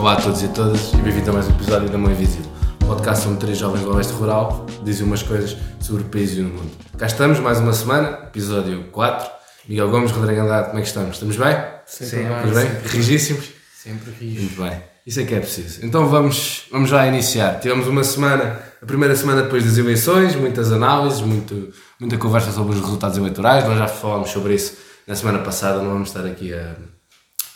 Olá 0.00 0.14
a 0.14 0.16
todos 0.16 0.40
e 0.40 0.46
a 0.46 0.48
todas 0.48 0.94
e 0.94 0.96
bem-vindo 0.96 1.28
a 1.28 1.34
mais 1.34 1.46
um 1.46 1.50
episódio 1.50 1.90
da 1.90 1.98
Mãe 1.98 2.14
Invisível. 2.14 2.50
Podcast 2.86 3.28
onde 3.28 3.38
três 3.38 3.58
jovens 3.58 3.82
do 3.82 3.94
Oeste 3.94 4.14
Rural 4.14 4.64
dizem 4.82 5.04
umas 5.04 5.22
coisas 5.22 5.54
sobre 5.78 6.04
o 6.04 6.06
país 6.06 6.32
e 6.38 6.40
o 6.40 6.44
mundo. 6.44 6.70
Cá 6.96 7.04
estamos, 7.04 7.38
mais 7.38 7.60
uma 7.60 7.74
semana, 7.74 8.18
episódio 8.24 8.84
4. 8.92 9.30
Miguel 9.68 9.90
Gomes, 9.90 10.10
Rodrigo 10.10 10.40
Andrade, 10.40 10.68
como 10.68 10.78
é 10.78 10.80
que 10.80 10.88
estamos? 10.88 11.16
Estamos 11.16 11.36
bem? 11.36 11.54
Sempre 11.84 12.22
Estamos 12.22 12.56
bem? 12.56 12.70
Rigíssimos? 12.86 13.50
Sempre 13.74 14.12
rijo. 14.12 14.40
Muito 14.40 14.62
bem. 14.62 14.82
Isso 15.06 15.20
é 15.20 15.24
que 15.24 15.34
é 15.34 15.40
preciso. 15.40 15.84
Então 15.84 16.08
vamos, 16.08 16.64
vamos 16.72 16.88
já 16.88 17.06
iniciar. 17.06 17.60
Tivemos 17.60 17.86
uma 17.86 18.02
semana, 18.02 18.58
a 18.80 18.86
primeira 18.86 19.14
semana 19.14 19.42
depois 19.42 19.66
das 19.66 19.76
eleições, 19.76 20.34
muitas 20.34 20.72
análises, 20.72 21.20
muito, 21.20 21.74
muita 22.00 22.16
conversa 22.16 22.50
sobre 22.52 22.74
os 22.74 22.80
resultados 22.80 23.18
eleitorais. 23.18 23.66
Nós 23.66 23.76
já 23.76 23.86
falámos 23.86 24.30
sobre 24.30 24.54
isso 24.54 24.78
na 25.06 25.14
semana 25.14 25.40
passada, 25.40 25.82
não 25.82 25.90
vamos 25.90 26.08
estar 26.08 26.24
aqui 26.24 26.54
a, 26.54 26.74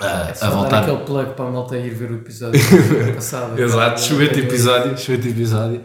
a, 0.01 0.33
a 0.41 0.51
voltar. 0.51 0.83
aquele 0.83 0.99
plug 1.05 1.35
para 1.35 1.45
a 1.47 1.51
malta 1.51 1.77
ir 1.77 1.91
ver 1.95 2.11
o 2.11 2.15
episódio 2.17 2.61
passado. 3.15 3.59
Exato, 3.61 4.01
excelente 4.03 4.41
episódio, 4.41 4.93
excelente 4.95 5.29
episódio. 5.29 5.81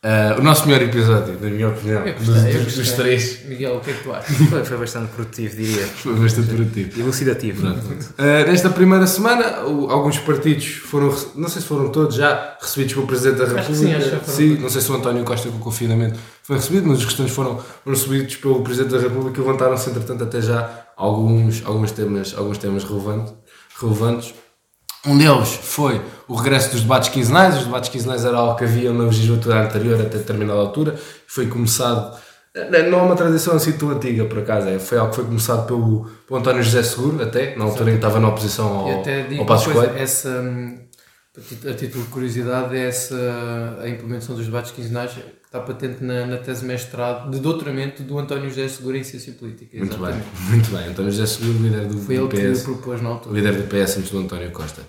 Ah, 0.00 0.36
o 0.38 0.42
nosso 0.42 0.64
melhor 0.68 0.82
episódio, 0.82 1.36
na 1.40 1.50
minha 1.50 1.66
opinião, 1.70 2.06
Eu 2.06 2.14
dos, 2.14 2.28
eu 2.28 2.62
dos- 2.62 2.92
três, 2.92 3.44
Miguel, 3.46 3.78
o 3.78 3.80
que 3.80 3.90
é 3.90 3.94
que 3.94 4.04
tu 4.04 4.12
achas? 4.12 4.36
Foi, 4.48 4.64
foi 4.64 4.76
bastante 4.76 5.08
produtivo, 5.10 5.56
diria. 5.56 5.84
foi 5.90 6.14
bastante 6.14 6.46
produtivo. 6.54 7.00
Elucidativo. 7.00 7.66
Uh, 7.66 8.46
nesta 8.46 8.70
primeira 8.70 9.08
semana, 9.08 9.64
o- 9.66 9.90
alguns 9.90 10.16
partidos 10.20 10.66
foram, 10.66 11.12
não 11.34 11.48
sei 11.48 11.60
se 11.62 11.66
foram 11.66 11.88
todos 11.88 12.14
já, 12.14 12.56
recebidos 12.60 12.94
pelo 12.94 13.08
Presidente 13.08 13.38
da 13.38 13.44
Acho 13.46 13.54
que 13.54 13.60
República. 13.60 13.88
sim, 13.88 13.94
acho 13.96 14.04
que 14.04 14.10
já 14.12 14.18
foram 14.20 14.36
Sim, 14.36 14.62
não 14.62 14.68
sei 14.68 14.80
se 14.82 14.92
o 14.92 14.94
António 14.94 15.24
Costa 15.24 15.48
com 15.48 15.56
o 15.56 15.60
confinamento 15.60 16.18
foi 16.44 16.56
recebido, 16.58 16.86
mas 16.86 16.98
os 16.98 17.04
questões 17.04 17.32
foram, 17.32 17.58
foram 17.58 17.96
recebidos 17.96 18.36
pelo 18.36 18.62
Presidente 18.62 18.92
da 18.92 19.00
República 19.00 19.40
e 19.40 19.44
levantaram-se, 19.44 19.90
entretanto, 19.90 20.22
até 20.22 20.40
já 20.40 20.70
alguns, 20.96 21.60
alguns, 21.66 21.90
temas, 21.90 22.34
alguns 22.38 22.58
temas 22.58 22.84
relevantes, 22.84 23.32
relevantes. 23.80 24.34
Um 25.06 25.16
deles 25.16 25.48
foi 25.62 26.00
o 26.26 26.34
regresso 26.34 26.72
dos 26.72 26.82
debates 26.82 27.08
quinzenais. 27.08 27.56
Os 27.56 27.64
debates 27.64 27.88
quinzenais 27.88 28.24
era 28.24 28.36
algo 28.36 28.56
que 28.56 28.64
havia 28.64 28.92
na 28.92 29.04
legislatura 29.04 29.64
anterior, 29.64 30.00
até 30.00 30.18
determinada 30.18 30.58
altura. 30.58 30.94
Foi 31.26 31.46
começado, 31.46 32.18
eh, 32.54 32.88
não 32.88 32.98
é 32.98 33.02
uma 33.02 33.14
tradição 33.14 33.54
assim 33.54 33.72
tão 33.72 33.90
antiga, 33.90 34.24
por 34.24 34.40
acaso, 34.40 34.68
é, 34.68 34.78
foi 34.78 34.98
algo 34.98 35.10
que 35.10 35.16
foi 35.16 35.24
começado 35.24 35.66
pelo, 35.66 36.10
pelo 36.26 36.40
António 36.40 36.62
José 36.62 36.82
Seguro, 36.82 37.22
até, 37.22 37.56
na 37.56 37.64
altura 37.64 37.90
em 37.90 37.92
que 37.92 37.98
estava 37.98 38.18
na 38.18 38.28
oposição 38.28 38.66
ao, 38.66 38.88
E 38.88 38.94
até 38.94 39.22
digo 39.22 39.34
ao 39.34 39.40
uma 39.40 39.46
Passos 39.46 39.72
coisa, 39.72 39.98
essa, 39.98 40.28
hum, 40.28 40.87
a 41.68 41.74
título 41.74 42.04
de 42.04 42.10
curiosidade, 42.10 42.76
é 42.76 42.88
essa, 42.88 43.78
a 43.82 43.88
implementação 43.88 44.34
dos 44.34 44.44
debates 44.46 44.70
quinzenais 44.72 45.12
que 45.12 45.20
está 45.44 45.60
patente 45.60 46.02
na, 46.02 46.26
na 46.26 46.36
tese 46.36 46.64
mestrado 46.64 47.30
de 47.30 47.38
doutoramento 47.40 48.02
do 48.02 48.18
António 48.18 48.48
José 48.48 48.68
Segura 48.68 48.98
em 48.98 49.04
Ciência 49.04 49.32
Política. 49.32 49.78
Muito 49.78 49.96
bem, 49.96 50.14
muito 50.50 50.70
bem. 50.70 50.88
António 50.88 51.10
José 51.10 51.26
Seguro, 51.26 51.58
líder 51.58 51.86
do, 51.86 51.98
Foi 51.98 52.16
do 52.16 52.24
ele 52.24 52.28
que 52.28 52.52
PS, 52.52 52.62
propôs 52.62 53.00
na 53.00 53.08
altura. 53.10 53.34
líder 53.34 53.52
do 53.54 53.62
PS 53.64 53.96
antes 53.98 54.10
do 54.10 54.18
António 54.18 54.50
Costa. 54.50 54.82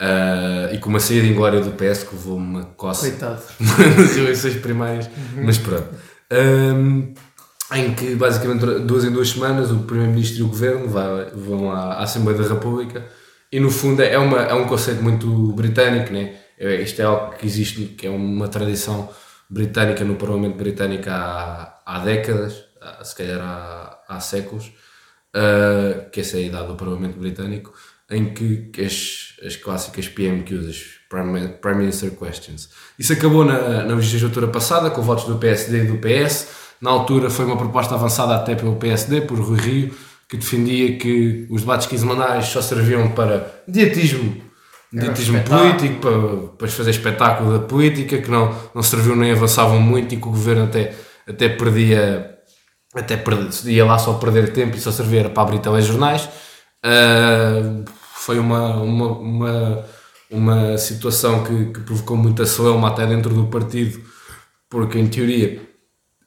Ah, 0.00 0.70
e 0.72 0.78
com 0.78 0.88
uma 0.90 1.00
saída 1.00 1.26
em 1.26 1.34
glória 1.34 1.60
do 1.60 1.72
PS 1.72 2.04
que 2.04 2.14
levou 2.14 2.36
uma 2.36 2.64
coça 2.76 3.08
Coitado. 3.10 3.42
nas 3.98 4.16
eleições 4.16 4.56
primárias, 4.56 5.10
mas 5.36 5.58
pronto. 5.58 5.88
Ahm, 6.30 7.12
em 7.74 7.94
que 7.94 8.14
basicamente 8.14 8.64
duas 8.80 9.04
em 9.04 9.10
duas 9.10 9.28
semanas 9.30 9.70
o 9.70 9.80
Primeiro-Ministro 9.80 10.38
e 10.38 10.42
o 10.42 10.48
Governo 10.48 10.88
vão 11.34 11.70
à 11.72 12.02
Assembleia 12.02 12.38
da 12.40 12.48
República 12.48 13.04
e 13.52 13.60
no 13.60 13.70
fundo 13.70 14.02
é, 14.02 14.18
uma, 14.18 14.42
é 14.42 14.54
um 14.54 14.66
conceito 14.66 15.02
muito 15.02 15.26
britânico, 15.52 16.12
né? 16.12 16.36
É, 16.58 16.80
isto 16.82 17.00
é 17.00 17.04
algo 17.04 17.34
que 17.36 17.46
existe, 17.46 17.84
que 17.86 18.06
é 18.06 18.10
uma 18.10 18.48
tradição 18.48 19.08
britânica 19.48 20.04
no 20.04 20.16
Parlamento 20.16 20.56
Britânico 20.56 21.08
há, 21.08 21.80
há 21.86 21.98
décadas, 22.00 22.64
há- 22.80 23.02
se 23.04 23.14
calhar 23.16 23.40
há, 23.40 23.98
há 24.08 24.20
séculos, 24.20 24.72
ah, 25.34 26.06
que 26.12 26.20
essa 26.20 26.36
é 26.36 26.40
a 26.40 26.42
idade 26.44 26.66
do 26.68 26.74
Parlamento 26.74 27.18
Britânico, 27.18 27.72
em 28.10 28.32
que 28.32 28.70
as, 28.84 29.34
as 29.44 29.56
clássicas 29.56 30.08
PMQs, 30.08 30.66
as 30.68 30.98
Prime, 31.08 31.48
Prime 31.60 31.78
Minister 31.78 32.10
Questions. 32.10 32.68
Isso 32.98 33.12
acabou 33.12 33.44
na, 33.44 33.84
na 33.84 33.94
legislatura 33.94 34.48
passada, 34.48 34.90
com 34.90 35.00
votos 35.02 35.24
do 35.24 35.36
PSD 35.38 35.84
e 35.84 35.86
do 35.86 35.98
PS. 35.98 36.48
Na 36.80 36.90
altura 36.90 37.30
foi 37.30 37.44
uma 37.44 37.56
proposta 37.56 37.94
avançada 37.94 38.34
até 38.34 38.54
pelo 38.54 38.76
PSD, 38.76 39.22
por 39.22 39.38
Rui 39.38 39.58
Rio, 39.58 39.94
que 40.28 40.36
defendia 40.36 40.98
que 40.98 41.46
os 41.50 41.62
debates 41.62 41.86
quinzenais 41.86 42.46
só 42.46 42.60
serviam 42.60 43.10
para 43.10 43.62
dietismo, 43.66 44.42
dietismo 44.92 45.42
político, 45.42 46.00
para, 46.00 46.56
para 46.58 46.68
fazer 46.68 46.90
espetáculo 46.90 47.58
da 47.58 47.66
política, 47.66 48.18
que 48.18 48.30
não, 48.30 48.54
não 48.74 48.82
serviam 48.82 49.16
nem 49.16 49.32
avançavam 49.32 49.80
muito 49.80 50.14
e 50.14 50.18
que 50.18 50.28
o 50.28 50.30
governo 50.30 50.64
até, 50.64 50.94
até 51.26 51.48
perdia 51.48 52.34
até 52.94 53.16
perder, 53.16 53.50
ia 53.66 53.84
lá 53.84 53.98
só 53.98 54.14
perder 54.14 54.52
tempo 54.52 54.76
e 54.76 54.80
só 54.80 54.90
servia 54.90 55.28
para 55.28 55.42
abrir 55.42 55.60
telejornais. 55.60 56.28
Ah, 56.82 57.84
foi 58.14 58.38
uma, 58.38 58.76
uma, 58.76 59.12
uma, 59.18 59.84
uma 60.30 60.78
situação 60.78 61.44
que, 61.44 61.66
que 61.66 61.80
provocou 61.80 62.16
muita 62.16 62.44
celeuma 62.46 62.88
até 62.88 63.06
dentro 63.06 63.32
do 63.34 63.46
partido, 63.46 64.00
porque 64.68 64.98
em 64.98 65.06
teoria 65.06 65.62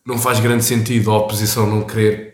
não 0.05 0.17
faz 0.17 0.39
grande 0.39 0.63
sentido 0.63 1.11
a 1.11 1.17
oposição 1.17 1.67
não 1.67 1.83
querer 1.83 2.30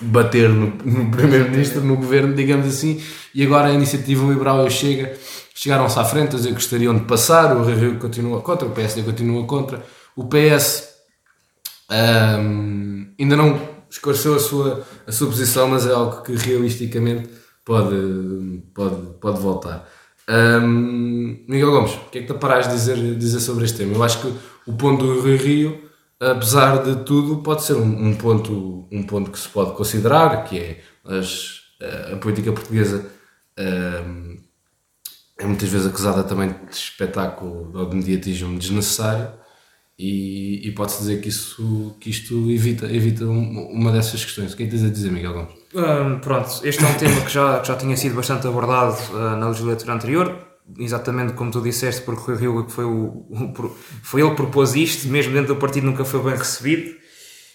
bater 0.00 0.48
no, 0.48 0.72
no 0.84 1.10
primeiro-ministro, 1.10 1.82
no 1.82 1.96
governo, 1.96 2.34
digamos 2.34 2.66
assim, 2.66 3.02
e 3.34 3.44
agora 3.44 3.68
a 3.68 3.72
iniciativa 3.72 4.24
liberal 4.26 4.64
e 4.64 4.68
o 4.68 4.70
Chega 4.70 5.12
chegaram-se 5.54 5.98
à 5.98 6.04
frente 6.04 6.34
a 6.34 6.38
dizer 6.38 6.48
que 6.48 6.54
gostariam 6.54 6.94
de 6.94 7.04
passar, 7.04 7.54
o 7.54 7.62
Rio 7.62 7.98
continua 7.98 8.40
contra, 8.40 8.66
o 8.66 8.70
PSD 8.70 9.02
continua 9.02 9.44
contra, 9.46 9.84
o 10.16 10.24
PS 10.24 10.90
Ahm, 11.90 13.12
ainda 13.18 13.36
não 13.36 13.60
esclareceu 13.90 14.36
a 14.36 14.38
sua, 14.38 14.86
a 15.06 15.10
sua 15.10 15.26
posição, 15.26 15.66
mas 15.66 15.84
é 15.86 15.92
algo 15.92 16.22
que 16.22 16.32
realisticamente 16.34 17.28
pode, 17.64 18.62
pode, 18.72 18.96
pode 19.20 19.40
voltar. 19.40 19.88
Ahm, 20.28 21.44
Miguel 21.48 21.72
Gomes, 21.72 21.94
o 21.94 22.10
que 22.10 22.18
é 22.18 22.22
que 22.22 22.32
te 22.32 22.38
paras 22.38 22.68
de 22.68 22.74
dizer, 22.74 23.16
dizer 23.16 23.40
sobre 23.40 23.64
este 23.64 23.78
tema? 23.78 23.94
Eu 23.94 24.02
acho 24.04 24.20
que 24.20 24.32
o 24.68 24.72
ponto 24.74 25.04
do 25.04 25.20
Rio 25.20 25.36
Rio, 25.36 25.89
apesar 26.20 26.82
de 26.84 27.04
tudo, 27.04 27.38
pode 27.42 27.62
ser 27.64 27.74
um, 27.74 28.08
um 28.08 28.14
ponto, 28.16 28.86
um 28.92 29.02
ponto 29.02 29.30
que 29.30 29.38
se 29.38 29.48
pode 29.48 29.72
considerar, 29.76 30.44
que 30.44 30.58
é 30.58 30.80
as, 31.04 31.60
a 32.12 32.16
política 32.16 32.52
portuguesa 32.52 33.06
ahm, 33.58 34.36
é 35.38 35.44
muitas 35.46 35.68
vezes 35.70 35.86
acusada 35.86 36.22
também 36.22 36.50
de 36.50 36.74
espetáculo 36.76 37.70
ou 37.74 37.86
de 37.88 37.96
mediatismo 37.96 38.58
desnecessário 38.58 39.32
e, 39.98 40.66
e 40.68 40.72
pode-se 40.72 40.98
dizer 40.98 41.20
que, 41.20 41.28
isso, 41.28 41.96
que 42.00 42.10
isto 42.10 42.50
evita, 42.50 42.86
evita 42.86 43.24
um- 43.24 43.68
uma 43.72 43.90
dessas 43.92 44.24
questões. 44.24 44.52
O 44.52 44.56
que 44.56 44.62
é 44.64 44.66
que 44.66 44.72
tens 44.72 44.84
a 44.84 44.90
dizer, 44.90 45.10
Miguel 45.10 45.32
Gomes? 45.32 45.54
Hum, 45.74 46.18
pronto, 46.20 46.60
este 46.64 46.84
é 46.84 46.88
um 46.88 46.94
tema 46.94 47.20
que 47.22 47.30
já, 47.30 47.60
que 47.60 47.68
já 47.68 47.76
tinha 47.76 47.96
sido 47.96 48.14
bastante 48.16 48.46
abordado 48.46 48.96
ah, 49.14 49.36
na 49.36 49.48
legislatura 49.48 49.94
anterior, 49.94 50.49
exatamente 50.78 51.32
como 51.34 51.50
tu 51.50 51.60
disseste, 51.60 52.02
porque 52.02 52.22
Rui 52.22 52.36
Rio 52.36 52.66
foi, 52.68 52.84
o, 52.84 53.26
o 53.28 53.76
foi 54.02 54.20
ele 54.20 54.30
que 54.30 54.36
propôs 54.36 54.74
isto, 54.74 55.08
mesmo 55.08 55.32
dentro 55.32 55.54
do 55.54 55.60
partido 55.60 55.86
nunca 55.86 56.04
foi 56.04 56.22
bem 56.22 56.36
recebido. 56.36 56.98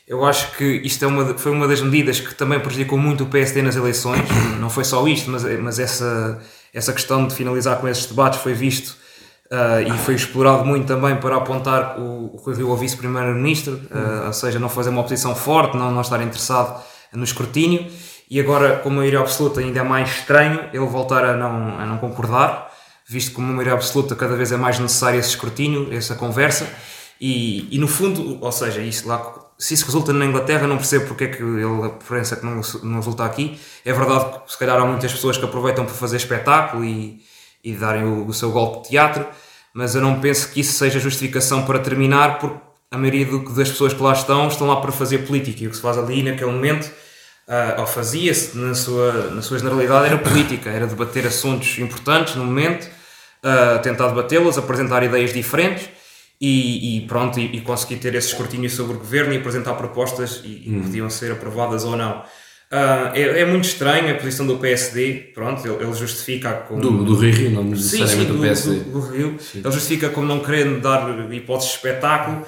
Eu 0.07 0.23
acho 0.23 0.55
que 0.55 0.63
isto 0.63 1.03
é 1.03 1.07
uma, 1.07 1.37
foi 1.37 1.51
uma 1.51 1.67
das 1.67 1.81
medidas 1.81 2.19
que 2.19 2.35
também 2.35 2.59
prejudicou 2.59 2.97
muito 2.97 3.23
o 3.23 3.27
PSD 3.27 3.61
nas 3.61 3.75
eleições. 3.75 4.21
Não 4.59 4.69
foi 4.69 4.83
só 4.83 5.07
isto, 5.07 5.31
mas, 5.31 5.43
mas 5.59 5.79
essa, 5.79 6.39
essa 6.73 6.93
questão 6.93 7.27
de 7.27 7.33
finalizar 7.33 7.79
com 7.79 7.87
esses 7.87 8.05
debates 8.05 8.39
foi 8.39 8.53
visto 8.53 8.95
ah, 9.51 9.81
e 9.81 9.91
foi 9.99 10.15
explorado 10.15 10.65
muito 10.65 10.87
também 10.87 11.15
para 11.17 11.35
apontar 11.35 11.99
o, 11.99 12.33
o 12.33 12.37
Rui 12.37 12.55
Rio 12.55 12.71
ao 12.71 12.77
vice-primeiro-ministro, 12.77 13.79
ah, 13.91 14.27
ou 14.27 14.33
seja, 14.33 14.59
não 14.59 14.69
fazer 14.69 14.89
uma 14.89 15.01
oposição 15.01 15.35
forte, 15.35 15.77
não, 15.77 15.91
não 15.91 16.01
estar 16.01 16.21
interessado 16.21 16.83
no 17.13 17.23
escrutínio. 17.23 17.85
E 18.29 18.39
agora, 18.39 18.77
com 18.77 18.89
maioria 18.89 19.19
absoluta, 19.19 19.59
ainda 19.59 19.79
é 19.79 19.83
mais 19.83 20.09
estranho 20.09 20.61
ele 20.73 20.85
voltar 20.85 21.23
a 21.23 21.37
não, 21.37 21.79
a 21.79 21.85
não 21.85 21.97
concordar, 21.99 22.71
visto 23.07 23.29
que 23.29 23.35
com 23.35 23.41
uma 23.41 23.51
maioria 23.53 23.73
absoluta 23.73 24.15
cada 24.15 24.35
vez 24.35 24.51
é 24.51 24.57
mais 24.57 24.79
necessário 24.79 25.19
esse 25.19 25.29
escrutínio, 25.29 25.93
essa 25.93 26.15
conversa. 26.15 26.67
E, 27.19 27.67
e 27.73 27.79
no 27.79 27.87
fundo, 27.87 28.37
ou 28.41 28.51
seja, 28.51 28.81
isso 28.81 29.07
lá, 29.07 29.33
se 29.57 29.73
isso 29.73 29.85
resulta 29.85 30.11
na 30.11 30.25
Inglaterra, 30.25 30.67
não 30.67 30.77
percebo 30.77 31.05
porque 31.05 31.23
é 31.25 31.27
que 31.27 31.41
ele, 31.41 31.63
a 31.85 31.89
preferência 31.89 32.35
que 32.35 32.45
não, 32.45 32.59
não 32.83 32.95
resulta 32.97 33.23
aqui. 33.23 33.59
É 33.85 33.93
verdade 33.93 34.39
que 34.45 34.51
se 34.51 34.57
calhar 34.57 34.77
há 34.77 34.85
muitas 34.85 35.11
pessoas 35.11 35.37
que 35.37 35.45
aproveitam 35.45 35.85
para 35.85 35.93
fazer 35.93 36.17
espetáculo 36.17 36.83
e, 36.83 37.21
e 37.63 37.73
darem 37.73 38.03
o, 38.03 38.27
o 38.27 38.33
seu 38.33 38.51
golpe 38.51 38.83
de 38.83 38.89
teatro, 38.89 39.25
mas 39.73 39.95
eu 39.95 40.01
não 40.01 40.19
penso 40.19 40.49
que 40.51 40.59
isso 40.61 40.73
seja 40.73 40.99
justificação 40.99 41.63
para 41.65 41.79
terminar, 41.79 42.39
porque 42.39 42.57
a 42.91 42.97
maioria 42.97 43.25
do- 43.25 43.53
das 43.53 43.69
pessoas 43.69 43.93
que 43.93 44.01
lá 44.01 44.13
estão 44.13 44.47
estão 44.47 44.67
lá 44.67 44.77
para 44.77 44.91
fazer 44.91 45.19
política 45.19 45.63
e 45.63 45.67
o 45.67 45.69
que 45.69 45.75
se 45.75 45.81
faz 45.81 45.97
ali 45.97 46.21
naquele 46.23 46.51
momento, 46.51 46.89
ah, 47.47 47.75
ou 47.79 47.87
fazia-se 47.87 48.57
na 48.57 48.73
sua, 48.73 49.11
na 49.31 49.41
sua 49.41 49.57
generalidade, 49.57 50.05
era 50.07 50.17
política, 50.17 50.69
era 50.69 50.85
debater 50.87 51.25
assuntos 51.27 51.77
importantes 51.79 52.35
no 52.35 52.43
momento, 52.45 52.89
ah, 53.45 53.79
tentar 53.81 54.07
debatê-los, 54.09 54.57
apresentar 54.57 55.03
ideias 55.03 55.31
diferentes 55.31 55.87
e, 56.41 56.97
e 56.97 57.01
pronto, 57.07 57.39
e, 57.39 57.55
e 57.57 57.61
conseguir 57.61 57.95
ter 57.97 58.13
esse 58.15 58.27
escrutínio 58.29 58.69
sobre 58.69 58.95
o 58.97 58.99
governo 58.99 59.33
e 59.33 59.37
apresentar 59.37 59.73
propostas 59.75 60.41
e, 60.43 60.63
e 60.69 60.79
podiam 60.83 61.09
ser 61.09 61.31
aprovadas 61.31 61.83
ou 61.85 61.95
não. 61.95 62.23
Ah, 62.71 63.11
é, 63.13 63.41
é 63.41 63.45
muito 63.45 63.65
estranho 63.65 64.11
a 64.11 64.15
posição 64.17 64.45
do 64.47 64.57
PSD, 64.57 65.31
pronto, 65.35 65.65
ele, 65.65 65.83
ele 65.83 65.93
justifica 65.93 66.51
com... 66.67 66.79
Do, 66.79 67.03
do 67.05 67.15
Rio 67.15 67.51
não 67.51 67.63
Sim, 67.63 67.69
necessariamente 68.01 68.19
sim, 68.21 68.25
do 68.27 68.33
do, 68.33 68.41
PSD. 68.41 68.75
do- 68.79 68.91
do 68.91 68.99
Rio. 68.99 69.37
Ele 69.53 69.71
justifica 69.71 70.09
como 70.09 70.25
não 70.27 70.39
querendo 70.39 70.81
dar 70.81 71.31
hipóteses 71.31 71.71
de 71.71 71.77
espetáculo. 71.77 72.43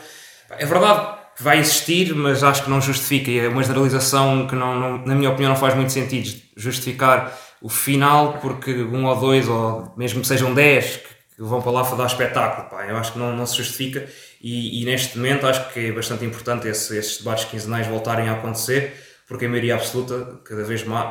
É 0.57 0.65
verdade 0.65 1.15
que 1.37 1.43
vai 1.43 1.59
existir, 1.59 2.15
mas 2.15 2.43
acho 2.43 2.63
que 2.63 2.69
não 2.69 2.81
justifica. 2.81 3.29
E 3.29 3.37
é 3.39 3.47
uma 3.47 3.61
generalização 3.63 4.47
que, 4.47 4.55
não, 4.55 4.77
não- 4.77 5.05
na 5.05 5.13
minha 5.13 5.29
opinião, 5.29 5.51
não 5.51 5.59
faz 5.59 5.75
muito 5.75 5.91
sentido 5.91 6.27
justificar 6.57 7.31
o 7.61 7.69
final 7.69 8.39
porque 8.39 8.71
um 8.71 9.05
ou 9.05 9.19
dois, 9.19 9.47
ou 9.47 9.93
mesmo 9.97 10.21
que 10.21 10.27
sejam 10.27 10.53
dez, 10.53 10.97
que 11.35 11.43
vão 11.43 11.61
para 11.61 11.71
lá 11.71 11.83
para 11.83 11.97
dar 11.97 12.05
espetáculo. 12.07 12.69
Pá. 12.69 12.85
Eu 12.85 12.97
acho 12.97 13.13
que 13.13 13.19
não, 13.19 13.35
não 13.35 13.45
se 13.45 13.57
justifica 13.57 14.07
e, 14.41 14.81
e 14.81 14.85
neste 14.85 15.17
momento 15.17 15.45
acho 15.47 15.71
que 15.71 15.87
é 15.87 15.91
bastante 15.91 16.25
importante 16.25 16.67
esse, 16.67 16.97
esses 16.97 17.19
debates 17.19 17.45
quinzenais 17.45 17.87
voltarem 17.87 18.29
a 18.29 18.33
acontecer, 18.33 18.93
porque 19.27 19.45
a 19.45 19.49
maioria 19.49 19.75
absoluta, 19.75 20.39
cada 20.45 20.63
vez 20.63 20.83
mais, 20.83 21.09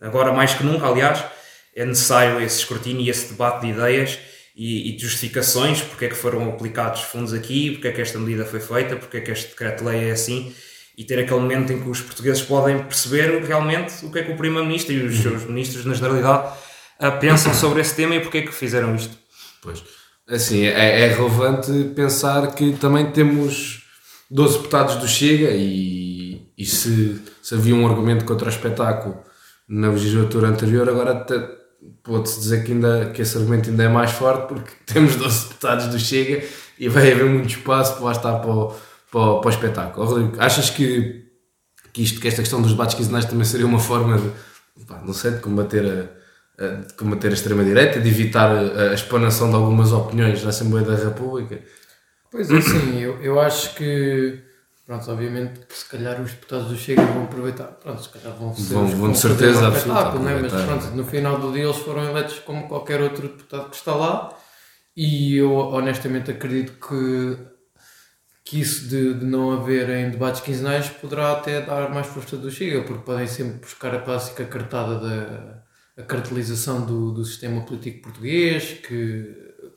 agora 0.00 0.32
mais 0.32 0.54
que 0.54 0.64
nunca, 0.64 0.86
aliás, 0.86 1.24
é 1.74 1.84
necessário 1.84 2.40
esse 2.40 2.58
escrutínio 2.60 3.02
e 3.02 3.10
esse 3.10 3.32
debate 3.32 3.62
de 3.62 3.72
ideias 3.72 4.18
e, 4.54 4.88
e 4.88 4.92
de 4.96 5.02
justificações, 5.02 5.82
porque 5.82 6.06
é 6.06 6.08
que 6.08 6.14
foram 6.14 6.48
aplicados 6.48 7.02
fundos 7.02 7.34
aqui, 7.34 7.72
porque 7.72 7.88
é 7.88 7.92
que 7.92 8.00
esta 8.00 8.18
medida 8.18 8.46
foi 8.46 8.60
feita, 8.60 8.96
porque 8.96 9.18
é 9.18 9.20
que 9.20 9.30
este 9.30 9.50
decreto-lei 9.50 10.08
é 10.08 10.12
assim, 10.12 10.54
e 10.96 11.04
ter 11.04 11.18
aquele 11.18 11.40
momento 11.40 11.72
em 11.72 11.80
que 11.80 11.88
os 11.88 12.00
portugueses 12.00 12.42
podem 12.42 12.82
perceber 12.82 13.42
realmente 13.44 14.04
o 14.04 14.10
que 14.10 14.18
é 14.18 14.22
que 14.22 14.32
o 14.32 14.36
Primeiro-Ministro 14.36 14.94
e 14.94 15.04
os 15.04 15.18
seus 15.18 15.44
ministros, 15.44 15.84
na 15.84 15.94
generalidade, 15.94 16.54
pensam 17.20 17.52
sobre 17.52 17.82
esse 17.82 17.94
tema 17.94 18.14
e 18.14 18.20
porque 18.20 18.38
é 18.38 18.42
que 18.42 18.52
fizeram 18.52 18.94
isto. 18.94 19.16
Pois, 19.62 19.82
assim, 20.28 20.64
é, 20.64 21.02
é 21.02 21.08
relevante 21.08 21.92
pensar 21.94 22.54
que 22.54 22.72
também 22.72 23.10
temos 23.10 23.82
12 24.30 24.58
deputados 24.58 24.96
do 24.96 25.06
Chega 25.06 25.50
e, 25.50 26.50
e 26.56 26.64
se, 26.64 27.20
se 27.42 27.54
havia 27.54 27.74
um 27.74 27.86
argumento 27.86 28.24
contra 28.24 28.46
o 28.46 28.50
espetáculo 28.50 29.22
na 29.68 29.90
legislatura 29.90 30.48
anterior, 30.48 30.88
agora 30.88 31.26
pode-se 32.02 32.40
dizer 32.40 32.64
que, 32.64 32.72
ainda, 32.72 33.10
que 33.10 33.20
esse 33.20 33.36
argumento 33.36 33.68
ainda 33.68 33.84
é 33.84 33.88
mais 33.88 34.12
forte 34.12 34.48
porque 34.48 34.72
temos 34.86 35.16
12 35.16 35.48
deputados 35.48 35.86
do 35.88 35.98
Chega 35.98 36.42
e 36.78 36.88
vai 36.88 37.12
haver 37.12 37.26
muito 37.26 37.50
espaço 37.50 37.94
para 37.94 38.04
lá 38.04 38.12
estar 38.12 38.38
para 38.38 38.50
o, 38.50 38.74
para 39.16 39.22
o, 39.22 39.40
para 39.40 39.48
o 39.48 39.50
espetáculo. 39.50 40.06
Rodrigo, 40.06 40.36
achas 40.38 40.68
que, 40.68 41.24
que, 41.90 42.02
isto, 42.02 42.20
que 42.20 42.28
esta 42.28 42.42
questão 42.42 42.60
dos 42.60 42.72
debates 42.72 42.94
quinzenais 42.94 43.24
também 43.24 43.46
seria 43.46 43.64
uma 43.64 43.78
forma 43.78 44.18
de, 44.18 44.84
pá, 44.84 45.00
não 45.02 45.14
sei, 45.14 45.30
de 45.30 45.40
combater 45.40 46.10
a, 46.58 46.62
a 46.62 46.68
de 46.82 46.92
combater 46.92 47.28
a 47.28 47.32
extrema-direita, 47.32 47.98
de 47.98 48.08
evitar 48.10 48.50
a, 48.50 48.90
a 48.90 48.94
explanação 48.94 49.48
de 49.48 49.56
algumas 49.56 49.90
opiniões 49.90 50.42
na 50.42 50.50
Assembleia 50.50 50.86
da 50.86 50.96
República? 50.96 51.60
Pois 52.30 52.50
é, 52.50 52.60
sim, 52.60 53.00
eu, 53.00 53.22
eu 53.22 53.40
acho 53.40 53.74
que 53.74 54.44
Pronto, 54.84 55.10
obviamente 55.10 55.66
que 55.66 55.76
se 55.76 55.84
calhar 55.86 56.20
os 56.20 56.30
deputados 56.30 56.68
do 56.68 56.76
Chega 56.76 57.02
vão 57.02 57.24
aproveitar. 57.24 57.64
Pronto, 57.64 58.00
se 58.00 58.08
calhar 58.08 58.38
vão 58.38 58.54
ser. 58.54 58.72
Vão, 58.72 58.86
vão 58.86 59.10
de 59.10 59.18
certeza 59.18 59.66
absoluta. 59.66 60.16
Né? 60.20 60.38
Mas 60.40 60.52
pronto, 60.52 60.86
no 60.94 61.04
final 61.04 61.40
do 61.40 61.50
dia 61.50 61.64
eles 61.64 61.78
foram 61.78 62.04
eleitos 62.04 62.38
como 62.38 62.68
qualquer 62.68 63.00
outro 63.00 63.26
deputado 63.26 63.68
que 63.68 63.74
está 63.74 63.96
lá 63.96 64.32
e 64.96 65.38
eu 65.38 65.52
honestamente 65.52 66.30
acredito 66.30 66.74
que, 66.74 67.55
que 68.46 68.60
isso 68.60 68.88
de, 68.88 69.14
de 69.14 69.26
não 69.26 69.50
haverem 69.50 70.08
debates 70.08 70.40
quinzenais 70.40 70.88
poderá 70.88 71.32
até 71.32 71.60
dar 71.60 71.90
mais 71.90 72.06
força 72.06 72.36
do 72.36 72.48
Chega, 72.48 72.84
porque 72.84 73.02
podem 73.02 73.26
sempre 73.26 73.58
buscar 73.58 73.92
a 73.92 74.00
clássica 74.00 74.44
cartada 74.46 75.00
da 75.00 75.66
a 75.98 76.02
cartelização 76.02 76.84
do, 76.84 77.10
do 77.10 77.24
sistema 77.24 77.62
político 77.62 78.02
português, 78.02 78.74
que, 78.86 79.34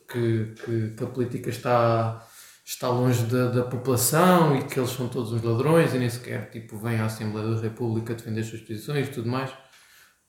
que, 0.07 0.53
que, 0.53 0.89
que 0.95 1.03
a 1.03 1.07
política 1.07 1.49
está 1.49 2.25
está 2.65 2.87
longe 2.89 3.23
da, 3.23 3.47
da 3.49 3.63
população 3.63 4.55
e 4.55 4.63
que 4.63 4.79
eles 4.79 4.91
são 4.91 5.07
todos 5.07 5.31
uns 5.31 5.41
ladrões 5.41 5.91
e 5.95 5.97
nem 5.97 6.07
sequer 6.07 6.51
tipo, 6.51 6.77
vêm 6.77 6.99
à 6.99 7.05
Assembleia 7.05 7.55
da 7.55 7.61
República 7.61 8.13
defender 8.13 8.41
as 8.41 8.47
suas 8.47 8.61
posições 8.61 9.07
e 9.07 9.11
tudo 9.11 9.27
mais. 9.27 9.51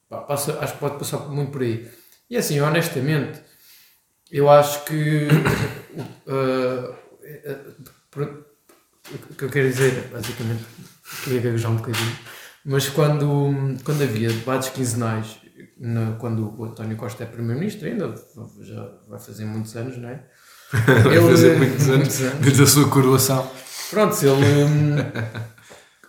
Passa, 0.08 0.58
acho 0.58 0.72
que 0.72 0.78
pode 0.78 0.98
passar 0.98 1.18
muito 1.28 1.52
por 1.52 1.60
aí. 1.60 1.86
E 2.30 2.38
assim, 2.38 2.58
honestamente, 2.60 3.42
eu 4.32 4.48
acho 4.48 4.84
que 4.86 5.28
uh, 6.26 6.96
o 8.16 9.34
que 9.34 9.44
eu 9.44 9.48
quero 9.48 9.68
dizer, 9.68 10.08
basicamente, 10.12 10.64
queria 11.24 11.40
gaguejar 11.40 11.70
um 11.70 11.76
bocadinho, 11.76 12.16
mas 12.64 12.88
quando, 12.88 13.76
quando 13.84 14.02
havia 14.02 14.28
debates 14.28 14.68
quinzenais, 14.70 15.38
no, 15.78 16.16
quando 16.16 16.54
o 16.58 16.64
António 16.64 16.96
Costa 16.96 17.24
é 17.24 17.26
Primeiro-Ministro, 17.26 17.88
ainda 17.88 18.14
já 18.60 18.86
vai 19.08 19.18
fazer 19.18 19.44
muitos 19.44 19.74
anos, 19.76 19.96
não 19.96 20.08
é? 20.08 20.22
ele 21.10 21.20
fazer 21.20 21.56
muitos 21.56 21.88
anos, 21.88 22.18
desde 22.40 22.62
a 22.62 22.66
sua 22.66 22.88
coroação. 22.88 23.50
Pronto, 23.90 24.16
ele, 24.24 24.64
hum, 24.64 24.96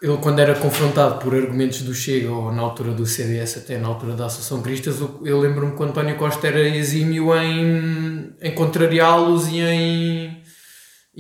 ele 0.02 0.18
quando 0.18 0.40
era 0.40 0.56
confrontado 0.56 1.20
por 1.20 1.34
argumentos 1.34 1.82
do 1.82 1.94
Chega 1.94 2.32
ou 2.32 2.52
na 2.52 2.62
altura 2.62 2.92
do 2.92 3.06
CDS, 3.06 3.58
até 3.58 3.78
na 3.80 3.88
altura 3.88 4.14
da 4.14 4.26
Associação 4.26 4.62
Cristas, 4.62 5.00
eu 5.00 5.40
lembro-me 5.40 5.76
que 5.76 5.82
o 5.82 5.86
António 5.86 6.18
Costa 6.18 6.48
era 6.48 6.60
exímio 6.60 7.36
em, 7.36 8.36
em 8.40 8.54
contrariá-los 8.54 9.48
e 9.48 9.62
em, 9.62 10.41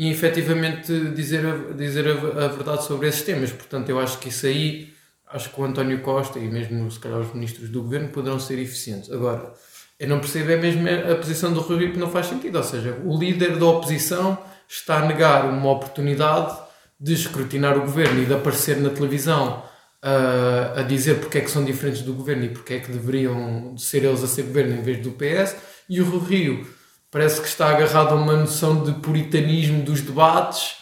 e 0.01 0.09
efetivamente 0.09 0.91
dizer, 1.11 1.45
a, 1.45 1.73
dizer 1.73 2.07
a, 2.07 2.45
a, 2.45 2.47
verdade 2.47 2.83
sobre 2.85 3.07
esses 3.07 3.21
temas. 3.21 3.51
Portanto, 3.51 3.87
eu 3.87 3.99
acho 3.99 4.17
que 4.17 4.29
isso 4.29 4.47
aí, 4.47 4.91
acho 5.29 5.51
que 5.51 5.61
o 5.61 5.63
António 5.63 6.01
Costa 6.01 6.39
e 6.39 6.49
mesmo 6.49 6.89
se 6.89 6.99
calhar 6.99 7.19
os 7.19 7.31
ministros 7.35 7.69
do 7.69 7.83
governo 7.83 8.09
poderão 8.09 8.39
ser 8.39 8.57
eficientes. 8.57 9.11
Agora 9.11 9.53
eu 9.99 10.09
não 10.09 10.19
percebo 10.19 10.49
é 10.49 10.57
mesmo 10.57 10.87
a 10.89 11.13
posição 11.13 11.53
do 11.53 11.59
Rui 11.59 11.77
Rio 11.77 11.91
que 11.91 11.99
não 11.99 12.09
faz 12.09 12.25
sentido. 12.25 12.55
Ou 12.55 12.63
seja, 12.63 12.97
o 13.05 13.15
líder 13.15 13.59
da 13.59 13.65
oposição 13.67 14.39
está 14.67 15.03
a 15.03 15.05
negar 15.05 15.45
uma 15.45 15.69
oportunidade 15.69 16.57
de 16.99 17.13
escrutinar 17.13 17.77
o 17.77 17.81
governo 17.81 18.23
e 18.23 18.25
de 18.25 18.33
aparecer 18.33 18.77
na 18.77 18.89
televisão 18.89 19.63
uh, 20.03 20.79
a 20.79 20.81
dizer 20.81 21.19
porque 21.19 21.37
é 21.37 21.41
que 21.41 21.51
são 21.51 21.63
diferentes 21.63 22.01
do 22.01 22.15
governo 22.15 22.45
e 22.45 22.49
porque 22.49 22.73
é 22.73 22.79
que 22.79 22.91
deveriam 22.91 23.77
ser 23.77 24.03
eles 24.03 24.23
a 24.23 24.27
ser 24.27 24.41
governo 24.45 24.77
em 24.77 24.81
vez 24.81 24.99
do 25.03 25.11
PS. 25.11 25.55
E 25.87 26.01
o 26.01 26.09
Rui 26.09 26.27
Rio 26.27 26.80
parece 27.11 27.41
que 27.41 27.47
está 27.47 27.69
agarrado 27.69 28.13
a 28.13 28.15
uma 28.15 28.37
noção 28.37 28.83
de 28.83 28.93
puritanismo 28.93 29.83
dos 29.83 30.01
debates 30.01 30.77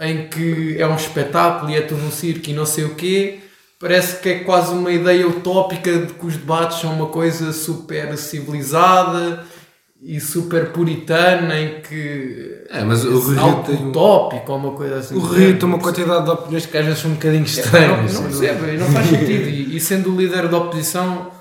em 0.00 0.28
que 0.28 0.76
é 0.78 0.86
um 0.86 0.96
espetáculo 0.96 1.70
e 1.70 1.76
é 1.76 1.80
tudo 1.80 2.04
um 2.04 2.10
circo 2.10 2.50
e 2.50 2.52
não 2.52 2.66
sei 2.66 2.84
o 2.84 2.94
quê 2.94 3.40
parece 3.78 4.20
que 4.20 4.28
é 4.28 4.38
quase 4.40 4.72
uma 4.72 4.92
ideia 4.92 5.26
utópica 5.26 5.98
de 5.98 6.12
que 6.12 6.26
os 6.26 6.36
debates 6.36 6.80
são 6.80 6.92
uma 6.92 7.06
coisa 7.06 7.52
super 7.52 8.16
civilizada 8.18 9.44
e 10.00 10.20
super 10.20 10.72
puritana 10.72 11.58
em 11.58 11.80
que 11.80 12.58
é, 12.70 12.84
mas 12.84 13.04
o 13.04 13.18
Rio 13.18 13.62
tem 13.64 13.88
utópico 13.88 14.52
ou 14.52 14.58
uma 14.58 14.72
coisa 14.72 14.98
assim. 14.98 15.14
O 15.14 15.20
Rio 15.20 15.58
tem 15.58 15.66
uma 15.66 15.78
quantidade 15.78 16.24
de 16.24 16.30
opiniões 16.30 16.66
que 16.66 16.76
às 16.76 16.84
vezes 16.84 17.00
são 17.00 17.10
um 17.10 17.14
bocadinho 17.14 17.44
estranhas. 17.44 18.12
É, 18.12 18.14
não, 18.14 18.22
não 18.22 18.28
percebe, 18.28 18.76
não 18.76 18.92
faz 18.92 19.06
sentido. 19.06 19.48
E, 19.48 19.76
e, 19.76 19.80
sendo 19.80 20.12
o 20.12 20.20
líder 20.20 20.48
da 20.48 20.58
oposição, 20.58 21.32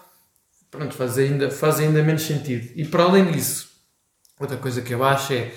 pronto, 0.72 0.96
faz 0.96 1.18
ainda, 1.18 1.52
faz 1.52 1.80
ainda 1.80 2.02
menos 2.02 2.22
sentido. 2.22 2.70
E 2.78 2.86
para 2.86 3.04
além 3.04 3.26
disso, 3.26 3.68
outra 4.40 4.58
coisa 4.58 4.82
que 4.82 4.94
eu 4.94 5.04
acho 5.04 5.34
é 5.34 5.52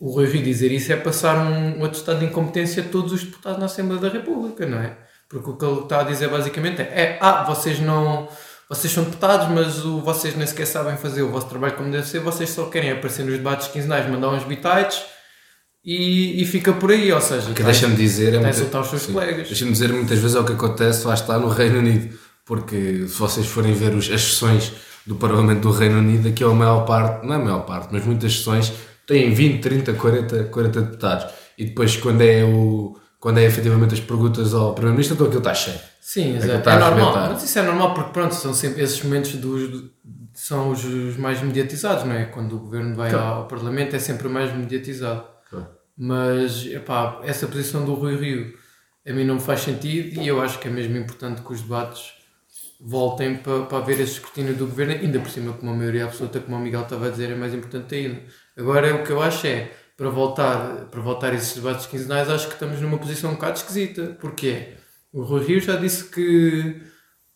o 0.00 0.10
Rui 0.10 0.26
Rio 0.26 0.42
dizer 0.42 0.72
isso 0.72 0.92
é 0.92 0.96
passar 0.96 1.36
um, 1.36 1.80
um 1.80 1.84
atestado 1.84 2.18
de 2.20 2.26
incompetência 2.26 2.82
a 2.82 2.88
todos 2.88 3.12
os 3.12 3.24
deputados 3.24 3.58
na 3.58 3.66
Assembleia 3.66 4.00
da 4.00 4.08
República, 4.08 4.66
não 4.66 4.78
é? 4.78 4.96
Porque 5.28 5.50
o 5.50 5.56
que 5.56 5.64
ele 5.64 5.80
está 5.80 6.00
a 6.00 6.04
dizer 6.04 6.28
basicamente 6.28 6.82
é, 6.82 6.84
é 6.84 7.18
ah, 7.20 7.44
vocês 7.44 7.80
não. 7.80 8.28
Vocês 8.68 8.92
são 8.92 9.04
deputados, 9.04 9.48
mas 9.48 9.84
o, 9.84 10.00
vocês 10.00 10.34
nem 10.34 10.46
sequer 10.46 10.66
sabem 10.66 10.96
fazer 10.96 11.22
o 11.22 11.30
vosso 11.30 11.48
trabalho 11.48 11.74
como 11.74 11.90
deve 11.90 12.06
ser, 12.06 12.18
vocês 12.18 12.50
só 12.50 12.66
querem 12.66 12.90
aparecer 12.90 13.24
nos 13.24 13.34
debates 13.36 13.68
quinzenais, 13.68 14.10
mandar 14.10 14.30
uns 14.30 14.42
bitites 14.42 15.04
e, 15.84 16.42
e 16.42 16.44
fica 16.44 16.72
por 16.72 16.90
aí, 16.90 17.12
ou 17.12 17.20
seja, 17.20 17.52
que 17.54 17.62
deixa-me 17.62 17.94
dizer 17.94 18.34
é 18.34 18.40
muita, 18.40 18.80
os 18.80 18.88
seus 18.88 19.02
sim, 19.02 19.12
colegas. 19.12 19.46
Deixa-me 19.46 19.70
dizer 19.70 19.92
muitas 19.92 20.18
vezes 20.18 20.34
é 20.34 20.40
o 20.40 20.44
que 20.44 20.52
acontece 20.52 21.06
lá 21.06 21.14
está 21.14 21.38
no 21.38 21.46
Reino 21.46 21.78
Unido, 21.78 22.18
porque 22.44 23.06
se 23.06 23.16
vocês 23.16 23.46
forem 23.46 23.72
ver 23.72 23.94
os, 23.94 24.10
as 24.10 24.20
sessões 24.20 24.72
do 25.06 25.14
Parlamento 25.16 25.60
do 25.60 25.70
Reino 25.70 25.98
Unido, 25.98 26.28
aqui 26.28 26.42
é 26.42 26.46
a 26.46 26.50
maior 26.50 26.84
parte, 26.84 27.26
não 27.26 27.34
é 27.34 27.36
a 27.36 27.40
maior 27.40 27.60
parte, 27.60 27.88
mas 27.92 28.04
muitas 28.04 28.36
sessões 28.36 28.72
têm 29.06 29.32
20, 29.32 29.60
30, 29.60 29.92
40, 29.94 30.44
40 30.44 30.80
deputados. 30.80 31.32
E 31.56 31.64
depois 31.64 31.96
quando 31.96 32.22
é 32.22 32.44
o 32.44 32.96
quando 33.18 33.38
é 33.38 33.44
efetivamente 33.44 33.94
as 33.94 34.00
perguntas 34.00 34.54
ao 34.54 34.72
Primeiro-Ministro, 34.72 35.14
então 35.14 35.26
aquilo 35.26 35.40
está 35.40 35.54
cheio. 35.54 35.78
Sim, 36.00 36.36
exato. 36.36 36.68
É 36.68 36.78
normal. 36.78 37.12
Mas 37.32 37.42
isso 37.42 37.58
é 37.58 37.62
normal 37.62 37.94
porque, 37.94 38.12
pronto, 38.12 38.34
são 38.34 38.54
sempre 38.54 38.82
esses 38.82 39.02
momentos 39.02 39.32
dos, 39.32 39.90
são 40.32 40.70
os, 40.70 41.16
mais 41.16 41.42
mediatizados, 41.42 42.04
não 42.04 42.12
é? 42.12 42.26
Quando 42.26 42.54
o 42.54 42.58
governo 42.60 42.94
vai 42.94 43.10
claro. 43.10 43.26
ao 43.26 43.48
Parlamento 43.48 43.96
é 43.96 43.98
sempre 43.98 44.28
o 44.28 44.30
mais 44.30 44.54
mediatizado. 44.54 45.24
Claro. 45.50 45.66
Mas, 45.98 46.66
epá, 46.66 47.20
essa 47.24 47.48
posição 47.48 47.84
do 47.84 47.94
Rui 47.94 48.16
Rio 48.16 48.54
a 49.08 49.12
mim 49.12 49.24
não 49.24 49.36
me 49.36 49.40
faz 49.40 49.60
sentido 49.60 50.20
e 50.20 50.28
eu 50.28 50.40
acho 50.40 50.58
que 50.58 50.68
é 50.68 50.70
mesmo 50.70 50.96
importante 50.96 51.40
que 51.40 51.52
os 51.52 51.62
debates 51.62 52.12
voltem 52.80 53.36
para, 53.36 53.64
para 53.64 53.78
haver 53.78 54.00
esse 54.00 54.14
escrutínio 54.14 54.54
do 54.54 54.66
governo, 54.66 54.92
ainda 54.92 55.18
por 55.20 55.30
cima 55.30 55.52
com 55.52 55.66
uma 55.66 55.74
maioria 55.74 56.04
absoluta, 56.04 56.40
como 56.40 56.56
o 56.56 56.60
Miguel 56.60 56.82
estava 56.82 57.06
a 57.06 57.10
dizer, 57.10 57.30
é 57.30 57.34
mais 57.34 57.54
importante 57.54 57.94
ainda. 57.94 58.22
Agora, 58.56 58.94
o 58.94 59.02
que 59.04 59.10
eu 59.10 59.22
acho 59.22 59.46
é 59.46 59.70
para 59.96 60.10
voltar, 60.10 60.86
para 60.90 61.00
voltar 61.00 61.32
a 61.32 61.34
esses 61.34 61.54
debates 61.54 61.86
quinzenais, 61.86 62.28
acho 62.28 62.48
que 62.48 62.54
estamos 62.54 62.80
numa 62.80 62.98
posição 62.98 63.30
um 63.30 63.34
bocado 63.34 63.56
esquisita. 63.56 64.16
Porquê? 64.20 64.74
O 65.12 65.22
Rui 65.22 65.44
Rio 65.44 65.60
já 65.60 65.76
disse 65.76 66.04
que, 66.04 66.82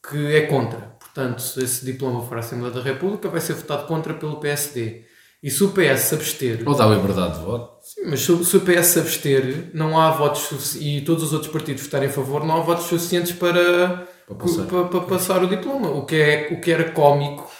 que 0.09 0.35
é 0.35 0.43
contra. 0.43 0.81
Portanto, 1.01 1.41
se 1.41 1.63
esse 1.65 1.85
diploma 1.85 2.23
for 2.27 2.37
à 2.37 2.41
Assembleia 2.41 2.75
da 2.75 2.83
República, 2.83 3.29
vai 3.29 3.41
ser 3.41 3.55
votado 3.55 3.87
contra 3.87 4.13
pelo 4.15 4.37
PSD. 4.37 5.05
E 5.43 5.51
se 5.51 5.65
o 5.65 5.71
PS 5.71 6.01
se 6.01 6.15
abster. 6.15 6.63
Ou 6.67 6.75
dá 6.75 6.87
liberdade 6.87 7.39
de 7.39 7.45
voto. 7.45 7.79
Sim, 7.83 8.03
mas 8.11 8.21
se, 8.21 8.45
se 8.45 8.57
o 8.59 8.61
PS 8.61 8.87
se 8.87 8.99
abster, 8.99 9.71
não 9.73 9.99
há 9.99 10.11
votos 10.11 10.77
e 10.77 11.01
todos 11.01 11.25
os 11.25 11.33
outros 11.33 11.51
partidos 11.51 11.83
votarem 11.83 12.11
a 12.11 12.13
favor, 12.13 12.45
não 12.45 12.59
há 12.59 12.61
votos 12.61 12.85
suficientes 12.85 13.33
para, 13.33 14.07
para, 14.35 14.47
passar. 14.47 14.65
para, 14.65 14.85
para 14.85 15.01
passar 15.01 15.45
o 15.45 15.49
diploma. 15.49 15.91
O 15.91 16.05
que, 16.05 16.17
é, 16.17 16.49
o 16.53 16.61
que 16.61 16.71
era 16.71 16.91
cómico 16.93 17.51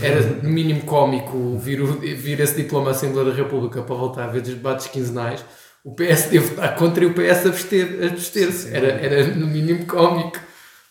era 0.00 0.20
no 0.42 0.48
mínimo 0.48 0.82
cómico 0.84 1.58
vir, 1.58 1.82
o, 1.82 1.86
vir 1.98 2.40
esse 2.40 2.56
diploma 2.56 2.88
à 2.88 2.90
Assembleia 2.92 3.30
da 3.30 3.34
República 3.34 3.82
para 3.82 3.94
voltar 3.94 4.24
a 4.24 4.28
ver 4.28 4.42
os 4.42 4.48
debates 4.48 4.86
quinzenais, 4.86 5.44
o 5.84 5.94
PSD 5.94 6.38
votar 6.38 6.74
contra 6.76 7.04
e 7.04 7.06
o 7.06 7.14
PS 7.14 7.46
abster-se. 7.46 8.04
Abster 8.04 8.48
era, 8.72 8.86
era 8.86 9.26
no 9.34 9.46
mínimo 9.46 9.86
cómico. 9.86 10.38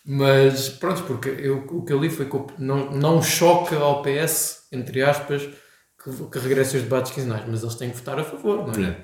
Mas 0.06 0.68
pronto, 0.68 1.02
porque 1.04 1.30
eu, 1.30 1.64
o 1.70 1.82
que 1.82 1.92
eu 1.92 1.98
li 1.98 2.10
foi 2.10 2.26
que 2.26 2.36
não, 2.58 2.90
não 2.90 3.22
choca 3.22 3.76
ao 3.76 4.02
PS, 4.02 4.64
entre 4.70 5.02
aspas, 5.02 5.42
que, 5.42 6.10
que 6.30 6.38
regressem 6.38 6.76
os 6.76 6.84
debates 6.84 7.12
quinzenais, 7.12 7.44
mas 7.48 7.62
eles 7.62 7.74
têm 7.74 7.88
que 7.88 7.96
votar 7.96 8.20
a 8.20 8.24
favor, 8.24 8.66
não 8.66 8.84
é? 8.84 8.88
É. 8.90 8.96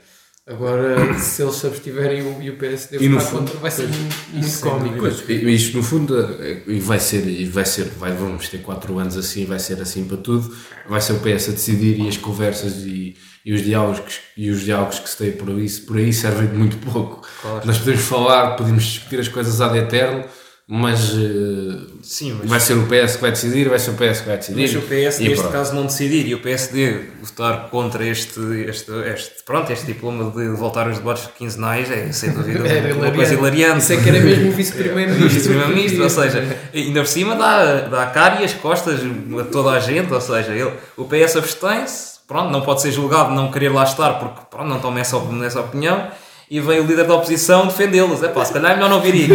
Agora, 0.47 1.17
se 1.19 1.43
eles 1.43 1.55
se 1.55 1.67
abstiverem 1.67 2.43
e 2.43 2.51
o 2.51 2.57
PSD 2.57 2.97
E 2.99 3.09
votar 3.09 3.25
fundo- 3.27 3.39
contra, 3.41 3.59
vai 3.61 3.71
ser 3.71 3.87
muito, 3.89 4.61
cómico. 4.61 5.07
Isto 5.07 5.77
no 5.77 5.83
fundo 5.83 6.19
é- 6.43 6.63
e 6.67 6.81
vai 6.81 6.99
ser, 6.99 7.27
e 7.27 7.45
vai 7.45 7.65
ser, 7.65 7.85
vai, 7.99 8.13
vamos 8.13 8.49
ter 8.49 8.59
4 8.59 8.99
anos 8.99 9.17
assim, 9.17 9.45
vai 9.45 9.59
ser 9.59 9.81
assim 9.81 10.05
para 10.05 10.17
tudo, 10.17 10.53
vai 10.89 11.01
ser 11.01 11.13
o 11.13 11.21
PS 11.21 11.51
a 11.51 11.53
decidir 11.53 12.01
e 12.01 12.09
as 12.09 12.17
conversas 12.17 12.79
e, 12.85 13.17
e 13.45 13.53
os 13.53 13.63
diálogos 13.63 14.01
que- 14.01 14.41
e 14.43 14.51
os 14.51 14.63
diálogos 14.63 14.99
que 14.99 15.09
se 15.11 15.19
têm 15.19 15.33
por 15.33 15.51
aí, 15.51 15.69
por 15.87 15.97
aí 15.99 16.13
servem 16.13 16.49
de 16.49 16.57
muito 16.57 16.79
pouco. 16.79 17.25
Claro. 17.43 17.67
Nós 17.67 17.79
podemos 17.79 18.01
falar, 18.03 18.57
podemos 18.57 18.83
discutir 18.83 19.21
as 19.21 19.29
coisas 19.29 19.61
ad 19.61 19.77
eterno, 19.79 20.25
mas 20.73 21.11
eh, 21.17 21.81
Sim, 22.01 22.39
mas, 22.39 22.49
vai 22.49 22.61
ser 22.61 22.75
o 22.75 22.87
PS 22.87 23.17
que 23.17 23.23
vai 23.23 23.31
decidir, 23.33 23.69
vai 23.69 23.79
ser 23.81 23.91
o 23.91 23.95
PS 23.95 24.21
que 24.21 24.29
vai 24.29 24.37
decidir. 24.37 24.61
mas 24.61 24.75
o 24.77 24.81
PS 24.83 25.19
E 25.19 25.25
neste 25.25 25.35
pronto. 25.41 25.53
caso 25.53 25.75
não 25.75 25.87
decidir 25.87 26.29
e 26.29 26.35
o 26.37 26.41
PSD 26.41 27.07
votar 27.21 27.69
contra 27.71 28.07
este, 28.07 28.39
este, 28.69 28.93
este, 29.13 29.43
pronto, 29.45 29.73
este 29.73 29.85
diploma 29.87 30.31
de 30.31 30.49
voltar 30.51 30.87
aos 30.87 30.99
debates 30.99 31.29
quinzenais 31.37 31.91
é 31.91 32.13
sem 32.13 32.31
dúvida 32.31 32.69
Era 32.69 32.95
uma 32.95 33.11
coisa 33.11 33.35
hilariante. 33.35 33.81
Isso 33.81 33.95
é 33.95 33.97
que 33.97 34.09
era 34.09 34.21
mesmo 34.21 34.51
o 34.51 34.53
vice-primeiro-ministro. 34.53 35.29
Vice-Primeiro-Ministro, 35.29 36.05
ou 36.05 36.11
seja, 36.11 36.57
ainda 36.73 37.01
por 37.01 37.09
cima 37.09 37.35
dá, 37.35 37.81
dá 37.89 38.03
a 38.05 38.07
cara 38.07 38.41
e 38.41 38.45
as 38.45 38.55
costas 38.55 39.01
a 39.01 39.45
toda 39.51 39.73
a 39.73 39.81
gente, 39.81 40.13
ou 40.15 40.21
seja, 40.21 40.53
ele, 40.53 40.73
o 40.97 41.05
PS 41.05 41.35
abstém-se, 41.35 42.21
pronto, 42.29 42.53
não 42.53 42.61
pode 42.61 42.81
ser 42.81 42.93
julgado 42.93 43.31
de 43.31 43.35
não 43.35 43.51
querer 43.51 43.73
lá 43.73 43.83
estar 43.83 44.21
porque 44.21 44.43
pronto, 44.49 44.69
não 44.69 44.79
toma 44.79 45.01
essa 45.01 45.17
opinião 45.17 46.11
e 46.51 46.59
vem 46.59 46.81
o 46.81 46.85
líder 46.85 47.07
da 47.07 47.15
oposição 47.15 47.69
defendê-los. 47.69 48.23
É 48.25 48.29
pá, 48.29 48.45
se 48.45 48.53
calhar 48.53 48.73
é 48.73 48.75
melhor 48.75 48.91
não 48.91 49.01
vir 49.01 49.15
ir. 49.15 49.31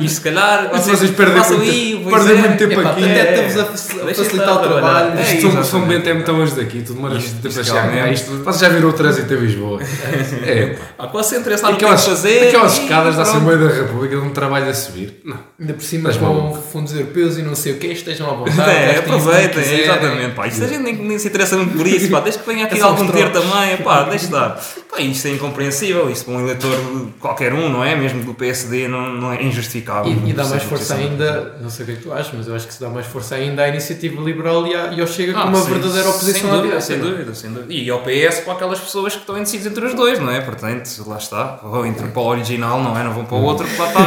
E 0.00 0.08
se 0.08 0.20
calhar 0.20 0.68
Mas 0.72 0.86
vocês 0.86 1.10
perdem 1.12 1.36
muito, 1.36 1.62
aí, 1.62 2.06
perdem 2.10 2.32
é. 2.32 2.40
muito 2.40 2.56
tempo 2.58 2.80
Epá, 2.80 2.90
aqui. 2.90 3.04
até 3.04 3.18
é. 3.20 3.46
estamos 3.46 3.58
a 3.58 4.14
facilitar 4.14 4.56
o 4.56 4.58
trabalho. 4.58 5.18
É, 5.18 5.22
Isto 5.22 5.52
são, 5.52 5.64
são 5.64 5.80
bem 5.82 6.00
tempo 6.00 6.24
tão 6.24 6.36
longe 6.38 6.54
daqui, 6.54 6.82
tu 6.82 6.94
demoras 6.94 7.22
Isto, 7.22 7.36
tempo 7.36 7.48
a 7.48 7.50
chegar. 7.50 7.64
fiscalmente. 7.64 8.02
né? 8.02 8.12
Isto, 8.12 8.30
vocês 8.42 8.60
já 8.60 8.68
viram 8.68 8.88
o 8.88 8.92
trânsito 8.92 9.32
em 9.32 9.36
Lisboa? 9.36 9.80
É, 10.44 10.66
pá. 10.66 10.84
Ah, 10.98 11.06
concentra-se 11.06 11.62
lá 11.62 11.70
no 11.70 11.76
Aquelas, 11.76 12.02
que 12.02 12.10
fazer. 12.10 12.48
aquelas 12.48 12.78
escadas 12.78 13.16
da. 13.16 13.22
Assembleia 13.22 13.58
da 13.58 13.68
República 13.68 14.16
de 14.16 14.22
um 14.22 14.30
trabalho 14.30 14.68
a 14.68 14.74
subir. 14.74 15.20
Não. 15.24 15.38
Ainda 15.60 15.74
por 15.74 15.82
cima 15.84 16.08
Mas 16.08 16.16
com 16.16 16.54
fundos 16.72 16.92
europeus 16.94 17.38
e 17.38 17.42
não 17.42 17.54
sei 17.54 17.74
o 17.74 17.76
que, 17.76 17.86
estejam 17.88 18.28
à 18.28 18.34
vontade. 18.34 18.70
É, 18.70 18.98
aproveitem, 18.98 19.80
exatamente. 19.82 20.34
Pá, 20.34 20.48
isto 20.48 20.64
a 20.64 20.66
gente 20.66 20.80
nem, 20.82 21.18
se 21.18 21.28
interessa 21.28 21.56
muito 21.56 21.76
por 21.76 21.86
isso, 21.86 22.10
pá, 22.10 22.20
desde 22.20 22.40
que 22.42 22.50
venha 22.50 22.64
aqui 22.64 22.78
É 22.78 22.82
algum 22.82 23.06
ter 23.06 23.30
também, 23.30 23.76
pá, 23.84 24.02
deixa 24.04 24.24
estar. 24.24 24.60
Pá, 24.90 25.00
isto 25.00 25.28
é 25.28 25.30
incompreensível, 25.30 26.10
isto 26.10 26.30
um 26.40 26.44
eleitor 26.44 26.70
de 26.70 27.12
qualquer 27.20 27.52
um, 27.52 27.68
não 27.68 27.84
é? 27.84 27.94
Mesmo 27.94 28.24
do 28.24 28.34
PSD, 28.34 28.88
não, 28.88 29.12
não 29.14 29.32
é 29.32 29.42
injustificável. 29.42 30.12
E, 30.12 30.30
e 30.30 30.32
dá 30.32 30.44
mais 30.44 30.62
força 30.62 30.94
ainda, 30.94 31.56
não 31.60 31.70
sei 31.70 31.84
o 31.84 31.86
que 31.86 31.92
é 31.92 31.96
que 31.96 32.02
tu 32.02 32.12
achas, 32.12 32.32
mas 32.34 32.48
eu 32.48 32.54
acho 32.54 32.66
que 32.66 32.74
se 32.74 32.80
dá 32.80 32.88
mais 32.88 33.06
força 33.06 33.34
ainda 33.34 33.62
à 33.62 33.68
iniciativa 33.68 34.20
liberal 34.22 34.66
e, 34.66 34.74
à, 34.74 34.92
e 34.92 35.00
ao 35.00 35.06
Chega 35.06 35.32
Ah, 35.36 35.42
como 35.42 35.56
uma 35.56 35.64
sim, 35.64 35.72
verdadeira 35.72 36.08
oposição 36.08 36.40
sem 36.40 36.50
dúvida, 36.50 36.80
sem 36.80 36.96
é? 36.96 36.98
dúvida, 36.98 37.34
sem 37.34 37.52
dúvida. 37.52 37.72
E 37.72 37.90
ao 37.90 38.00
PS 38.00 38.40
para 38.40 38.52
aquelas 38.54 38.80
pessoas 38.80 39.14
que 39.14 39.20
estão 39.20 39.36
indecidas 39.36 39.66
entre 39.66 39.84
os 39.86 39.94
dois, 39.94 40.18
não 40.18 40.30
é? 40.30 40.40
Portanto, 40.40 40.88
lá 41.06 41.18
está, 41.18 41.60
vão 41.62 41.84
entre 41.84 42.08
para 42.08 42.22
o 42.22 42.26
original, 42.26 42.82
não 42.82 42.98
é? 42.98 43.04
Não 43.04 43.12
vão 43.12 43.24
para 43.24 43.36
o 43.36 43.42
outro 43.42 43.66
que 43.66 43.76
lá 43.76 43.88
está 43.88 44.00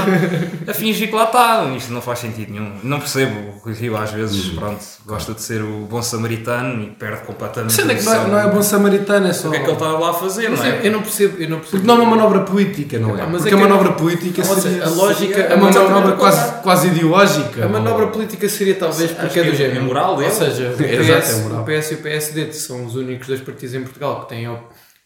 a 0.71 0.73
fingir 0.73 1.09
que 1.09 1.15
lá 1.15 1.25
está. 1.25 1.65
Isto 1.75 1.93
não 1.93 2.01
faz 2.01 2.19
sentido 2.19 2.51
nenhum. 2.51 2.73
Não 2.83 2.99
percebo, 2.99 3.35
o 3.39 3.59
Rui 3.63 3.73
Rio 3.73 3.97
às 3.97 4.11
vezes, 4.11 4.47
pronto, 4.49 4.83
gosta 5.05 5.33
de 5.33 5.41
ser 5.41 5.61
o 5.61 5.87
bom 5.89 6.01
samaritano 6.01 6.83
e 6.83 6.87
perde 6.87 7.23
completamente 7.25 7.73
Sendo 7.73 7.91
é 7.91 7.95
que 7.95 8.03
não 8.03 8.13
é, 8.13 8.27
não 8.27 8.39
é 8.39 8.47
bom 8.47 8.61
samaritano, 8.61 9.27
é 9.27 9.33
só. 9.33 9.49
O 9.49 9.51
que 9.51 9.57
é 9.57 9.59
que 9.59 9.65
ele 9.65 9.73
está 9.73 9.87
lá 9.87 10.09
a 10.11 10.13
fazer, 10.13 10.49
não 10.49 10.57
eu, 10.57 10.73
é? 10.73 10.87
eu 10.87 10.91
não 10.91 11.01
percebo, 11.01 11.41
eu 11.41 11.49
não 11.49 11.57
percebo. 11.59 11.83
Porque 11.83 11.87
não 11.87 12.01
é 12.01 12.05
uma 12.05 12.15
manobra 12.23 12.41
política, 12.41 12.97
não 12.99 13.17
é? 13.17 13.25
Mas 13.25 13.41
Porque 13.41 13.53
é 13.53 13.57
a 13.57 13.61
manobra 13.61 13.89
não- 13.89 13.95
política 13.95 14.41
Ou 14.41 14.47
seja, 14.55 14.61
seria. 14.61 14.85
a 14.85 14.89
lógica- 14.89 15.39
É 15.41 15.53
a 15.53 15.55
uma 15.55 15.65
manobra- 15.69 15.89
manobra 15.93 16.15
quase, 16.17 16.61
quase 16.61 16.87
ideológica. 16.87 17.65
A 17.65 17.67
manobra 17.67 18.05
ou- 18.05 18.11
política 18.11 18.47
seria 18.49 18.75
talvez 18.75 19.11
Acho 19.11 19.19
porque 19.19 19.39
é 19.39 19.43
do 19.43 19.51
é 19.51 19.55
género. 19.55 19.83
moral 19.83 20.15
dele. 20.17 20.29
Ou 20.29 20.35
seja, 20.35 20.75
o 20.77 20.83
É, 20.83 20.95
exato, 20.95 21.21
PS, 21.21 21.29
é 21.39 21.43
moral. 21.43 21.61
o 21.61 21.65
PS 21.65 21.91
e 21.91 21.93
o 21.95 21.97
PSD 21.97 22.51
são 22.53 22.85
os 22.85 22.95
únicos 22.95 23.27
dois 23.27 23.41
partidos 23.41 23.75
em 23.75 23.81
Portugal 23.81 24.21
que 24.21 24.29
têm, 24.29 24.45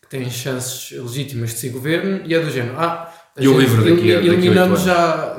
que 0.02 0.08
têm 0.10 0.30
chances 0.30 0.92
legítimas 0.98 1.50
de 1.52 1.60
ser 1.60 1.70
governo 1.70 2.22
e 2.26 2.34
é 2.34 2.40
do 2.40 2.50
género. 2.52 2.76
Ah, 2.78 3.10
a 3.38 3.42
E 3.44 3.48
o 3.48 3.60
livro 3.60 3.78
daqui 3.84 3.96
daqui 3.96 4.12
oito 4.14 4.26
eliminamos 4.28 4.88
anos. 4.88 4.98
já. 4.98 5.38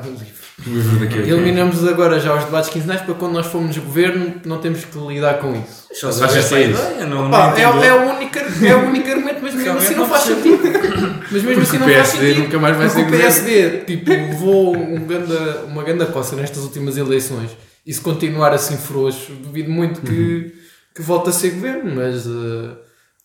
O 0.66 0.70
livro 0.70 0.99
daqui 0.99 1.18
Eliminamos 1.18 1.87
agora 1.87 2.18
já 2.18 2.35
os 2.35 2.44
debates 2.44 2.68
quinzenais 2.68 3.00
para 3.02 3.14
quando 3.14 3.32
nós 3.35 3.47
formos 3.47 3.78
governo 3.78 4.35
não 4.44 4.58
temos 4.58 4.85
que 4.85 4.99
lidar 4.99 5.35
com 5.38 5.52
isso. 5.54 5.87
Só 5.92 6.26
que 6.26 6.37
essa 6.38 6.58
é 6.58 6.64
ideia, 6.70 7.06
não, 7.06 7.30
Pá, 7.30 7.50
não 7.52 7.56
é, 7.56 7.87
é, 7.87 7.94
o 7.94 8.11
único, 8.11 8.38
é 8.66 8.75
o 8.75 8.78
único 8.88 9.08
argumento, 9.08 9.38
mas 9.40 9.54
mesmo 9.54 9.78
assim 9.78 9.94
não 9.94 10.06
faz 10.08 10.23
sentido. 10.25 10.58
Mas 11.30 11.42
mesmo 11.42 11.62
assim 11.62 11.76
o 11.76 11.80
não 11.80 11.87
PSD 11.87 12.26
sentido. 12.26 12.44
nunca 12.44 12.58
mais 12.58 12.76
vai 12.76 12.88
ser 12.88 13.02
o 13.02 13.11
PSD 13.11 13.78
tipo, 13.85 14.11
levou 14.11 14.76
um 14.76 15.06
ganda, 15.06 15.64
uma 15.66 15.82
grande 15.85 16.06
coça 16.06 16.37
nestas 16.37 16.62
últimas 16.62 16.97
eleições. 16.97 17.50
E 17.87 17.92
se 17.92 18.00
continuar 18.00 18.52
assim 18.52 18.76
frouxo, 18.76 19.32
duvido 19.32 19.70
muito 19.70 20.00
que, 20.02 20.54
que 20.94 21.02
volte 21.02 21.30
a 21.30 21.32
ser 21.32 21.50
governo, 21.50 21.94
mas 21.94 22.26
eh, 22.26 22.76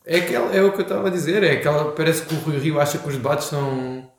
é, 0.06 0.18
aquela, 0.18 0.56
é 0.56 0.62
o 0.62 0.72
que 0.72 0.80
eu 0.80 0.84
estava 0.84 1.08
a 1.08 1.12
dizer, 1.12 1.44
é 1.44 1.52
aquela, 1.54 1.92
parece 1.92 2.24
que 2.24 2.34
o 2.34 2.38
Rui 2.40 2.58
Rio 2.60 2.80
acha 2.80 2.98
que 2.98 3.08
os 3.08 3.16
debates 3.16 3.48
são 3.48 4.10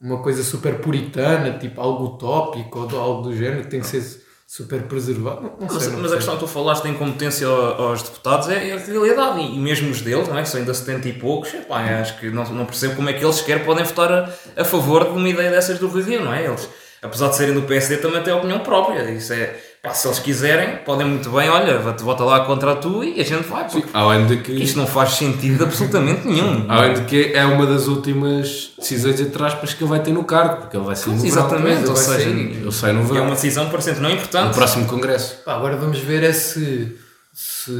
uma 0.00 0.18
coisa 0.22 0.42
super 0.42 0.78
puritana, 0.78 1.58
tipo 1.58 1.80
algo 1.80 2.04
utópico 2.14 2.78
ou 2.80 3.00
algo 3.00 3.22
do 3.22 3.36
género 3.36 3.62
que 3.62 3.70
tem 3.70 3.80
que 3.80 3.86
ser 3.86 4.25
super 4.46 4.82
preservado. 4.82 5.42
Não, 5.42 5.66
não 5.66 5.74
Mas, 5.74 5.88
mas 5.88 6.12
a 6.12 6.16
questão 6.16 6.34
que 6.34 6.40
tu 6.40 6.46
falaste 6.46 6.84
da 6.84 6.88
incompetência 6.88 7.46
ao- 7.48 7.88
aos 7.88 8.02
deputados 8.02 8.48
é, 8.48 8.68
é 8.68 8.72
a 8.74 8.78
realidade. 8.78 9.40
E, 9.40 9.58
mesmo 9.58 9.90
os 9.90 10.00
deles, 10.00 10.28
não 10.28 10.38
é? 10.38 10.42
que 10.42 10.48
são 10.48 10.60
ainda 10.60 10.72
70 10.72 11.08
e 11.08 11.12
poucos, 11.14 11.52
epá, 11.52 11.80
acho 12.00 12.18
que 12.20 12.30
não, 12.30 12.44
não 12.50 12.64
percebo 12.64 12.94
como 12.96 13.08
é 13.10 13.12
que 13.12 13.24
eles 13.24 13.36
sequer 13.36 13.64
podem 13.64 13.84
votar 13.84 14.12
a, 14.12 14.30
a 14.56 14.64
favor 14.64 15.04
de 15.04 15.10
uma 15.10 15.28
ideia 15.28 15.50
dessas 15.50 15.78
do 15.78 15.88
Rio 15.88 16.04
Rio, 16.04 16.24
não 16.24 16.32
é? 16.32 16.44
Eles, 16.44 16.68
apesar 17.02 17.28
de 17.30 17.36
serem 17.36 17.54
do 17.54 17.62
PSD, 17.62 17.96
também 17.98 18.22
têm 18.22 18.32
opinião 18.32 18.60
própria. 18.60 19.10
Isso 19.10 19.32
é, 19.32 19.56
pá, 19.86 19.94
se 19.94 20.08
eles 20.08 20.18
quiserem, 20.18 20.78
podem 20.84 21.06
muito 21.06 21.30
bem, 21.30 21.48
olha, 21.48 21.78
vota- 21.78 22.24
lá 22.24 22.44
contra 22.44 22.74
tu 22.76 23.04
e 23.04 23.20
a 23.20 23.24
gente 23.24 23.44
vai. 23.48 23.68
Porque 23.68 23.88
Além 23.92 24.26
de 24.26 24.38
que. 24.38 24.52
isto 24.52 24.76
não 24.76 24.86
faz 24.86 25.10
sentido 25.12 25.64
absolutamente 25.64 26.26
nenhum. 26.26 26.66
Além 26.68 26.94
de 26.94 27.02
que 27.02 27.32
é 27.32 27.44
uma 27.44 27.64
das 27.66 27.86
últimas 27.86 28.72
decisões, 28.78 29.20
entre 29.20 29.42
aspas, 29.44 29.72
que 29.74 29.82
ele 29.84 29.90
vai 29.90 30.02
ter 30.02 30.12
no 30.12 30.24
cargo, 30.24 30.62
porque 30.62 30.76
ele 30.76 30.84
vai 30.84 30.96
sair 30.96 31.12
no 31.14 31.18
verão. 31.22 31.28
Exatamente, 31.28 31.88
ou 31.88 31.96
seja, 31.96 32.24
sair. 32.24 32.56
Ele 32.56 32.72
sai 32.72 32.92
no 32.92 33.00
é 33.00 33.04
verão. 33.04 33.24
uma 33.26 33.34
decisão 33.34 33.70
parecendo 33.70 34.00
não 34.00 34.08
No 34.10 34.14
importante. 34.16 34.54
próximo 34.54 34.86
congresso. 34.86 35.36
Pá, 35.44 35.54
agora 35.54 35.76
vamos 35.76 35.98
ver 36.00 36.22
é 36.24 36.32
se, 36.32 36.96
se. 37.32 37.72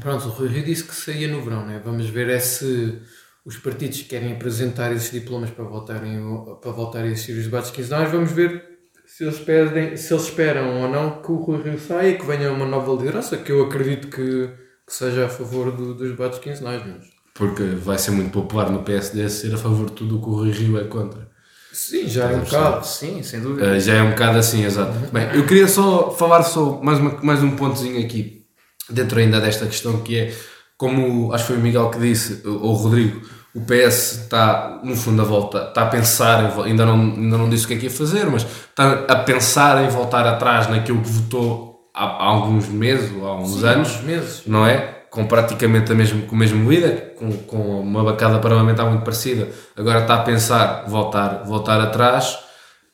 Pronto, 0.00 0.26
o 0.26 0.30
Rui 0.30 0.48
Rio 0.48 0.64
disse 0.64 0.84
que 0.84 0.94
saía 0.94 1.28
no 1.28 1.42
verão, 1.42 1.64
né? 1.64 1.80
Vamos 1.84 2.06
ver 2.08 2.28
é 2.28 2.38
se 2.40 2.98
os 3.44 3.56
partidos 3.58 4.02
querem 4.02 4.32
apresentar 4.32 4.90
esses 4.92 5.10
diplomas 5.12 5.50
para 5.50 5.64
voltarem, 5.64 6.18
para 6.60 6.72
voltar 6.72 7.00
a 7.00 7.06
existir 7.06 7.32
os 7.38 7.44
debates 7.44 7.70
quinzenais. 7.70 8.10
Vamos 8.10 8.32
ver 8.32 8.73
se 9.16 9.22
eles, 9.22 9.38
pedem, 9.38 9.96
se 9.96 10.12
eles 10.12 10.24
esperam 10.24 10.82
ou 10.82 10.88
não 10.88 11.22
que 11.22 11.30
o 11.30 11.36
Rui 11.36 11.62
Rio 11.62 11.78
saia 11.78 12.08
e 12.08 12.18
que 12.18 12.26
venha 12.26 12.50
uma 12.50 12.66
nova 12.66 12.90
liderança, 12.92 13.36
que 13.36 13.52
eu 13.52 13.62
acredito 13.62 14.08
que, 14.08 14.50
que 14.84 14.92
seja 14.92 15.26
a 15.26 15.28
favor 15.28 15.70
do- 15.70 15.94
dos 15.94 16.08
debates 16.10 16.40
quinzenais. 16.40 16.82
Mas... 16.84 17.06
Porque 17.32 17.62
vai 17.62 17.96
ser 17.96 18.10
muito 18.10 18.32
popular 18.32 18.70
no 18.70 18.82
PSD 18.82 19.28
ser 19.28 19.54
a 19.54 19.56
favor 19.56 19.86
de 19.86 19.92
tudo 19.92 20.18
o 20.18 20.20
que 20.20 20.28
o 20.28 20.34
Rui 20.34 20.50
Rio 20.50 20.80
é 20.80 20.84
contra. 20.84 21.28
Sim, 21.72 22.08
já 22.08 22.28
é 22.28 22.34
um 22.34 22.40
bocado. 22.40 22.84
Sim, 22.84 23.22
sem 23.22 23.40
dúvida. 23.40 23.72
Uh, 23.72 23.78
já 23.78 23.94
é 23.94 24.02
um 24.02 24.10
bocado 24.10 24.38
assim, 24.38 24.64
exato. 24.64 24.92
Bem, 25.12 25.28
eu 25.32 25.46
queria 25.46 25.68
só 25.68 26.10
falar 26.10 26.42
só 26.42 26.80
mais, 26.82 26.98
uma, 26.98 27.10
mais 27.22 27.40
um 27.40 27.54
pontozinho 27.54 28.04
aqui, 28.04 28.44
dentro 28.90 29.20
ainda 29.20 29.40
desta 29.40 29.64
questão, 29.66 30.00
que 30.00 30.18
é, 30.18 30.34
como 30.76 31.32
acho 31.32 31.44
que 31.44 31.52
foi 31.52 31.60
o 31.60 31.62
Miguel 31.62 31.88
que 31.90 32.00
disse, 32.00 32.42
ou 32.44 32.72
o 32.72 32.72
Rodrigo, 32.74 33.20
o 33.54 33.60
PS 33.60 34.22
está, 34.22 34.80
no 34.82 34.96
fundo, 34.96 35.22
a 35.22 35.24
volta, 35.24 35.64
está 35.68 35.82
a 35.82 35.86
pensar, 35.86 36.52
ainda 36.64 36.84
não, 36.84 36.94
ainda 36.94 37.38
não 37.38 37.48
disse 37.48 37.64
o 37.64 37.68
que 37.68 37.74
é 37.74 37.76
que 37.78 37.84
ia 37.84 37.90
fazer, 37.90 38.26
mas 38.26 38.42
está 38.44 39.04
a 39.08 39.16
pensar 39.16 39.84
em 39.84 39.88
voltar 39.88 40.26
atrás 40.26 40.68
naquilo 40.68 41.00
que 41.00 41.08
votou 41.08 41.88
há, 41.94 42.04
há 42.04 42.24
alguns 42.24 42.68
meses, 42.68 43.12
ou 43.16 43.26
há 43.26 43.36
uns 43.36 43.60
Sim, 43.60 43.66
anos, 43.66 44.00
meses. 44.00 44.42
não 44.46 44.66
é? 44.66 44.92
Com 45.10 45.26
praticamente 45.26 45.92
a 45.92 45.94
mesmo, 45.94 46.22
com 46.26 46.34
o 46.34 46.38
mesmo 46.38 46.68
líder, 46.68 47.14
com, 47.16 47.30
com 47.44 47.80
uma 47.80 48.02
bancada 48.02 48.40
parlamentar 48.40 48.86
muito 48.88 49.04
parecida, 49.04 49.48
agora 49.76 50.00
está 50.00 50.16
a 50.16 50.22
pensar 50.22 50.84
voltar, 50.88 51.44
voltar 51.44 51.80
atrás 51.80 52.36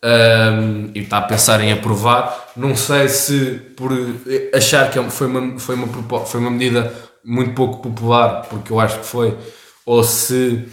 hum, 0.04 0.90
e 0.94 1.00
está 1.00 1.18
a 1.18 1.22
pensar 1.22 1.60
em 1.60 1.72
aprovar. 1.72 2.50
Não 2.56 2.74
sei 2.76 3.08
se 3.08 3.54
por 3.76 3.90
achar 4.54 4.90
que 4.90 4.98
é 4.98 5.00
um- 5.02 5.10
foi 5.10 5.26
uma, 5.26 5.58
foi 5.58 5.74
uma, 5.74 6.20
foi 6.26 6.40
uma 6.40 6.50
medida 6.50 6.92
muito 7.24 7.52
pouco 7.54 7.78
popular, 7.82 8.42
porque 8.48 8.72
eu 8.72 8.80
acho 8.80 8.98
que 8.98 9.06
foi, 9.06 9.36
ou 9.84 10.02
se, 10.02 10.68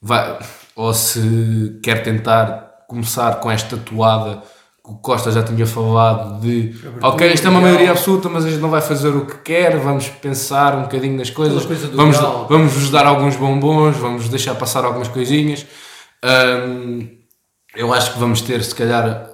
vai, 0.00 0.38
ou 0.74 0.92
se 0.94 1.78
quer 1.82 2.02
tentar 2.02 2.84
começar 2.88 3.40
com 3.40 3.50
esta 3.50 3.76
toada 3.76 4.42
que 4.84 4.90
o 4.90 4.96
Costa 4.96 5.30
já 5.30 5.42
tinha 5.42 5.64
falado 5.64 6.40
de 6.40 6.74
ok, 7.00 7.32
isto 7.32 7.46
é 7.46 7.50
uma 7.50 7.60
maioria 7.60 7.92
absoluta, 7.92 8.28
mas 8.28 8.44
a 8.44 8.50
gente 8.50 8.60
não 8.60 8.68
vai 8.68 8.80
fazer 8.80 9.10
o 9.10 9.24
que 9.24 9.38
quer, 9.38 9.78
vamos 9.78 10.08
pensar 10.08 10.76
um 10.76 10.82
bocadinho 10.82 11.16
nas 11.16 11.30
coisas, 11.30 11.64
coisa 11.64 11.88
vamos, 11.94 12.16
vamos 12.48 12.72
vos 12.72 12.90
dar 12.90 13.06
alguns 13.06 13.36
bombons, 13.36 13.96
vamos 13.96 14.28
deixar 14.28 14.56
passar 14.56 14.84
algumas 14.84 15.06
coisinhas. 15.06 15.64
Hum, 16.24 17.08
eu 17.76 17.92
acho 17.92 18.12
que 18.12 18.18
vamos 18.18 18.40
ter, 18.40 18.62
se 18.64 18.74
calhar, 18.74 19.30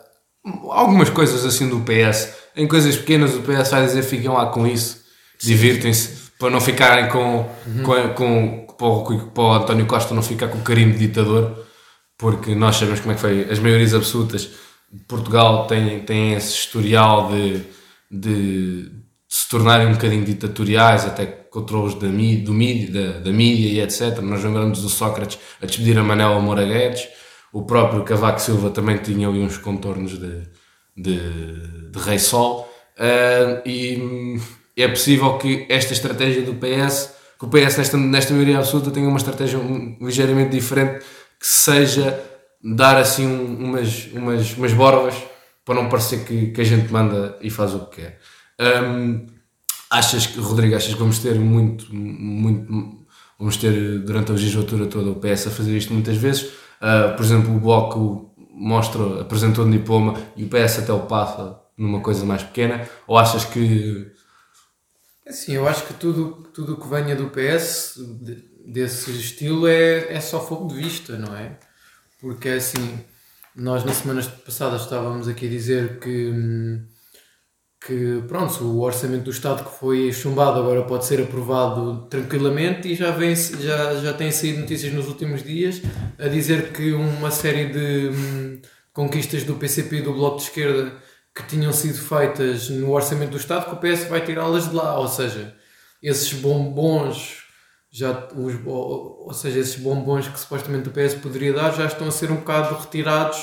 algumas 0.70 1.08
coisas 1.08 1.44
assim 1.44 1.68
do 1.68 1.80
PS. 1.80 2.35
Em 2.54 2.68
coisas 2.68 2.97
pequenas, 2.97 3.35
o 3.35 3.40
PS 3.40 3.70
vai 3.70 3.85
dizer 3.87 4.02
fiquem 4.02 4.28
lá 4.28 4.47
com 4.47 4.66
isso, 4.66 5.02
divirtem-se, 5.38 6.27
para 6.38 6.50
não 6.50 6.61
ficarem 6.61 7.09
com, 7.09 7.49
com, 7.85 8.14
com, 8.14 8.66
para, 8.78 8.87
o, 8.87 9.30
para 9.30 9.42
o 9.42 9.52
António 9.52 9.87
Costa 9.87 10.14
não 10.14 10.23
ficar 10.23 10.49
com 10.49 10.59
o 10.59 10.62
carinho 10.62 10.92
de 10.92 10.99
ditador, 10.99 11.66
porque 12.16 12.54
nós 12.54 12.76
sabemos 12.76 13.00
como 13.00 13.12
é 13.12 13.14
que 13.16 13.21
foi. 13.21 13.50
As 13.50 13.59
maiorias 13.59 13.95
absolutas 13.95 14.50
de 14.90 15.02
Portugal 15.04 15.66
têm, 15.66 16.00
têm 16.00 16.35
esse 16.35 16.52
historial 16.54 17.30
de, 17.30 17.62
de 18.11 18.90
se 19.28 19.49
tornarem 19.49 19.88
um 19.88 19.92
bocadinho 19.92 20.25
ditatoriais, 20.25 21.04
até 21.04 21.26
controles 21.26 21.95
da, 21.95 22.07
do 22.07 22.54
mídia, 22.54 22.90
da, 22.90 23.18
da 23.18 23.33
mídia 23.33 23.68
e 23.68 23.80
etc. 23.80 24.21
Nós 24.21 24.42
lembramos 24.42 24.80
do 24.80 24.88
Sócrates 24.88 25.38
a 25.61 25.66
despedir 25.66 25.99
a 25.99 26.04
Manela 26.04 26.40
Moura 26.40 26.64
Guedes, 26.64 27.09
o 27.52 27.62
próprio 27.62 28.04
Cavaco 28.04 28.40
Silva 28.40 28.71
também 28.71 28.99
tinha 28.99 29.26
ali 29.28 29.40
uns 29.40 29.57
contornos 29.57 30.18
de, 30.18 30.42
de, 30.97 31.90
de 31.90 31.99
Rei 31.99 32.18
Sol, 32.18 32.71
uh, 32.99 33.68
e 33.68 34.38
é 34.82 34.88
possível 34.88 35.38
que 35.38 35.66
esta 35.68 35.92
estratégia 35.92 36.42
do 36.42 36.54
PS, 36.54 37.14
que 37.38 37.44
o 37.44 37.49
PS 37.49 37.76
nesta, 37.76 37.97
nesta 37.97 38.32
maioria 38.32 38.58
absoluta 38.58 38.90
tenha 38.90 39.08
uma 39.08 39.18
estratégia 39.18 39.58
ligeiramente 40.00 40.50
diferente, 40.50 41.04
que 41.38 41.47
seja 41.47 42.18
dar 42.62 42.97
assim 42.97 43.26
um, 43.26 43.64
umas, 43.64 44.08
umas, 44.12 44.56
umas 44.56 44.73
borbas 44.73 45.14
para 45.64 45.75
não 45.75 45.88
parecer 45.88 46.25
que, 46.25 46.49
que 46.49 46.61
a 46.61 46.64
gente 46.64 46.92
manda 46.92 47.37
e 47.40 47.50
faz 47.50 47.75
o 47.75 47.87
que 47.87 48.00
quer. 48.00 48.18
Um, 48.61 49.26
achas 49.90 50.26
que, 50.26 50.40
Rodrigo, 50.40 50.75
achas 50.75 50.92
que 50.92 50.99
vamos 50.99 51.18
ter 51.18 51.35
muito, 51.38 51.94
muito, 51.94 53.06
vamos 53.38 53.56
ter 53.56 53.99
durante 54.00 54.30
a 54.30 54.35
legislatura 54.35 54.87
toda 54.87 55.11
o 55.11 55.16
PS 55.16 55.47
a 55.47 55.50
fazer 55.50 55.76
isto 55.76 55.92
muitas 55.92 56.16
vezes? 56.16 56.52
Uh, 56.80 57.16
por 57.16 57.25
exemplo, 57.25 57.54
o 57.54 57.61
Bloco 57.61 58.35
mostra, 58.52 59.20
apresentou 59.20 59.64
um 59.64 59.70
diploma 59.70 60.14
e 60.37 60.44
o 60.44 60.49
PS 60.49 60.80
até 60.80 60.92
o 60.92 61.00
passa 61.00 61.61
numa 61.76 62.00
coisa 62.00 62.25
mais 62.25 62.42
pequena? 62.42 62.88
Ou 63.06 63.16
achas 63.18 63.44
que. 63.44 64.17
Sim, 65.30 65.54
eu 65.54 65.68
acho 65.68 65.87
que 65.87 65.94
tudo 65.94 66.49
tudo 66.54 66.76
que 66.76 66.88
venha 66.88 67.14
do 67.14 67.30
PS 67.30 68.00
desse 68.66 69.11
estilo 69.12 69.66
é, 69.66 70.12
é 70.12 70.20
só 70.20 70.44
fogo 70.44 70.68
de 70.68 70.75
vista, 70.75 71.16
não 71.16 71.37
é? 71.37 71.58
Porque 72.20 72.49
assim, 72.49 72.99
nós 73.54 73.85
na 73.85 73.92
semana 73.92 74.23
passada 74.44 74.76
estávamos 74.76 75.28
aqui 75.28 75.47
a 75.47 75.50
dizer 75.50 75.99
que. 75.99 76.32
Que 77.87 78.23
pronto, 78.26 78.64
o 78.64 78.80
orçamento 78.80 79.25
do 79.25 79.30
Estado 79.30 79.64
que 79.64 79.78
foi 79.78 80.12
chumbado 80.12 80.58
agora 80.58 80.82
pode 80.82 81.04
ser 81.04 81.23
aprovado 81.23 82.08
tranquilamente 82.11 82.88
e 82.88 82.97
já, 82.97 83.12
vem, 83.12 83.37
já, 83.37 83.94
já 84.00 84.12
têm 84.12 84.32
saído 84.32 84.62
notícias 84.62 84.92
nos 84.92 85.06
últimos 85.06 85.44
dias 85.44 85.80
a 86.18 86.26
dizer 86.26 86.73
que 86.73 86.92
uma 86.92 87.30
série 87.30 87.66
de 87.66 88.08
hum, 88.08 88.61
conquistas 88.92 89.44
do 89.44 89.54
PCP 89.54 89.99
e 89.99 90.02
do 90.02 90.12
Bloco 90.12 90.38
de 90.38 90.42
Esquerda 90.44 90.92
que 91.38 91.47
tinham 91.47 91.73
sido 91.73 91.99
feitas 91.99 92.68
no 92.68 92.90
orçamento 92.90 93.30
do 93.30 93.37
Estado 93.37 93.66
que 93.66 93.75
o 93.75 93.76
PS 93.76 94.09
vai 94.09 94.25
tirá-las 94.25 94.68
de 94.68 94.75
lá, 94.75 94.99
ou 94.99 95.09
seja, 95.09 95.54
esses 96.02 96.33
bombons 96.33 97.45
já 97.90 98.28
os, 98.35 98.54
ou, 98.66 99.33
seja, 99.33 99.61
esses 99.61 99.76
bombons 99.76 100.28
que 100.28 100.38
supostamente 100.38 100.88
o 100.88 100.92
PS 100.92 101.14
poderia 101.14 101.52
dar 101.52 101.73
já 101.75 101.87
estão 101.87 102.09
a 102.09 102.11
ser 102.11 102.30
um 102.30 102.37
bocado 102.37 102.75
retirados 102.75 103.38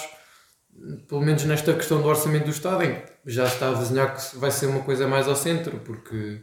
pelo 1.08 1.22
menos 1.22 1.44
nesta 1.46 1.74
questão 1.74 2.02
do 2.02 2.08
orçamento 2.08 2.46
do 2.46 2.52
Estado, 2.52 2.84
em 2.84 2.96
que 2.96 3.02
já 3.26 3.46
está 3.46 3.70
a 3.70 3.74
desenhar 3.74 4.14
que 4.14 4.38
vai 4.38 4.52
ser 4.52 4.68
uma 4.68 4.84
coisa 4.84 5.08
mais 5.08 5.28
ao 5.28 5.36
centro, 5.36 5.80
porque 5.80 6.42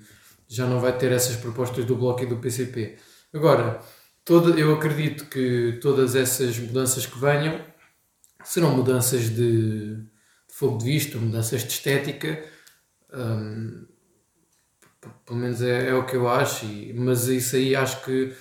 já 0.49 0.67
não 0.67 0.81
vai 0.81 0.97
ter 0.97 1.13
essas 1.13 1.37
propostas 1.37 1.85
do 1.85 1.97
Bloco 1.97 2.23
e 2.23 2.27
do 2.27 2.39
PCP. 2.39 2.97
Agora, 3.33 3.81
eu 4.57 4.75
acredito 4.75 5.27
que 5.27 5.79
todas 5.83 6.15
essas 6.17 6.59
mudanças 6.59 7.05
que 7.05 7.19
venham 7.19 7.61
serão 8.43 8.75
mudanças 8.75 9.29
de 9.29 9.99
fogo 10.63 10.79
de 10.79 10.85
vista, 10.85 11.19
mudanças 11.19 11.63
de 11.63 11.73
estética. 11.73 12.41
Hum, 13.13 13.85
pelo 15.27 15.39
menos 15.41 15.61
é, 15.61 15.89
é, 15.89 15.95
o 15.95 16.07
que 16.07 16.15
eu 16.15 16.29
acho, 16.29 16.65
e, 16.65 16.93
mas 16.93 17.27
isso 17.27 17.57
aí 17.57 17.75
acho 17.75 18.05
que 18.05 18.33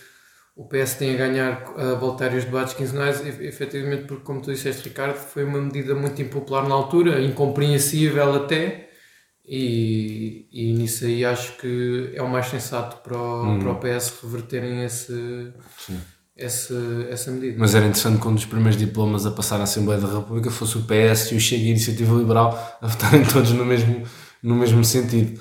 o 0.55 0.65
PS 0.65 0.93
tem 0.95 1.15
a 1.15 1.17
ganhar 1.17 1.63
a 1.75 1.95
voltar 1.95 2.31
os 2.33 2.45
debates 2.45 2.75
quinzenais, 2.75 3.25
efetivamente, 3.25 4.03
porque, 4.03 4.23
como 4.23 4.41
tu 4.41 4.51
disseste, 4.51 4.87
Ricardo, 4.89 5.15
foi 5.15 5.43
uma 5.43 5.59
medida 5.59 5.95
muito 5.95 6.21
impopular 6.21 6.67
na 6.67 6.75
altura, 6.75 7.19
incompreensível 7.19 8.35
até, 8.35 8.89
e, 9.43 10.47
e 10.51 10.73
nisso 10.73 11.05
aí 11.05 11.25
acho 11.25 11.57
que 11.57 12.11
é 12.13 12.21
o 12.21 12.29
mais 12.29 12.45
sensato 12.45 12.97
para 12.97 13.17
o, 13.17 13.43
hum. 13.43 13.59
para 13.59 13.71
o 13.71 13.79
PS 13.79 14.21
reverterem 14.21 14.83
esse, 14.83 15.51
essa, 16.41 16.75
essa 17.09 17.31
medida. 17.31 17.55
Mas 17.57 17.75
era 17.75 17.85
interessante 17.85 18.19
quando 18.19 18.37
os 18.37 18.45
primeiros 18.45 18.77
diplomas 18.77 19.25
a 19.25 19.31
passar 19.31 19.59
à 19.59 19.63
Assembleia 19.63 19.99
da 19.99 20.07
República 20.07 20.49
fosse 20.49 20.77
o 20.77 20.81
PS 20.81 21.31
e 21.31 21.35
o 21.35 21.39
Chega 21.39 21.63
e 21.63 21.67
a 21.67 21.69
Iniciativa 21.71 22.15
Liberal 22.15 22.77
a 22.81 22.87
votarem 22.87 23.23
todos 23.25 23.51
no 23.51 23.65
mesmo, 23.65 24.03
no 24.41 24.55
mesmo 24.55 24.83
sentido 24.83 25.39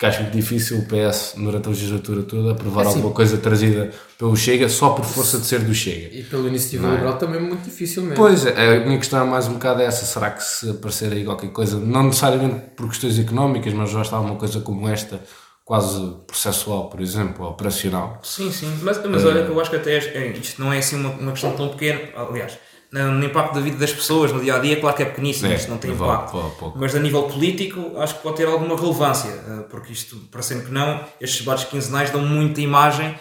porque 0.00 0.06
acho 0.06 0.22
muito 0.22 0.34
difícil 0.34 0.78
o 0.78 0.86
PS, 0.86 1.34
durante 1.36 1.66
a 1.66 1.68
legislatura 1.68 2.22
toda, 2.22 2.52
aprovar 2.52 2.84
é 2.84 2.86
assim, 2.86 2.96
alguma 2.96 3.14
coisa 3.14 3.36
trazida 3.36 3.90
pelo 4.16 4.34
Chega 4.34 4.66
só 4.66 4.90
por 4.90 5.04
força 5.04 5.38
de 5.38 5.44
ser 5.44 5.60
do 5.60 5.74
Chega. 5.74 6.16
E 6.16 6.22
pela 6.22 6.48
iniciativa 6.48 6.88
é? 6.88 6.92
liberal 6.92 7.18
também 7.18 7.38
muito 7.38 7.64
difícil 7.64 8.04
mesmo. 8.04 8.16
Pois, 8.16 8.46
a 8.46 8.80
minha 8.86 8.96
questão 8.96 9.20
é 9.20 9.28
mais 9.28 9.46
um 9.46 9.52
bocado 9.52 9.82
essa: 9.82 10.06
será 10.06 10.30
que 10.30 10.42
se 10.42 10.70
aparecer 10.70 11.12
aí 11.12 11.22
qualquer 11.22 11.50
coisa, 11.50 11.78
não 11.78 12.04
necessariamente 12.04 12.62
por 12.74 12.88
questões 12.88 13.18
económicas, 13.18 13.74
mas 13.74 13.90
já 13.90 14.00
está 14.00 14.18
uma 14.18 14.36
coisa 14.36 14.60
como 14.60 14.88
esta, 14.88 15.20
quase 15.70 16.16
processual, 16.26 16.90
por 16.90 17.00
exemplo, 17.00 17.46
operacional? 17.46 18.18
Sim, 18.24 18.50
sim, 18.50 18.76
mas, 18.82 19.00
mas 19.06 19.24
olha 19.24 19.44
que 19.44 19.52
eu 19.52 19.60
acho 19.60 19.70
que 19.70 19.76
até 19.76 19.98
é, 19.98 20.26
isto 20.36 20.60
não 20.60 20.72
é 20.72 20.78
assim 20.78 20.96
uma, 20.96 21.10
uma 21.10 21.30
questão 21.30 21.52
tão 21.52 21.68
pequena, 21.68 22.00
aliás 22.16 22.58
no 22.92 23.24
impacto 23.24 23.54
da 23.54 23.60
vida 23.60 23.76
das 23.76 23.92
pessoas 23.92 24.32
no 24.32 24.40
dia 24.40 24.56
a 24.56 24.58
dia, 24.58 24.80
claro 24.80 24.96
que 24.96 25.04
é 25.04 25.06
pequeníssimo, 25.06 25.46
é, 25.46 25.54
isto 25.54 25.70
não 25.70 25.78
tem 25.78 25.92
impacto. 25.92 26.72
Mas 26.74 26.92
a 26.92 26.98
nível 26.98 27.22
político, 27.22 27.96
acho 27.98 28.16
que 28.16 28.22
pode 28.22 28.38
ter 28.38 28.48
alguma 28.48 28.76
relevância, 28.76 29.28
eh, 29.28 29.64
porque 29.70 29.92
isto, 29.92 30.16
parecendo 30.32 30.64
que 30.64 30.72
não, 30.72 31.04
estes 31.20 31.38
debates 31.38 31.66
quinzenais 31.66 32.10
dão 32.10 32.20
muita 32.20 32.60
imagem, 32.60 33.14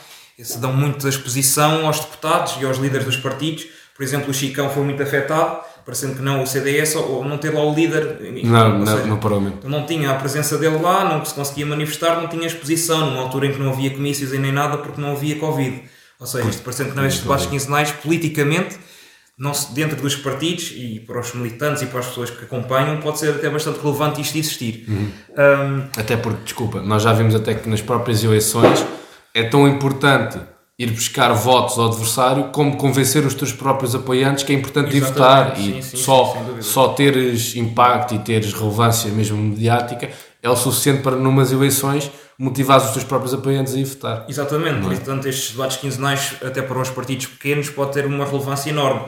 dão 0.58 0.74
muita 0.74 1.08
exposição 1.08 1.86
aos 1.86 2.00
deputados 2.00 2.58
e 2.60 2.66
aos 2.66 2.80
líderes 2.80 3.06
dos 3.06 3.18
partidos. 3.18 3.68
Por 3.96 4.02
exemplo, 4.02 4.32
o 4.32 4.34
Chicão 4.34 4.72
foi 4.72 4.84
muito 4.84 5.04
afetado, 5.04 5.62
parecendo 5.90 6.18
que 6.18 6.22
não 6.22 6.44
o 6.44 6.46
CDS, 6.46 6.96
ou 6.96 7.26
não 7.26 7.40
ter 7.40 7.52
lá 7.52 7.64
o 7.64 7.74
líder. 7.74 8.20
Não, 8.44 8.78
não, 8.78 8.86
seja, 8.86 9.08
no 9.08 9.18
Parlamento. 9.18 9.68
Não 9.68 9.88
tinha 9.88 10.12
a 10.12 10.14
presença 10.14 10.56
dele 10.56 10.78
lá, 10.78 11.04
não 11.04 11.26
se 11.26 11.34
conseguia 11.34 11.66
manifestar, 11.66 12.22
não 12.22 12.28
tinha 12.28 12.46
exposição, 12.46 13.08
numa 13.08 13.22
altura 13.24 13.48
em 13.48 13.54
que 13.54 13.60
não 13.60 13.72
havia 13.72 13.90
comícios 13.90 14.32
e 14.32 14.38
nem 14.38 14.52
nada, 14.52 14.78
porque 14.78 15.02
não 15.02 15.14
havia 15.14 15.40
Covid. 15.40 15.82
Ou 16.20 16.28
seja, 16.28 16.48
isto 16.48 16.62
parecendo 16.62 16.92
que 16.92 16.96
não, 16.96 17.08
estes 17.08 17.24
debates 17.24 17.48
quinzenais, 17.48 17.92
politicamente 17.92 18.78
não 19.36 19.52
se, 19.52 19.74
dentro 19.74 20.00
dos 20.00 20.16
partidos 20.16 20.74
e 20.76 21.00
para 21.00 21.20
os 21.20 21.34
militantes 21.34 21.82
e 21.82 21.88
para 21.88 22.02
as 22.02 22.08
pessoas 22.08 22.30
que 22.30 22.44
acompanham, 22.44 22.98
pode 22.98 23.18
ser 23.18 23.32
até 23.32 23.50
bastante 23.50 23.80
relevante 23.80 24.22
isto 24.22 24.38
existir. 24.38 24.86
Uhum. 24.88 25.12
Um, 25.38 25.88
até 25.98 26.16
porque, 26.18 26.44
desculpa, 26.44 26.82
nós 26.84 27.02
já 27.02 27.14
vimos 27.14 27.34
até 27.34 27.56
que 27.56 27.68
nas 27.68 27.82
próprias 27.82 28.24
eleições 28.24 28.86
é 29.34 29.44
tão 29.44 29.68
importante 29.68 30.40
ir 30.80 30.92
buscar 30.92 31.34
votos 31.34 31.78
ao 31.78 31.88
adversário 31.88 32.46
como 32.46 32.78
convencer 32.78 33.26
os 33.26 33.34
teus 33.34 33.52
próprios 33.52 33.94
apoiantes 33.94 34.46
que 34.46 34.54
é 34.54 34.56
importante 34.56 34.96
ir 34.96 35.02
votar 35.02 35.58
sim, 35.58 35.78
e 35.78 35.84
sim, 35.84 35.98
só, 35.98 36.34
sim, 36.34 36.62
só 36.62 36.88
teres 36.94 37.56
impacto 37.58 38.16
e 38.16 38.20
teres 38.20 38.54
relevância 38.54 39.12
mesmo 39.12 39.38
mediática 39.38 40.10
é 40.42 40.50
o 40.50 40.56
suficiente 40.56 41.04
para 41.04 41.18
numas 41.18 41.52
eleições 41.52 42.10
motivar 42.38 42.78
os 42.78 42.92
teus 42.92 43.04
próprios 43.04 43.34
apoiantes 43.34 43.76
a 43.76 43.78
ir 43.78 43.84
votar. 43.84 44.26
Exatamente, 44.30 44.78
é? 44.78 44.96
portanto 44.96 45.28
estes 45.28 45.52
debates 45.52 45.76
quinzenais 45.76 46.36
até 46.42 46.62
para 46.62 46.80
uns 46.80 46.90
partidos 46.90 47.26
pequenos 47.26 47.70
pode 47.70 47.92
ter 47.92 48.06
uma 48.06 48.24
relevância 48.24 48.70
enorme 48.70 49.02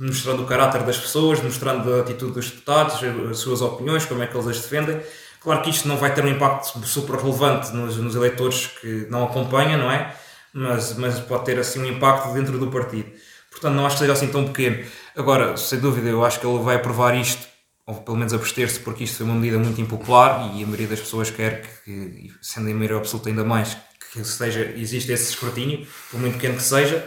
mostrando 0.00 0.44
o 0.44 0.46
caráter 0.46 0.84
das 0.84 0.96
pessoas, 0.96 1.42
mostrando 1.42 1.92
a 1.94 2.00
atitude 2.00 2.32
dos 2.32 2.50
deputados, 2.50 3.00
as 3.30 3.38
suas 3.38 3.60
opiniões, 3.60 4.06
como 4.06 4.22
é 4.22 4.26
que 4.26 4.36
eles 4.36 4.46
as 4.46 4.60
defendem. 4.60 5.00
Claro 5.40 5.60
que 5.60 5.70
isto 5.70 5.88
não 5.88 5.96
vai 5.96 6.14
ter 6.14 6.24
um 6.24 6.28
impacto 6.28 6.78
super 6.86 7.16
relevante 7.16 7.72
nos, 7.74 7.96
nos 7.96 8.14
eleitores 8.14 8.68
que 8.80 9.06
não 9.10 9.24
acompanham, 9.24 9.78
não 9.78 9.90
é? 9.90 10.14
Mas, 10.52 10.96
mas 10.96 11.20
pode 11.20 11.44
ter 11.44 11.58
assim 11.58 11.80
um 11.80 11.86
impacto 11.86 12.32
dentro 12.32 12.58
do 12.58 12.70
partido. 12.70 13.10
Portanto, 13.50 13.74
não 13.74 13.86
acho 13.86 13.96
que 13.96 14.00
seja 14.00 14.12
assim 14.12 14.28
tão 14.28 14.46
pequeno. 14.46 14.84
Agora, 15.16 15.56
sem 15.56 15.78
dúvida, 15.78 16.08
eu 16.08 16.24
acho 16.24 16.40
que 16.40 16.46
ele 16.46 16.62
vai 16.62 16.76
aprovar 16.76 17.14
isto, 17.16 17.46
ou 17.86 17.96
pelo 17.96 18.16
menos 18.16 18.32
abster-se, 18.32 18.80
porque 18.80 19.04
isto 19.04 19.16
foi 19.16 19.26
uma 19.26 19.34
medida 19.34 19.58
muito 19.58 19.80
impopular 19.80 20.52
e 20.54 20.62
a 20.62 20.66
maioria 20.66 20.88
das 20.88 21.00
pessoas 21.00 21.30
quer 21.30 21.62
que, 21.84 22.30
sendo 22.40 22.68
em 22.68 22.74
maioria 22.74 22.98
absoluta 22.98 23.28
ainda 23.28 23.44
mais, 23.44 23.76
que 24.12 24.24
seja, 24.24 24.72
existe 24.76 25.10
esse 25.12 25.30
escrutínio, 25.30 25.86
por 26.10 26.20
muito 26.20 26.34
pequeno 26.34 26.56
que 26.56 26.62
seja. 26.62 27.06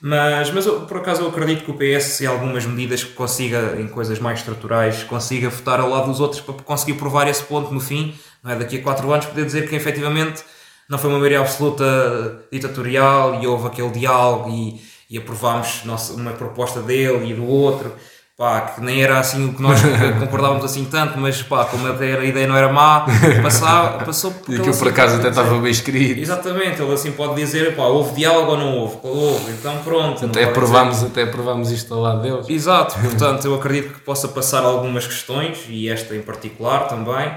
Mas, 0.00 0.50
mas 0.50 0.66
eu, 0.66 0.82
por 0.82 0.98
acaso 0.98 1.22
eu 1.22 1.28
acredito 1.28 1.64
que 1.64 1.70
o 1.70 1.74
PS, 1.74 2.20
em 2.20 2.26
algumas 2.26 2.66
medidas 2.66 3.02
que 3.02 3.12
consiga, 3.12 3.76
em 3.80 3.88
coisas 3.88 4.18
mais 4.18 4.40
estruturais, 4.40 5.02
consiga 5.04 5.48
votar 5.48 5.80
ao 5.80 5.88
lado 5.88 6.06
dos 6.10 6.20
outros 6.20 6.40
para 6.42 6.54
conseguir 6.54 6.94
provar 6.94 7.26
esse 7.28 7.42
ponto 7.44 7.72
no 7.72 7.80
fim, 7.80 8.14
não 8.42 8.50
é? 8.50 8.56
daqui 8.56 8.78
a 8.78 8.82
4 8.82 9.10
anos, 9.10 9.26
poder 9.26 9.46
dizer 9.46 9.68
que 9.68 9.74
efetivamente 9.74 10.44
não 10.88 10.98
foi 10.98 11.10
uma 11.10 11.18
maioria 11.18 11.40
absoluta 11.40 12.46
ditatorial 12.52 13.42
e 13.42 13.46
houve 13.46 13.66
aquele 13.66 13.90
diálogo 13.90 14.50
e, 14.50 14.80
e 15.10 15.18
aprovámos 15.18 15.82
nossa, 15.84 16.12
uma 16.14 16.32
proposta 16.32 16.80
dele 16.80 17.30
e 17.30 17.34
do 17.34 17.46
outro 17.46 17.92
pá, 18.36 18.60
que 18.60 18.82
nem 18.82 19.02
era 19.02 19.18
assim 19.18 19.48
o 19.48 19.54
que 19.54 19.62
nós 19.62 19.80
concordávamos 20.20 20.64
assim 20.64 20.84
tanto, 20.84 21.18
mas 21.18 21.42
pá, 21.42 21.64
como 21.64 21.86
a 21.86 22.24
ideia 22.24 22.46
não 22.46 22.56
era 22.56 22.70
má, 22.70 23.06
passava, 23.42 24.04
passou 24.04 24.30
por 24.44 24.52
E 24.52 24.56
aquilo 24.56 24.70
assim, 24.70 24.78
por 24.78 24.88
acaso 24.88 25.16
até 25.16 25.28
estava 25.28 25.58
bem 25.58 25.70
escrito. 25.70 26.20
Exatamente, 26.20 26.82
ele 26.82 26.92
assim 26.92 27.12
pode 27.12 27.34
dizer, 27.34 27.74
pá, 27.74 27.84
houve 27.84 28.14
diálogo 28.14 28.50
ou 28.52 28.58
não 28.58 28.76
houve? 28.76 28.98
Houve, 29.02 29.52
então 29.52 29.78
pronto. 29.82 30.26
Até 30.26 30.44
aprovámos, 30.44 31.02
até 31.02 31.22
aprovámos 31.22 31.70
isto 31.70 31.94
ao 31.94 32.00
lado 32.00 32.20
deles. 32.20 32.48
Exato, 32.48 32.96
portanto 33.00 33.46
eu 33.46 33.54
acredito 33.54 33.94
que 33.94 34.00
possa 34.00 34.28
passar 34.28 34.62
algumas 34.62 35.06
questões, 35.06 35.64
e 35.68 35.88
esta 35.88 36.14
em 36.14 36.20
particular 36.20 36.88
também, 36.88 37.32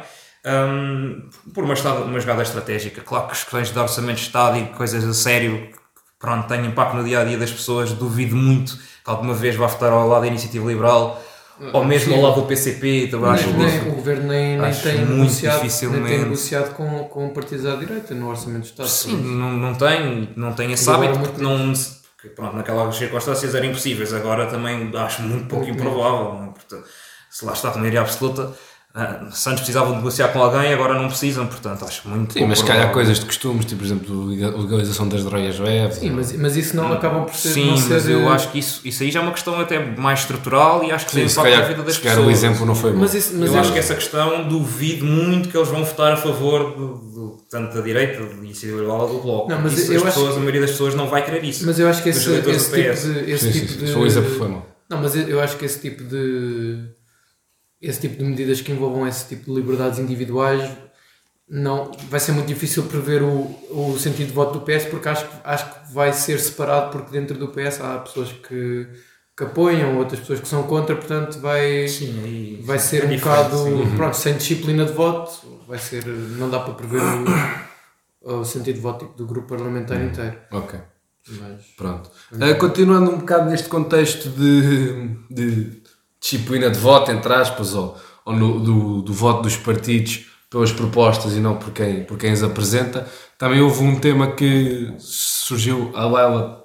um, 0.50 1.30
por 1.54 1.64
uma, 1.64 1.74
uma 1.74 2.20
jogada 2.20 2.42
estratégica. 2.42 3.02
Claro 3.02 3.28
que 3.28 3.32
questões 3.36 3.72
de 3.72 3.80
orçamento 3.80 4.18
de 4.18 4.24
Estado 4.24 4.58
e 4.58 4.66
coisas 4.68 5.04
a 5.04 5.14
sério, 5.14 5.70
pronto, 6.20 6.48
têm 6.48 6.66
impacto 6.66 6.96
no 6.98 7.04
dia 7.04 7.22
a 7.22 7.24
dia 7.24 7.38
das 7.38 7.52
pessoas, 7.52 7.92
duvido 7.92 8.36
muito 8.36 8.76
que 8.78 9.10
alguma 9.10 9.34
vez 9.34 9.56
vai 9.56 9.68
votar 9.68 9.92
ao 9.92 10.08
lado 10.08 10.22
da 10.22 10.28
iniciativa 10.28 10.68
liberal 10.68 11.22
ou 11.74 11.84
mesmo 11.84 12.16
ao 12.16 12.22
lado 12.22 12.42
do 12.42 12.48
PCP, 12.48 13.08
também 13.12 13.30
acho 13.30 13.50
Nem- 13.52 13.90
o 13.90 13.96
governo 13.96 14.28
nem, 14.30 14.58
nem 14.58 14.74
tem 14.74 14.98
muito 15.06 15.18
negociado, 15.20 15.62
nem 15.92 16.04
tem 16.06 16.20
negociado 16.20 16.74
com, 16.74 17.04
com 17.06 17.30
partidos 17.30 17.66
à 17.66 17.76
direita 17.76 18.14
no 18.16 18.30
orçamento 18.30 18.62
do 18.62 18.66
Estado. 18.66 18.88
Sim, 18.88 19.18
não, 19.18 19.52
não 19.52 19.74
tem, 19.76 20.30
não 20.38 20.54
tem 20.54 20.72
esse 20.72 20.90
hábito 20.90 21.20
porque 21.20 21.42
não. 21.42 21.74
porque, 22.16 22.30
pronto, 22.30 22.56
naquelas 22.56 22.96
circunstâncias 22.96 23.54
eram 23.56 23.68
impossíveis, 23.68 24.14
agora 24.14 24.46
também 24.46 24.90
acho 24.96 25.22
muito 25.22 25.48
pouco 25.48 25.68
improvável. 25.68 26.44
é? 26.44 26.46
Portanto, 26.54 26.86
se 27.30 27.46
lá 27.46 27.52
está 27.54 27.72
a 27.72 27.78
maioria 27.78 28.02
absoluta, 28.02 28.54
ah, 28.96 29.28
se 29.32 29.48
antes 29.48 29.60
precisavam 29.62 29.92
de 29.92 29.98
negociar 29.98 30.30
com 30.30 30.42
alguém, 30.42 30.74
agora 30.74 30.96
não 31.00 31.08
precisam, 31.08 31.46
portanto 31.46 31.86
acho 31.86 32.08
muito 32.10 32.34
Sim, 32.34 32.46
mas 32.48 32.58
se 32.60 32.66
calhar 32.66 32.92
coisas 32.92 33.20
de 33.20 33.26
costumes, 33.26 33.64
tipo, 33.66 33.78
por 33.82 33.86
exemplo, 33.86 34.24
a 34.24 34.62
legalização 34.62 35.08
das 35.08 35.24
drogas 35.24 35.60
leves. 35.60 35.98
Sim, 35.98 36.10
mas, 36.10 36.34
mas 36.34 36.58
isso 36.58 36.76
não 36.76 36.92
acabam 36.92 37.24
por 37.26 37.36
ser. 37.36 37.50
Sim, 37.50 37.70
não 37.70 37.78
ser, 37.78 37.94
mas 37.94 38.10
eu 38.10 38.22
eh, 38.22 38.28
acho 38.34 38.52
que 38.52 38.58
isso, 38.58 38.82
isso 38.84 39.04
aí 39.04 39.12
já 39.12 39.20
é 39.20 39.22
uma 39.24 39.32
questão 39.32 39.60
até 39.60 39.78
mais 39.96 40.22
estrutural 40.22 40.84
e 40.84 40.92
acho 40.92 41.06
que 41.06 41.12
Sim, 41.12 41.20
tem 41.20 41.28
se 41.30 41.34
impacto 41.36 41.50
na 41.52 41.56
calhar, 41.58 41.70
vida 41.70 41.84
das 41.84 41.96
se 41.96 42.02
calhar 42.02 42.18
pessoas. 42.18 42.34
o 42.36 42.38
exemplo 42.38 42.66
não 42.66 42.74
foi 42.76 42.92
bom. 42.92 42.98
Mas 43.00 43.14
isso, 43.14 43.36
mas 43.36 43.50
eu 43.50 43.54
eu- 43.56 43.62
acho 43.62 43.74
que 43.74 43.80
essa 43.80 43.94
questão 43.96 44.48
duvido 44.48 45.06
muito 45.06 45.50
que 45.50 45.56
eles 45.58 45.70
vão 45.70 45.84
votar 45.86 46.12
a 46.14 46.18
favor 46.18 46.72
do, 46.76 46.88
do- 46.96 47.38
tanto 47.50 47.76
da 47.76 47.82
direita, 47.82 48.22
iniciativa 48.42 48.80
liberal, 48.82 49.02
ou 49.02 49.08
do 49.18 49.22
bloco. 49.22 49.50
Não, 49.52 49.62
mas 49.62 49.74
isso, 49.78 49.92
eu 49.94 49.98
as 50.02 50.08
acho 50.08 50.14
pessoas, 50.16 50.30
que- 50.32 50.36
a 50.36 50.40
maioria 50.40 50.62
das 50.62 50.72
pessoas 50.72 50.96
não 50.96 51.08
vai 51.08 51.24
querer 51.24 51.44
isso. 51.44 51.64
Mas 51.66 51.80
eu 51.80 51.88
acho 51.88 52.02
que 52.02 52.10
esse, 52.10 52.20
esse 52.20 52.30
do 52.32 52.36
tipo 52.42 52.52
de. 53.24 53.32
Esse 53.32 53.52
Sim, 53.52 53.60
tipo 53.68 53.72
sim, 53.86 53.86
de 53.86 54.30
foi 54.38 54.48
mau. 54.48 54.66
Não, 54.90 55.00
mas 55.00 55.16
eu- 55.16 55.28
eu 55.28 55.40
acho 55.40 55.58
que 55.58 55.66
esse 55.66 55.80
tipo 55.80 56.04
de. 56.04 56.98
Esse 57.82 58.02
tipo 58.02 58.18
de 58.18 58.24
medidas 58.24 58.62
que 58.62 58.72
envolvam 58.72 59.08
esse 59.08 59.28
tipo 59.28 59.46
de 59.46 59.60
liberdades 59.60 60.00
individuais 60.00 60.70
não, 61.50 61.92
vai 62.10 62.20
ser 62.20 62.34
muito 62.34 62.48
difícil 62.48 62.84
prever 62.84 63.24
o, 63.24 63.58
o 63.72 63.98
sentido 63.98 64.28
de 64.28 64.34
voto 64.34 64.60
do 64.60 64.66
PS 64.66 64.86
porque 64.86 65.08
acho, 65.10 65.26
que- 65.28 65.38
acho 65.44 65.66
que 65.88 65.94
vai 65.94 66.14
ser 66.14 66.40
separado 66.40 66.92
porque 66.92 67.12
dentro 67.12 67.38
do 67.38 67.48
PS 67.48 67.82
há 67.82 67.98
pessoas 68.00 68.32
que, 68.32 68.88
que 69.36 69.44
apoiam, 69.46 69.98
outras 69.98 70.20
pessoas 70.20 70.42
que 70.42 70.48
são 70.48 70.64
contra, 70.64 70.96
portanto 70.96 71.40
vai, 71.40 71.88
Sim, 71.88 72.62
vai 72.64 72.78
ser 72.78 73.04
é 73.06 73.08
um 73.08 73.18
bocado 73.18 73.58
sim. 73.58 73.96
pronto, 73.96 74.16
sem 74.18 74.36
disciplina 74.38 74.86
de 74.86 74.92
voto, 74.94 75.32
vai 75.68 75.80
ser, 75.80 76.06
não 76.06 76.50
dá 76.52 76.60
para 76.60 76.74
prever 76.76 77.02
o, 78.22 78.40
o 78.42 78.46
sentido 78.46 78.76
de 78.76 78.82
voto 78.82 79.06
do 79.18 79.26
grupo 79.26 79.48
parlamentar 79.48 80.00
inteiro. 80.02 80.38
Ok, 80.52 80.80
Mas, 81.30 81.66
pronto. 81.78 82.12
Ah, 82.40 82.54
continuando 82.56 83.10
um 83.12 83.18
bocado 83.20 83.50
neste 83.50 83.70
contexto 83.70 84.30
de, 84.30 85.16
de 85.32 85.79
disciplina 86.22 86.70
de 86.70 86.78
voto, 86.80 87.12
entre 87.12 87.34
aspas, 87.34 87.74
ou, 87.74 87.98
ou 88.26 88.34
no- 88.36 88.60
do, 88.60 89.02
do 89.02 89.14
voto 89.14 89.44
dos 89.44 89.56
partidos 89.58 90.26
pelas 90.50 90.72
propostas 90.72 91.34
e 91.36 91.40
não 91.40 91.56
por 91.58 91.72
quem, 91.72 92.04
por 92.04 92.18
quem 92.18 92.32
as 92.32 92.42
apresenta, 92.44 93.08
também 93.38 93.62
houve 93.62 93.84
um 93.84 94.00
tema 94.00 94.32
que 94.32 94.94
surgiu 94.98 95.92
à 95.96 96.08
baila, 96.10 96.64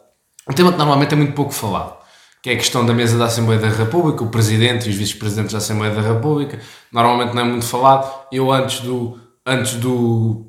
um 0.49 0.53
tema 0.55 0.73
que 0.73 0.79
normalmente 0.79 1.13
é 1.13 1.17
muito 1.17 1.35
pouco 1.35 1.53
falado, 1.53 1.95
que 2.43 2.51
é 2.51 2.55
a 2.55 2.57
questão 2.57 2.85
da 2.85 2.93
mesa 2.95 3.17
da 3.19 3.27
Assembleia 3.27 3.61
da 3.61 3.69
República, 3.69 4.25
o 4.25 4.29
Presidente 4.31 4.87
e 4.87 4.91
os 4.91 4.97
Vice-Presidentes 4.97 5.53
da 5.53 5.59
Assembleia 5.59 5.95
da 5.95 6.01
República, 6.01 6.61
normalmente 6.91 7.35
não 7.35 7.43
é 7.43 7.45
muito 7.45 7.67
falado, 7.67 8.11
eu 8.33 8.51
antes 8.51 8.81
do, 8.81 9.19
antes 9.47 9.75
do, 9.75 10.47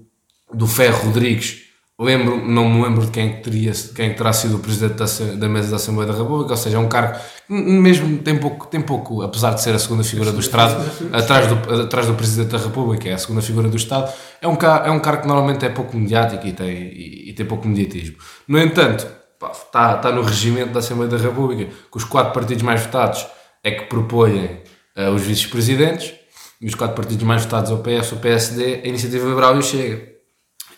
do 0.53 0.65
Ferro 0.67 1.05
Rodrigues, 1.07 1.63
lembro, 1.99 2.45
não 2.45 2.69
me 2.69 2.83
lembro 2.83 3.05
de 3.05 3.11
quem, 3.11 3.29
é 3.29 3.33
teria, 3.33 3.71
quem 3.95 4.07
é 4.07 4.13
terá 4.13 4.31
sido 4.33 4.55
o 4.57 4.59
Presidente 4.59 4.95
da, 4.95 5.05
da 5.35 5.49
mesa 5.49 5.69
da 5.69 5.75
Assembleia 5.75 6.11
da 6.11 6.17
República, 6.17 6.51
ou 6.51 6.57
seja, 6.57 6.77
é 6.77 6.79
um 6.79 6.87
cargo, 6.89 7.19
mesmo 7.47 8.17
tem 8.19 8.37
pouco, 8.37 8.67
tem 8.67 8.81
pouco, 8.81 9.21
apesar 9.21 9.53
de 9.53 9.61
ser 9.61 9.75
a 9.75 9.79
segunda 9.79 10.03
figura 10.03 10.31
do 10.31 10.39
Estado, 10.39 10.75
atrás 11.13 11.47
do, 11.47 11.81
atrás 11.81 12.07
do 12.07 12.13
Presidente 12.15 12.49
da 12.49 12.57
República, 12.57 13.09
é 13.09 13.13
a 13.13 13.17
segunda 13.17 13.41
figura 13.41 13.67
do 13.67 13.77
Estado, 13.77 14.11
é 14.41 14.47
um, 14.47 14.53
é 14.53 14.91
um 14.91 14.99
cargo 14.99 15.21
que 15.23 15.27
normalmente 15.27 15.65
é 15.65 15.69
pouco 15.69 15.95
mediático 15.95 16.45
e 16.45 16.51
tem, 16.53 16.69
e, 16.69 17.29
e 17.29 17.33
tem 17.33 17.45
pouco 17.45 17.67
mediatismo. 17.67 18.17
No 18.47 18.59
entanto, 18.59 19.07
pá, 19.39 19.51
está, 19.51 19.95
está 19.95 20.11
no 20.11 20.21
regimento 20.21 20.71
da 20.71 20.79
Assembleia 20.79 21.09
da 21.09 21.17
República 21.17 21.65
que 21.65 21.97
os 21.97 22.03
quatro 22.03 22.33
partidos 22.33 22.63
mais 22.63 22.81
votados 22.81 23.25
é 23.63 23.71
que 23.71 23.85
propõem 23.85 24.61
eh, 24.95 25.09
os 25.09 25.21
vice-presidentes, 25.21 26.13
e 26.61 26.67
os 26.67 26.75
quatro 26.75 26.95
partidos 26.95 27.23
mais 27.23 27.43
votados 27.43 27.69
é 27.69 27.73
o 27.73 27.79
PS, 27.79 28.13
o 28.13 28.17
PSD, 28.17 28.81
a 28.83 28.87
Iniciativa 28.87 29.27
Liberal 29.27 29.55
e 29.55 29.59
o 29.59 29.63
Chega 29.63 30.15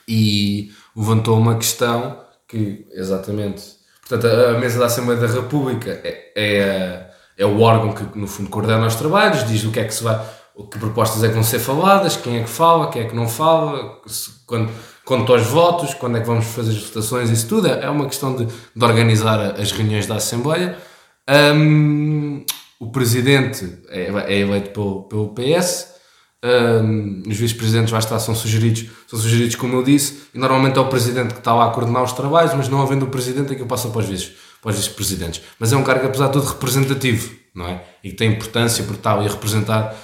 e 0.08 0.72
levantou 0.96 1.38
uma 1.38 1.56
questão 1.58 2.20
que, 2.48 2.88
exatamente, 2.92 3.77
portanto, 4.08 4.28
a 4.28 4.60
mesa 4.60 4.80
da 4.80 4.86
Assembleia 4.86 5.20
da 5.20 5.28
República 5.28 5.92
é, 6.04 6.32
é, 6.36 7.08
é 7.38 7.46
o 7.46 7.60
órgão 7.62 7.94
que, 7.94 8.18
no 8.18 8.28
fundo, 8.28 8.50
coordena 8.50 8.86
os 8.86 8.96
trabalhos, 8.96 9.48
diz 9.48 9.64
o 9.64 9.72
que 9.72 9.80
é 9.80 9.84
que 9.84 9.94
se 9.94 10.04
vai, 10.04 10.20
que 10.72 10.80
propostas 10.80 11.24
é 11.24 11.28
que 11.28 11.34
vão 11.34 11.44
ser 11.44 11.60
faladas, 11.60 12.16
quem 12.18 12.38
é 12.38 12.44
que 12.44 12.50
fala, 12.50 12.90
quem 12.90 13.04
é 13.04 13.06
que 13.06 13.16
não 13.16 13.28
fala, 13.28 14.02
quando, 14.46 14.72
quanto 15.06 15.34
aos 15.34 15.44
votos, 15.44 15.94
quando 15.94 16.18
é 16.18 16.22
que 16.22 16.28
vamos 16.28 16.46
fazer 16.46 16.72
as 16.72 16.84
votações, 16.84 17.30
isso 17.30 17.48
tudo 17.48 17.68
é 17.68 17.90
uma 17.90 18.06
questão 18.06 18.36
de, 18.36 18.46
de 18.46 18.86
organizar 18.86 19.40
as 19.60 19.72
reuniões 19.72 20.08
da 20.08 20.16
Assembleia. 20.16 20.78
Hum, 21.56 22.44
o 22.80 22.92
presidente 22.92 23.80
é, 23.90 24.10
é 24.28 24.40
eleito 24.40 24.72
pelo, 24.72 25.04
pelo 25.04 25.34
PS, 25.34 25.97
hum, 26.84 27.24
os 27.28 27.38
vice-presidentes 27.38 27.92
lá 27.92 28.00
está, 28.00 28.18
são 28.20 28.34
sugeridos, 28.36 28.86
são 29.08 29.20
sugeridos, 29.20 29.56
como 29.56 29.76
eu 29.76 29.84
disse, 29.84 30.24
e 30.34 30.38
normalmente 30.40 30.78
é 30.78 30.82
o 30.82 30.88
presidente 30.88 31.34
que 31.34 31.40
está 31.40 31.54
lá 31.54 31.68
a 31.68 31.70
coordenar 31.72 32.04
os 32.04 32.14
trabalhos, 32.14 32.54
mas 32.54 32.70
não 32.70 32.82
havendo 32.82 33.06
o 33.06 33.10
presidente, 33.10 33.52
aquilo 33.54 33.68
passa 33.68 33.90
para 33.90 34.00
os 34.00 34.06
vice- 34.08 34.32
para 34.62 34.72
os 34.72 34.78
vice-presidentes. 34.78 35.42
Mas 35.60 35.72
é 35.74 35.78
um 35.78 35.84
cargo, 35.84 36.06
apesar 36.08 36.28
de 36.28 36.34
tudo, 36.34 36.46
representativo, 36.48 37.32
não 37.54 37.68
é? 37.68 37.84
E 38.04 38.10
que 38.10 38.16
tem 38.16 38.32
importância 38.32 38.82
está 38.84 39.14
ali 39.14 39.28
a 39.28 39.32
representar, 39.32 39.96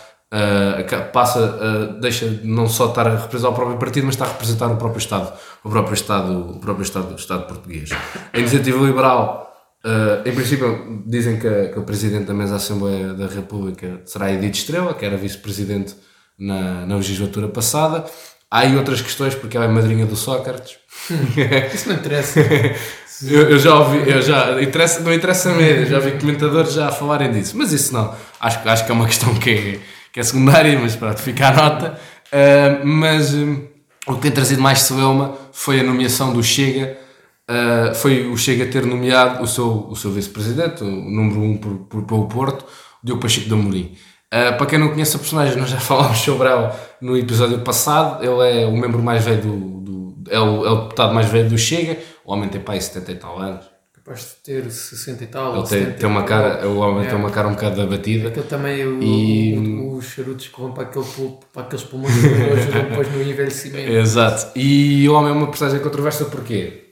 que 0.87 0.95
passa, 1.11 1.39
ah, 1.39 1.99
deixa 2.01 2.27
de 2.27 2.47
não 2.47 2.67
só 2.67 2.87
estar 2.87 3.07
a 3.07 3.15
representar 3.17 3.49
o 3.49 3.53
próprio 3.53 3.77
partido, 3.77 4.05
mas 4.05 4.15
está 4.15 4.25
a 4.25 4.29
representar 4.29 4.67
o 4.67 4.77
próprio 4.77 4.99
Estado, 4.99 5.31
o 5.63 5.69
próprio 5.69 5.93
Estado, 5.93 6.51
o 6.55 6.59
próprio 6.59 6.83
Estado, 6.83 7.11
o 7.13 7.15
Estado 7.15 7.47
português. 7.47 7.89
A 8.31 8.39
iniciativa 8.39 8.83
liberal 8.85 9.41
Uh, 9.85 10.25
em 10.25 10.33
princípio, 10.33 11.03
dizem 11.05 11.37
que, 11.37 11.67
que 11.67 11.77
o 11.77 11.83
Presidente 11.83 12.23
da 12.23 12.33
Mesa 12.33 12.51
da 12.51 12.55
Assembleia 12.55 13.13
da 13.13 13.27
República 13.27 13.99
será 14.05 14.31
Edith 14.31 14.53
Estrela, 14.53 14.93
que 14.93 15.05
era 15.05 15.17
Vice-Presidente 15.17 15.93
na, 16.37 16.85
na 16.85 16.95
legislatura 16.95 17.47
passada. 17.47 18.05
Há 18.49 18.59
aí 18.59 18.75
outras 18.75 19.01
questões, 19.01 19.33
porque 19.33 19.57
ela 19.57 19.65
é 19.65 19.69
madrinha 19.69 20.05
do 20.05 20.15
Sócrates. 20.15 20.77
isso 21.73 21.89
não 21.89 21.95
interessa. 21.95 22.39
eu, 23.27 23.49
eu 23.49 23.59
já 23.59 23.75
ouvi, 23.75 24.09
eu 24.09 24.21
já, 24.21 24.61
interessa, 24.61 24.99
não 25.01 25.13
interessa 25.13 25.51
mesmo, 25.53 25.85
já 25.87 25.99
vi 25.99 26.19
comentadores 26.19 26.73
já 26.73 26.89
a 26.89 26.91
falarem 26.91 27.31
disso, 27.31 27.57
mas 27.57 27.71
isso 27.71 27.93
não, 27.93 28.15
acho, 28.39 28.59
acho 28.67 28.85
que 28.85 28.91
é 28.91 28.93
uma 28.93 29.07
questão 29.07 29.33
que 29.35 29.49
é, 29.49 29.79
que 30.11 30.19
é 30.19 30.23
secundária, 30.23 30.77
mas 30.79 30.95
pronto, 30.95 31.19
fica 31.19 31.47
a 31.47 31.51
nota. 31.51 31.99
Uh, 32.31 32.85
mas 32.85 33.33
um, 33.33 33.67
o 34.07 34.15
que 34.15 34.21
tem 34.21 34.31
trazido 34.31 34.61
mais 34.61 34.81
celeuma 34.81 35.35
foi 35.51 35.79
a 35.79 35.83
nomeação 35.83 36.33
do 36.33 36.43
Chega 36.43 37.03
Uh, 37.43 37.93
foi 37.93 38.25
o 38.25 38.37
Chega 38.37 38.65
ter 38.67 38.85
nomeado 38.85 39.43
o 39.43 39.47
seu, 39.47 39.87
o 39.89 39.95
seu 39.97 40.11
vice-presidente, 40.11 40.81
o 40.81 40.87
número 40.87 41.41
1 41.41 41.43
um 41.43 41.57
por, 41.57 41.75
por, 41.89 42.03
pelo 42.03 42.27
Porto, 42.27 42.63
o 42.63 43.05
Diogo 43.05 43.21
Pacheco 43.21 43.47
de 43.47 43.53
Amorim. 43.53 43.97
Uh, 44.33 44.57
para 44.57 44.65
quem 44.65 44.79
não 44.79 44.89
conhece 44.89 45.15
a 45.15 45.19
personagem, 45.19 45.57
nós 45.57 45.69
já 45.69 45.77
falámos 45.79 46.17
sobre 46.17 46.47
ela 46.47 46.75
no 46.99 47.15
episódio 47.15 47.59
passado. 47.59 48.23
Ele 48.23 48.61
é 48.63 48.65
o 48.65 48.75
membro 48.75 49.01
mais 49.03 49.23
velho 49.23 49.41
do. 49.41 49.57
do 49.81 50.31
é, 50.31 50.39
o, 50.39 50.65
é 50.65 50.71
o 50.71 50.75
deputado 50.83 51.13
mais 51.13 51.27
velho 51.27 51.49
do 51.49 51.57
Chega. 51.57 51.99
O 52.25 52.33
homem 52.33 52.49
tem 52.49 52.59
pai 52.59 52.81
70 52.81 53.11
e 53.11 53.15
tal 53.15 53.37
anos. 53.37 53.65
Capaz 53.93 54.19
de 54.21 54.25
ter 54.43 54.69
60 54.71 55.23
e 55.23 55.27
tal. 55.27 55.53
Ele 55.57 55.67
tem, 55.67 55.79
70 55.81 55.97
tem 55.99 56.09
uma 56.09 56.23
cara, 56.23 56.67
o 56.67 56.77
homem 56.79 57.05
É. 57.05 57.09
tem 57.09 57.17
uma 57.17 57.29
cara 57.29 57.47
um 57.47 57.51
bocado 57.53 57.81
abatida. 57.81 58.29
Aquele 58.29 58.45
também 58.47 58.85
o, 58.85 59.01
E- 59.03 59.57
o- 59.79 59.95
os 59.97 60.05
charutos 60.05 60.47
que 60.47 60.59
vão 60.59 60.71
para, 60.73 60.83
aquele, 60.83 61.05
para 61.53 61.61
aqueles 61.61 61.85
pulmões 61.85 62.11
que 62.19 62.27
ajudam 62.27 62.83
depois 62.89 63.11
no 63.13 63.21
envelhecimento. 63.21 63.91
Exato. 63.91 64.47
E 64.57 65.07
o 65.07 65.13
homem 65.13 65.29
é 65.29 65.33
uma 65.33 65.47
personagem 65.47 65.79
controversa 65.79 66.25
porque 66.25 66.85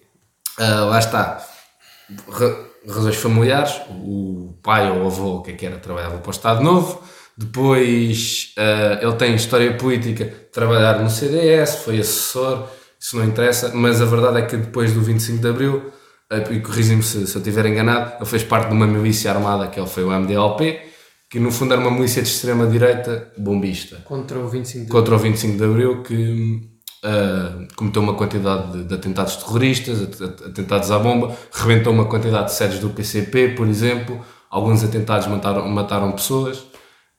ah, 0.60 0.86
lá 0.86 1.00
está. 1.00 1.44
Ra- 2.30 2.56
razões 2.88 3.16
familiares. 3.16 3.82
O 3.90 4.54
pai 4.62 4.90
ou 4.92 5.04
o 5.04 5.08
avô, 5.08 5.36
o 5.38 5.42
que 5.42 5.52
é 5.52 5.54
que 5.56 5.66
era, 5.66 5.78
trabalhava 5.78 6.18
para 6.20 6.28
o 6.30 6.32
Estado 6.32 6.62
Novo. 6.64 7.02
Depois 7.46 8.54
ah, 8.58 9.00
ele 9.02 9.14
tem 9.14 9.36
história 9.36 9.74
política, 9.74 10.26
trabalhar 10.52 11.00
no 11.02 11.10
CDS, 11.10 11.76
foi 11.84 12.00
assessor, 12.00 12.68
isso 13.00 13.18
não 13.18 13.26
interessa, 13.26 13.72
mas 13.74 14.02
a 14.02 14.06
verdade 14.06 14.38
é 14.40 14.42
que 14.44 14.58
depois 14.58 14.94
do 14.94 15.02
25 15.02 15.40
de 15.42 15.48
Abril, 15.48 15.92
ah, 16.30 16.38
e 16.52 16.60
corrigem-me 16.60 17.04
se, 17.04 17.26
se 17.28 17.36
eu 17.36 17.40
estiver 17.40 17.66
enganado, 17.66 18.14
ele 18.18 18.26
fez 18.26 18.44
parte 18.44 18.68
de 18.70 18.74
uma 18.76 18.88
milícia 18.88 19.32
armada 19.32 19.68
que 19.68 19.80
ele 19.80 19.88
foi 19.90 20.04
o 20.04 20.12
MDLP, 20.12 20.80
que 21.30 21.40
no 21.40 21.52
fundo 21.52 21.74
era 21.74 21.82
uma 21.82 21.92
milícia 21.92 22.22
de 22.22 22.28
extrema-direita 22.30 23.32
bombista. 23.38 23.98
Contra 24.06 24.38
o 24.40 24.48
25 24.48 24.86
de 24.86 24.92
contra 24.92 25.16
o 25.16 25.18
25 25.18 25.58
de 25.58 25.64
Abril 25.64 26.04
que 26.04 26.62
ah, 27.04 27.66
cometeu 27.76 28.02
uma 28.02 28.14
quantidade 28.14 28.72
de, 28.74 28.84
de 28.84 28.94
atentados 28.94 29.36
terroristas, 29.38 30.02
at- 30.04 30.22
at- 30.22 30.42
atentados 30.48 30.92
à 30.92 31.00
bomba, 31.00 31.36
rebentou 31.52 31.92
uma 31.92 32.06
quantidade 32.06 32.46
de 32.46 32.54
sedes 32.54 32.80
do 32.80 32.90
PCP, 32.92 33.50
por 33.56 33.68
exemplo, 33.68 34.24
alguns 34.50 34.84
atentados 34.84 35.26
mataram, 35.28 35.68
mataram 35.70 36.12
pessoas 36.12 36.70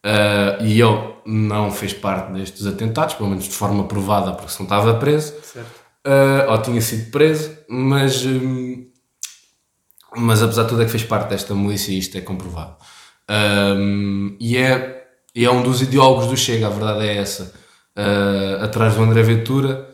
ah, 0.05 0.59
e 0.61 0.81
ele 0.81 1.15
não 1.25 1.71
fez 1.71 1.93
parte 1.93 2.33
destes 2.33 2.67
atentados, 2.67 3.15
pelo 3.15 3.29
menos 3.29 3.45
de 3.45 3.55
forma 3.55 3.85
provada, 3.85 4.33
porque 4.33 4.51
senão 4.51 4.65
estava 4.65 4.95
preso, 4.95 5.35
ah, 6.05 6.47
ou 6.51 6.59
tinha 6.63 6.81
sido 6.81 7.11
preso, 7.11 7.57
mas, 7.69 8.25
hum, 8.25 8.87
mas 10.17 10.43
apesar 10.43 10.65
de 10.65 10.69
tudo 10.71 10.83
é 10.83 10.85
que 10.85 10.91
fez 10.91 11.05
parte 11.05 11.31
desta 11.31 11.55
milícia 11.55 11.93
e 11.93 11.99
isto 11.99 12.17
é 12.19 12.21
comprovado. 12.21 12.77
Um, 13.31 14.37
e, 14.41 14.57
é, 14.59 15.07
e 15.35 15.45
é 15.45 15.51
um 15.51 15.63
dos 15.63 15.81
ideólogos 15.81 16.27
do 16.27 16.37
Chega, 16.37 16.67
a 16.67 16.71
verdade 16.71 17.07
é 17.07 17.17
essa. 17.17 17.55
Uh, 17.97 18.65
atrás 18.65 18.95
do 18.95 19.03
André 19.03 19.23
Ventura 19.23 19.89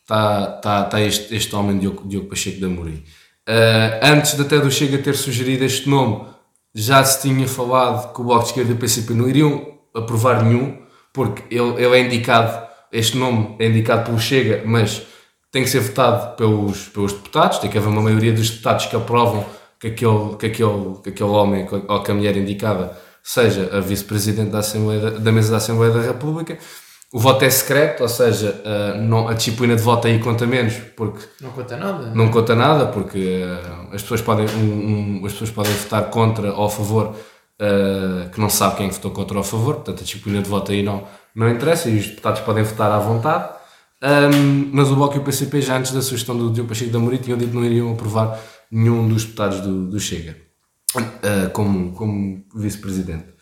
está 0.00 0.46
tá, 0.46 0.84
tá 0.84 1.00
este, 1.00 1.34
este 1.34 1.54
homem, 1.54 1.78
Diogo, 1.78 2.06
Diogo 2.06 2.28
Pacheco 2.28 2.58
de 2.58 2.64
Amorim. 2.64 3.04
Uh, 3.48 4.00
antes 4.02 4.38
até 4.38 4.58
do 4.58 4.70
Chega 4.70 4.98
ter 4.98 5.14
sugerido 5.14 5.64
este 5.64 5.88
nome, 5.88 6.26
já 6.74 7.04
se 7.04 7.22
tinha 7.22 7.46
falado 7.46 8.12
que 8.12 8.20
o 8.20 8.24
Bloco 8.24 8.42
de 8.42 8.48
Esquerda 8.48 8.72
e 8.72 8.74
o 8.74 8.78
PCP 8.78 9.14
não 9.14 9.28
iriam 9.28 9.74
aprovar 9.94 10.42
nenhum, 10.42 10.82
porque 11.12 11.42
ele, 11.54 11.82
ele 11.82 11.96
é 11.96 12.00
indicado, 12.00 12.66
este 12.92 13.16
nome 13.16 13.54
é 13.60 13.66
indicado 13.68 14.04
pelo 14.04 14.18
Chega, 14.18 14.62
mas 14.66 15.06
tem 15.52 15.62
que 15.62 15.70
ser 15.70 15.80
votado 15.80 16.36
pelos, 16.36 16.88
pelos 16.88 17.12
deputados, 17.12 17.58
tem 17.58 17.70
que 17.70 17.78
haver 17.78 17.88
uma 17.88 18.02
maioria 18.02 18.32
dos 18.32 18.50
deputados 18.50 18.86
que 18.86 18.96
aprovam 18.96 19.46
que 19.78 19.88
aquele, 19.88 20.36
que 20.36 20.46
aquele, 20.46 20.94
que 21.02 21.10
aquele 21.10 21.30
homem 21.30 21.66
ou 21.70 22.02
que 22.02 22.10
a 22.10 22.14
mulher 22.14 22.36
indicada 22.36 22.96
seja 23.22 23.70
a 23.72 23.80
vice-presidente 23.80 24.50
da, 24.50 24.58
Assembleia 24.58 25.00
da, 25.00 25.10
da 25.10 25.32
mesa 25.32 25.52
da 25.52 25.58
Assembleia 25.58 25.92
da 25.92 26.00
República. 26.00 26.58
O 27.14 27.20
voto 27.20 27.44
é 27.44 27.48
secreto, 27.48 28.02
ou 28.02 28.08
seja, 28.08 28.60
uh, 28.64 29.00
não, 29.00 29.28
a 29.28 29.34
disciplina 29.34 29.76
de 29.76 29.82
voto 29.82 30.08
aí 30.08 30.18
conta 30.18 30.48
menos, 30.48 30.74
porque 30.96 31.24
Não 31.40 31.52
conta 31.52 31.76
nada. 31.76 32.06
não 32.12 32.28
conta 32.28 32.56
nada, 32.56 32.86
porque 32.86 33.40
uh, 33.44 33.94
as, 33.94 34.02
pessoas 34.02 34.20
podem, 34.20 34.46
um, 34.48 35.20
um, 35.20 35.24
as 35.24 35.30
pessoas 35.30 35.50
podem 35.52 35.72
votar 35.74 36.10
contra 36.10 36.52
ou 36.52 36.66
a 36.66 36.68
favor, 36.68 37.14
uh, 37.14 38.28
que 38.32 38.40
não 38.40 38.50
sabe 38.50 38.78
quem 38.78 38.90
votou 38.90 39.12
contra 39.12 39.36
ou 39.36 39.42
a 39.42 39.44
favor, 39.44 39.76
portanto 39.76 40.00
a 40.00 40.02
disciplina 40.02 40.42
de 40.42 40.48
voto 40.48 40.72
aí 40.72 40.82
não, 40.82 41.04
não 41.36 41.48
interessa 41.48 41.88
e 41.88 41.96
os 42.00 42.08
deputados 42.08 42.40
podem 42.40 42.64
votar 42.64 42.90
à 42.90 42.98
vontade. 42.98 43.48
Um, 44.02 44.70
mas 44.72 44.90
o 44.90 44.96
Bloco 44.96 45.14
e 45.14 45.20
o 45.20 45.22
PCP, 45.22 45.62
já 45.62 45.78
antes 45.78 45.92
da 45.92 46.02
sugestão 46.02 46.36
do 46.36 46.50
Diogo 46.50 46.68
Pacheco 46.68 46.90
da 46.90 46.98
Moura, 46.98 47.16
tinham 47.16 47.38
dito 47.38 47.50
que 47.50 47.56
não 47.56 47.64
iriam 47.64 47.92
aprovar 47.92 48.40
nenhum 48.68 49.06
dos 49.06 49.22
deputados 49.22 49.60
do, 49.60 49.86
do 49.88 50.00
Chega 50.00 50.36
como, 51.52 51.92
como 51.92 52.44
vice-presidente. 52.54 53.33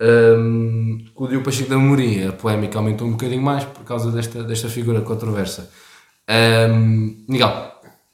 Um, 0.00 1.04
o 1.16 1.26
Diogo 1.26 1.44
Pacheco 1.44 1.68
da 1.68 1.76
Amorim, 1.76 2.28
a 2.28 2.32
polémica 2.32 2.78
aumentou 2.78 3.06
um 3.06 3.12
bocadinho 3.12 3.42
mais 3.42 3.64
por 3.64 3.84
causa 3.84 4.12
desta, 4.12 4.44
desta 4.44 4.68
figura 4.68 5.00
controversa. 5.00 5.70
Um, 6.28 7.24
Miguel, 7.28 7.72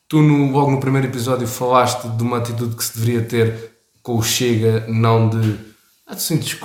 tu 0.09 0.23
no, 0.23 0.51
logo 0.51 0.71
no 0.71 0.81
primeiro 0.81 1.07
episódio 1.07 1.47
falaste 1.47 2.09
de 2.09 2.23
uma 2.23 2.39
atitude 2.39 2.77
que 2.77 2.85
se 2.85 2.99
deveria 2.99 3.23
ter 3.23 3.75
com 4.03 4.17
o 4.17 4.23
Chega, 4.23 4.87
não 4.89 5.29
de 5.29 5.59
assim, 6.07 6.39
de 6.39 6.59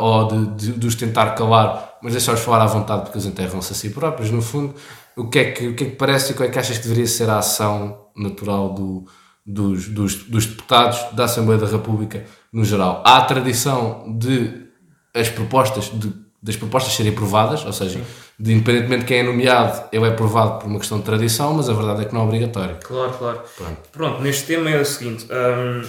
ou 0.00 0.28
de, 0.28 0.46
de, 0.54 0.72
de 0.78 0.86
os 0.86 0.94
tentar 0.94 1.34
calar, 1.34 1.98
mas 2.02 2.12
deixá-los 2.12 2.40
falar 2.40 2.62
à 2.62 2.66
vontade 2.66 3.02
porque 3.02 3.18
eles 3.18 3.26
enterram-se 3.26 3.72
a 3.72 3.76
si 3.76 3.90
próprios, 3.90 4.30
no 4.30 4.42
fundo. 4.42 4.74
O 5.16 5.28
que, 5.28 5.38
é 5.38 5.50
que, 5.50 5.68
o 5.68 5.74
que 5.74 5.84
é 5.84 5.90
que 5.90 5.96
parece 5.96 6.32
e 6.32 6.34
qual 6.34 6.48
é 6.48 6.52
que 6.52 6.58
achas 6.58 6.76
que 6.78 6.84
deveria 6.84 7.06
ser 7.06 7.28
a 7.28 7.38
ação 7.38 8.06
natural 8.16 8.72
do, 8.72 9.04
dos, 9.48 9.88
dos, 9.88 10.14
dos 10.24 10.44
deputados 10.44 11.00
da 11.14 11.24
Assembleia 11.24 11.58
da 11.58 11.66
República 11.66 12.24
no 12.52 12.64
geral? 12.64 13.02
Há 13.04 13.16
a 13.16 13.24
tradição 13.24 14.14
de 14.18 14.68
as 15.14 15.30
propostas 15.30 15.90
de, 15.92 16.12
das 16.42 16.54
propostas 16.54 16.92
serem 16.92 17.12
aprovadas, 17.12 17.64
ou 17.64 17.72
seja, 17.72 18.00
de, 18.38 18.52
independentemente 18.52 19.00
de 19.00 19.06
quem 19.06 19.20
é 19.20 19.22
nomeado, 19.22 19.88
ele 19.90 20.04
é 20.04 20.10
aprovado 20.10 20.58
por 20.58 20.66
uma 20.66 20.78
questão 20.78 20.98
de 20.98 21.04
tradição, 21.04 21.54
mas 21.54 21.68
a 21.68 21.72
verdade 21.72 22.02
é 22.02 22.04
que 22.04 22.12
não 22.12 22.20
é 22.20 22.24
obrigatório. 22.24 22.76
Claro, 22.84 23.12
claro. 23.14 23.42
Pronto. 23.56 23.88
Pronto, 23.90 24.22
neste 24.22 24.46
tema 24.46 24.68
é 24.68 24.78
o 24.78 24.84
seguinte. 24.84 25.26
hum, 25.32 25.82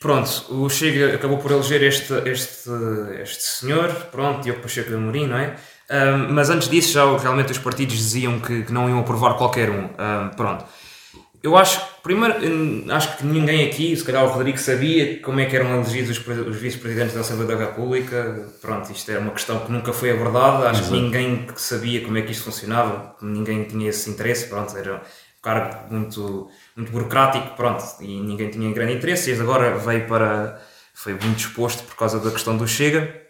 pronto, 0.00 0.46
o 0.50 0.70
Chega 0.70 1.16
acabou 1.16 1.38
por 1.38 1.50
eleger 1.50 1.82
este, 1.82 2.14
este, 2.24 2.70
este 3.20 3.42
senhor, 3.42 3.92
pronto, 4.12 4.42
Diogo 4.42 4.60
Pacheco 4.60 4.90
de 4.90 4.94
Amorim, 4.94 5.26
não 5.26 5.38
é? 5.38 5.56
Hum, 5.90 6.28
mas 6.30 6.50
antes 6.50 6.68
disso, 6.68 6.92
já 6.92 7.04
realmente 7.18 7.50
os 7.50 7.58
partidos 7.58 7.96
diziam 7.96 8.38
que, 8.38 8.62
que 8.62 8.72
não 8.72 8.88
iam 8.88 9.00
aprovar 9.00 9.34
qualquer 9.34 9.70
um. 9.70 9.86
Hum, 9.86 10.30
pronto. 10.36 10.64
Eu 11.44 11.58
acho, 11.58 11.78
primeiro, 12.02 12.36
acho 12.90 13.18
que 13.18 13.26
ninguém 13.26 13.68
aqui, 13.68 13.94
se 13.94 14.02
calhar 14.02 14.24
o 14.24 14.28
Rodrigo 14.28 14.56
sabia 14.56 15.20
como 15.20 15.40
é 15.40 15.44
que 15.44 15.54
eram 15.54 15.74
elegidos 15.74 16.16
os, 16.16 16.26
os 16.26 16.56
vice-presidentes 16.56 17.12
da 17.12 17.20
Assembleia 17.20 17.54
da 17.54 17.66
República. 17.66 18.48
Pronto, 18.62 18.90
isto 18.90 19.10
era 19.10 19.20
uma 19.20 19.30
questão 19.30 19.58
que 19.60 19.70
nunca 19.70 19.92
foi 19.92 20.10
abordada. 20.10 20.70
Acho 20.70 20.84
que 20.84 20.92
ninguém 20.92 21.46
sabia 21.56 22.00
como 22.00 22.16
é 22.16 22.22
que 22.22 22.32
isto 22.32 22.44
funcionava, 22.44 23.14
ninguém 23.20 23.64
tinha 23.64 23.90
esse 23.90 24.08
interesse. 24.08 24.46
Pronto, 24.46 24.74
era 24.74 24.94
um 24.94 25.00
cargo 25.42 25.92
muito, 25.92 26.48
muito 26.74 26.90
burocrático, 26.90 27.54
pronto, 27.54 27.84
e 28.00 28.22
ninguém 28.22 28.48
tinha 28.48 28.72
grande 28.72 28.94
interesse. 28.94 29.30
E 29.30 29.38
agora 29.38 29.76
veio 29.76 30.06
para. 30.06 30.62
foi 30.94 31.12
muito 31.12 31.40
exposto 31.40 31.82
por 31.82 31.94
causa 31.94 32.18
da 32.20 32.30
questão 32.30 32.56
do 32.56 32.66
Chega. 32.66 33.22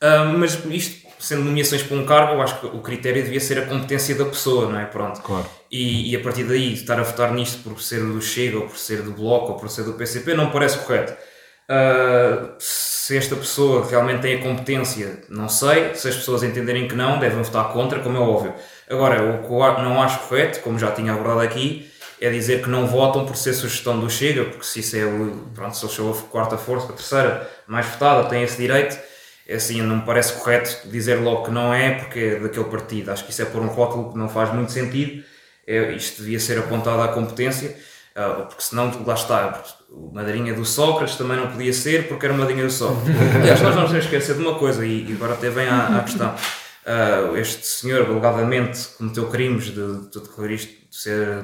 Ah, 0.00 0.24
mas 0.36 0.58
isto, 0.70 1.01
sendo 1.22 1.44
nomeações 1.44 1.82
para 1.82 1.96
um 1.96 2.04
cargo, 2.04 2.34
eu 2.34 2.42
acho 2.42 2.58
que 2.58 2.66
o 2.66 2.80
critério 2.80 3.22
devia 3.22 3.40
ser 3.40 3.58
a 3.58 3.66
competência 3.66 4.14
da 4.16 4.24
pessoa, 4.24 4.68
não 4.68 4.80
é? 4.80 4.84
Pronto. 4.84 5.20
Claro. 5.20 5.46
E, 5.70 6.10
e 6.10 6.16
a 6.16 6.20
partir 6.20 6.44
daí, 6.44 6.74
estar 6.74 6.98
a 6.98 7.02
votar 7.02 7.32
nisto 7.32 7.62
por 7.62 7.80
ser 7.80 8.00
do 8.00 8.20
Chega, 8.20 8.58
ou 8.58 8.66
por 8.66 8.76
ser 8.76 9.02
do 9.02 9.12
Bloco, 9.12 9.52
ou 9.52 9.58
por 9.58 9.70
ser 9.70 9.84
do 9.84 9.92
PCP, 9.92 10.34
não 10.34 10.46
me 10.46 10.52
parece 10.52 10.78
correto. 10.78 11.14
Ah, 11.68 12.54
se 12.58 13.16
esta 13.16 13.36
pessoa 13.36 13.86
realmente 13.88 14.20
tem 14.20 14.34
a 14.34 14.42
competência, 14.42 15.22
não 15.28 15.48
sei. 15.48 15.94
Se 15.94 16.08
as 16.08 16.16
pessoas 16.16 16.42
entenderem 16.42 16.88
que 16.88 16.94
não, 16.94 17.18
devem 17.18 17.40
votar 17.42 17.72
contra, 17.72 18.00
como 18.00 18.16
é 18.16 18.20
óbvio. 18.20 18.54
Agora, 18.90 19.22
o 19.22 19.46
que 19.46 19.52
eu 19.52 19.84
não 19.84 20.02
acho 20.02 20.28
correto, 20.28 20.60
como 20.60 20.78
já 20.78 20.90
tinha 20.90 21.12
abordado 21.12 21.40
aqui, 21.40 21.88
é 22.20 22.30
dizer 22.30 22.62
que 22.62 22.68
não 22.68 22.86
votam 22.86 23.24
por 23.24 23.36
ser 23.36 23.54
sugestão 23.54 23.98
do 23.98 24.10
Chega, 24.10 24.44
porque 24.44 24.64
se 24.64 24.80
isso 24.80 24.96
é 24.96 25.04
o. 25.04 25.46
Pronto, 25.54 25.76
se 25.76 25.84
ele 25.84 25.92
chegou 25.92 26.12
a 26.12 26.22
quarta 26.30 26.58
força, 26.58 26.92
a 26.92 26.96
terceira 26.96 27.50
mais 27.66 27.86
votada, 27.86 28.28
tem 28.28 28.42
esse 28.42 28.56
direito. 28.56 28.98
É 29.52 29.56
assim, 29.56 29.82
não 29.82 29.96
me 29.96 30.02
parece 30.02 30.32
correto 30.32 30.88
dizer 30.88 31.16
logo 31.16 31.44
que 31.44 31.50
não 31.50 31.74
é, 31.74 31.90
porque 31.90 32.18
é 32.18 32.40
daquele 32.40 32.64
partido. 32.64 33.10
Acho 33.10 33.22
que 33.24 33.30
isso 33.30 33.42
é 33.42 33.44
por 33.44 33.60
um 33.60 33.66
rótulo 33.66 34.10
que 34.10 34.18
não 34.18 34.26
faz 34.26 34.50
muito 34.54 34.72
sentido. 34.72 35.22
É, 35.66 35.92
isto 35.92 36.22
devia 36.22 36.40
ser 36.40 36.58
apontado 36.58 37.02
à 37.02 37.08
competência, 37.08 37.76
ah, 38.16 38.46
porque 38.48 38.62
senão, 38.62 38.90
lá 39.06 39.12
está. 39.12 39.62
O 39.90 40.10
madrinha 40.10 40.54
do 40.54 40.64
Sócrates 40.64 41.16
também 41.16 41.36
não 41.36 41.48
podia 41.48 41.72
ser, 41.74 42.08
porque 42.08 42.24
era 42.24 42.34
madrinha 42.34 42.64
do 42.64 42.70
Sócrates. 42.70 43.14
Aliás, 43.36 43.60
nós 43.60 43.74
não 43.76 43.82
nos 43.82 43.92
esquecer 43.92 44.36
de 44.36 44.40
uma 44.40 44.54
coisa, 44.54 44.86
e, 44.86 45.10
e 45.10 45.12
agora 45.12 45.34
até 45.34 45.50
vem 45.50 45.68
à, 45.68 45.98
à 45.98 46.00
questão. 46.00 46.34
Ah, 46.86 47.30
este 47.36 47.66
senhor, 47.66 48.06
alegadamente, 48.06 48.88
cometeu 48.96 49.28
crimes 49.28 49.66
de, 49.66 50.08
de 50.08 50.20
terrorista, 50.20 50.72
de 50.72 50.81
ser 50.94 51.42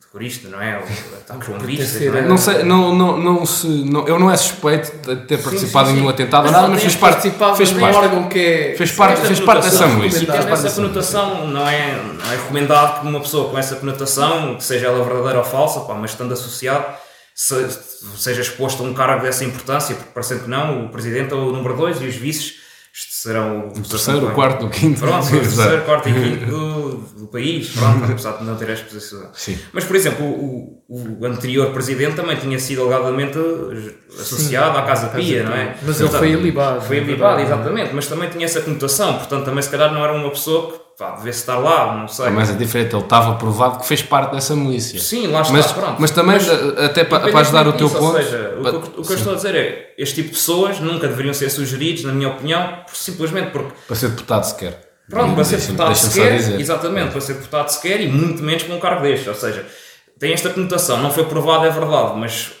terrorista, 0.00 0.48
não 0.48 0.60
é? 0.60 0.78
Ou 0.78 0.84
ataques 1.20 1.48
bombistas, 1.48 2.00
não 2.00 2.16
é? 2.16 2.22
Não 2.22 2.38
sei, 2.38 2.62
não, 2.62 2.94
não, 2.94 3.18
não 3.18 3.44
se, 3.44 3.66
não, 3.68 4.08
eu 4.08 4.18
não 4.18 4.30
é 4.30 4.36
suspeito 4.38 4.90
de 5.06 5.16
ter 5.26 5.42
participado 5.42 5.88
sim, 5.88 5.92
em 5.92 5.96
nenhum 5.96 6.08
sim. 6.08 6.14
atentado, 6.14 6.44
Mas 6.44 6.52
nada, 6.52 6.68
mas 6.68 6.80
fez 6.80 6.96
parte, 6.96 7.30
fez 7.56 7.72
parte, 7.72 7.96
órgão 7.96 8.26
que 8.26 8.38
é. 8.38 8.74
fez 8.74 8.90
parte, 8.92 9.20
fez 9.20 9.38
parte 9.40 9.64
dessa 9.64 9.84
conotação, 9.84 10.02
música. 10.02 10.06
E 10.06 10.26
fez 10.26 10.38
tendo 10.40 10.48
parte 10.48 10.66
essa 10.66 10.76
conotação, 10.80 11.46
não 11.48 11.68
é, 11.68 11.92
não 11.94 12.32
é 12.32 12.36
recomendado 12.36 13.00
que 13.02 13.06
uma 13.06 13.20
pessoa 13.20 13.50
com 13.50 13.58
essa 13.58 13.76
conotação, 13.76 14.58
seja 14.58 14.86
ela 14.86 15.04
verdadeira 15.04 15.38
ou 15.40 15.44
falsa, 15.44 15.80
pá, 15.80 15.92
mas 15.94 16.12
estando 16.12 16.32
associado, 16.32 16.86
se- 17.34 17.68
seja 18.16 18.40
exposto 18.40 18.82
a 18.82 18.86
um 18.86 18.94
cargo 18.94 19.22
dessa 19.22 19.44
importância, 19.44 19.94
porque 19.94 20.10
parecendo 20.14 20.44
que 20.44 20.48
não, 20.48 20.86
o 20.86 20.88
presidente 20.88 21.34
é 21.34 21.36
o 21.36 21.52
número 21.52 21.76
2 21.76 22.00
e 22.00 22.06
os 22.06 22.14
vices 22.14 22.64
isto 22.96 23.12
serão 23.12 23.68
o 23.68 23.82
terceiro, 23.82 24.28
o 24.28 24.30
quarto, 24.30 24.64
o 24.64 24.70
quinto. 24.70 25.00
Pronto, 25.00 25.26
o 25.26 25.28
terceiro, 25.38 25.82
quarto 25.82 26.08
e 26.08 26.14
quinto 26.14 26.46
do, 26.46 26.90
do 27.18 27.26
país, 27.26 27.68
pronto, 27.68 28.10
apesar 28.10 28.38
de 28.38 28.44
não 28.44 28.56
ter 28.56 28.70
a 28.70 28.72
exposição. 28.72 29.28
Sim. 29.34 29.58
Mas, 29.70 29.84
por 29.84 29.96
exemplo, 29.96 30.24
o, 30.24 30.82
o, 30.88 31.26
anterior 31.26 31.72
presidente 31.72 32.16
também 32.16 32.38
tinha 32.38 32.58
sido 32.58 32.84
alegadamente 32.84 33.38
associado 34.18 34.78
à 34.78 34.82
Casa 34.82 35.08
Pia, 35.08 35.42
não 35.42 35.52
é? 35.52 35.76
Mas 35.82 36.00
ele 36.00 36.08
foi 36.08 36.30
ilibado. 36.30 36.80
Foi 36.80 36.96
ilibado, 36.96 37.42
exatamente, 37.42 37.94
mas 37.94 38.06
também 38.06 38.30
tinha 38.30 38.46
essa 38.46 38.62
conotação, 38.62 39.18
portanto 39.18 39.44
também 39.44 39.60
se 39.60 39.68
calhar 39.68 39.92
não 39.92 40.02
era 40.02 40.14
uma 40.14 40.30
pessoa 40.30 40.72
que 40.72 40.78
pá, 40.98 41.16
devesse 41.16 41.40
estar 41.40 41.58
lá, 41.58 41.94
não 41.94 42.08
sei. 42.08 42.30
Mas 42.30 42.48
é 42.48 42.54
diferente, 42.54 42.94
ele 42.94 43.02
estava 43.02 43.34
provado 43.34 43.78
que 43.78 43.86
fez 43.86 44.02
parte 44.02 44.32
dessa 44.32 44.56
milícia. 44.56 44.98
Sim, 44.98 45.26
lá 45.26 45.42
está, 45.42 45.52
Mas, 45.52 45.72
pronto. 45.72 45.96
mas 45.98 46.10
também, 46.12 46.38
até 46.82 47.04
para, 47.04 47.28
para 47.28 47.40
ajudar 47.40 47.68
o 47.68 47.74
teu 47.74 47.90
ponto. 47.90 48.16
seja, 48.16 48.45
o, 48.60 48.62
que, 48.62 48.68
eu- 48.68 49.00
o 49.00 49.06
que 49.06 49.12
eu 49.12 49.16
estou 49.16 49.32
a 49.32 49.36
dizer 49.36 49.54
é 49.54 49.94
este 49.98 50.16
tipo 50.16 50.28
de 50.28 50.34
pessoas 50.34 50.80
nunca 50.80 51.06
deveriam 51.08 51.34
ser 51.34 51.50
sugeridos, 51.50 52.04
na 52.04 52.12
minha 52.12 52.28
opinião, 52.28 52.84
por- 52.86 52.96
simplesmente 52.96 53.50
porque 53.50 53.72
Para 53.86 53.96
ser 53.96 54.08
deputado 54.10 54.44
sequer. 54.44 54.82
Pronto, 55.08 55.34
para 55.34 55.44
ser 55.44 55.56
deputado 55.58 55.94
sequer, 55.94 56.32
exatamente, 56.60 57.10
para 57.12 57.20
ser 57.20 57.34
deputado 57.34 57.68
sequer 57.68 58.00
e 58.00 58.08
muito 58.08 58.42
menos 58.42 58.62
com 58.64 58.74
um 58.74 58.80
cargo 58.80 59.02
deste. 59.02 59.28
Ou 59.28 59.34
seja, 59.34 59.64
tem 60.18 60.32
esta 60.32 60.50
conotação, 60.50 61.00
não 61.00 61.12
foi 61.12 61.24
provado, 61.26 61.64
é 61.66 61.70
verdade, 61.70 62.18
mas 62.18 62.52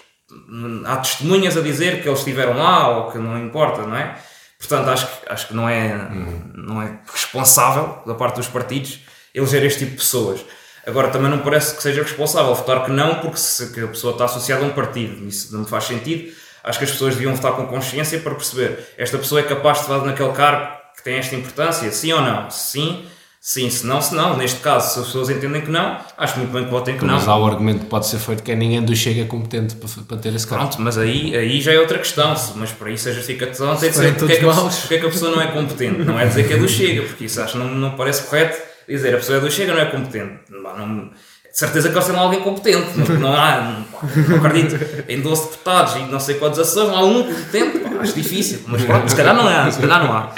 há 0.84 0.96
testemunhas 0.98 1.56
a 1.56 1.60
dizer 1.60 2.02
que 2.02 2.08
eles 2.08 2.20
estiveram 2.20 2.56
lá 2.56 2.88
ou 2.98 3.10
que 3.10 3.18
não 3.18 3.36
importa, 3.38 3.82
não 3.82 3.96
é? 3.96 4.16
Portanto, 4.58 4.88
acho 4.88 5.06
que, 5.06 5.12
acho 5.32 5.48
que 5.48 5.54
não, 5.54 5.68
é, 5.68 6.08
não 6.54 6.80
é 6.82 6.98
responsável 7.12 7.98
da 8.06 8.14
parte 8.14 8.36
dos 8.36 8.48
partidos 8.48 9.00
eleger 9.34 9.64
este 9.64 9.80
tipo 9.80 9.90
de 9.92 9.96
pessoas. 9.98 10.40
Agora, 10.86 11.08
também 11.08 11.28
não 11.28 11.40
parece 11.40 11.74
que 11.74 11.82
seja 11.82 12.00
responsável 12.00 12.54
votar 12.54 12.84
que 12.84 12.92
não, 12.92 13.16
porque 13.16 13.38
se 13.38 13.72
que 13.72 13.80
a 13.80 13.88
pessoa 13.88 14.12
está 14.12 14.26
associada 14.26 14.62
a 14.62 14.68
um 14.68 14.70
partido, 14.70 15.26
isso 15.26 15.52
não 15.52 15.60
me 15.60 15.66
faz 15.66 15.84
sentido. 15.84 16.32
Acho 16.62 16.78
que 16.78 16.84
as 16.84 16.92
pessoas 16.92 17.14
deviam 17.14 17.34
votar 17.34 17.52
com 17.52 17.66
consciência 17.66 18.20
para 18.20 18.34
perceber 18.34 18.78
esta 18.96 19.18
pessoa 19.18 19.40
é 19.40 19.44
capaz 19.44 19.78
de 19.78 19.82
estar 19.84 19.98
naquele 20.04 20.32
cargo 20.32 20.68
que 20.96 21.02
tem 21.02 21.16
esta 21.16 21.34
importância, 21.34 21.90
sim 21.90 22.12
ou 22.12 22.20
não? 22.20 22.48
Sim, 22.50 23.04
sim, 23.40 23.68
se 23.68 23.84
não, 23.84 24.00
se 24.00 24.14
não. 24.14 24.36
Neste 24.36 24.60
caso, 24.60 24.94
se 24.94 25.00
as 25.00 25.06
pessoas 25.06 25.28
entendem 25.28 25.60
que 25.60 25.70
não, 25.70 25.98
acho 26.16 26.38
muito 26.38 26.52
bem 26.52 26.64
que 26.64 26.70
votem 26.70 26.96
que 26.96 27.04
não. 27.04 27.14
Mas 27.14 27.26
há 27.26 27.36
o 27.36 27.44
argumento 27.44 27.80
que 27.80 27.86
pode 27.86 28.06
ser 28.06 28.18
feito 28.18 28.44
que 28.44 28.52
é 28.52 28.54
ninguém 28.54 28.80
do 28.80 28.94
Chega 28.94 29.24
competente 29.24 29.74
para, 29.74 29.88
para 30.04 30.16
ter 30.18 30.34
esse 30.34 30.46
cargo. 30.46 30.66
Pronto, 30.66 30.82
mas 30.82 30.96
aí, 30.98 31.36
aí 31.36 31.60
já 31.60 31.72
é 31.72 31.80
outra 31.80 31.98
questão. 31.98 32.32
Mas 32.54 32.70
para 32.70 32.90
isso 32.92 33.08
a 33.08 33.12
justificação 33.12 33.76
tem 33.76 33.90
de 33.90 33.96
ser 33.96 34.14
porque 34.14 34.32
é, 34.34 34.36
que 34.36 34.48
a, 34.48 34.52
porque 34.52 34.94
é 34.94 34.98
que 34.98 35.06
a 35.06 35.10
pessoa 35.10 35.32
não 35.32 35.42
é 35.42 35.48
competente. 35.48 35.98
Não 36.04 36.18
é 36.18 36.26
dizer 36.26 36.46
que 36.46 36.54
é 36.54 36.56
do 36.56 36.68
Chega, 36.68 37.02
porque 37.02 37.24
isso 37.24 37.40
acho 37.40 37.54
que 37.54 37.58
não, 37.58 37.74
não 37.74 37.96
parece 37.96 38.22
correto 38.24 38.75
dizer 38.88 39.14
a 39.14 39.16
pessoa 39.18 39.38
é 39.38 39.40
do 39.40 39.50
Chega 39.50 39.72
não 39.74 39.80
é 39.80 39.86
competente. 39.86 40.38
Não, 40.50 40.62
não- 40.86 41.04
de 41.08 41.58
certeza 41.60 41.88
que 41.88 41.94
eles 41.94 42.06
têm 42.06 42.16
alguém 42.18 42.40
competente. 42.40 42.86
Não, 42.98 43.06
não 43.18 43.32
há, 43.34 43.84
não, 44.28 44.36
acredito. 44.36 44.78
Em 45.08 45.20
12 45.22 45.42
deputados 45.44 45.94
e 45.96 46.00
não 46.00 46.20
sei 46.20 46.34
quantas 46.34 46.58
ações, 46.58 46.90
há 46.90 47.02
um 47.02 47.24
competente. 47.24 47.78
Pá, 47.78 47.88
acho 48.02 48.12
difícil. 48.14 48.60
Mas 48.66 48.82
pronto, 48.84 49.08
se 49.08 49.16
calhar 49.16 49.34
não 49.34 49.48
há. 49.48 49.70
Se 49.70 49.80
calhar 49.80 50.04
não 50.04 50.12
há. 50.12 50.32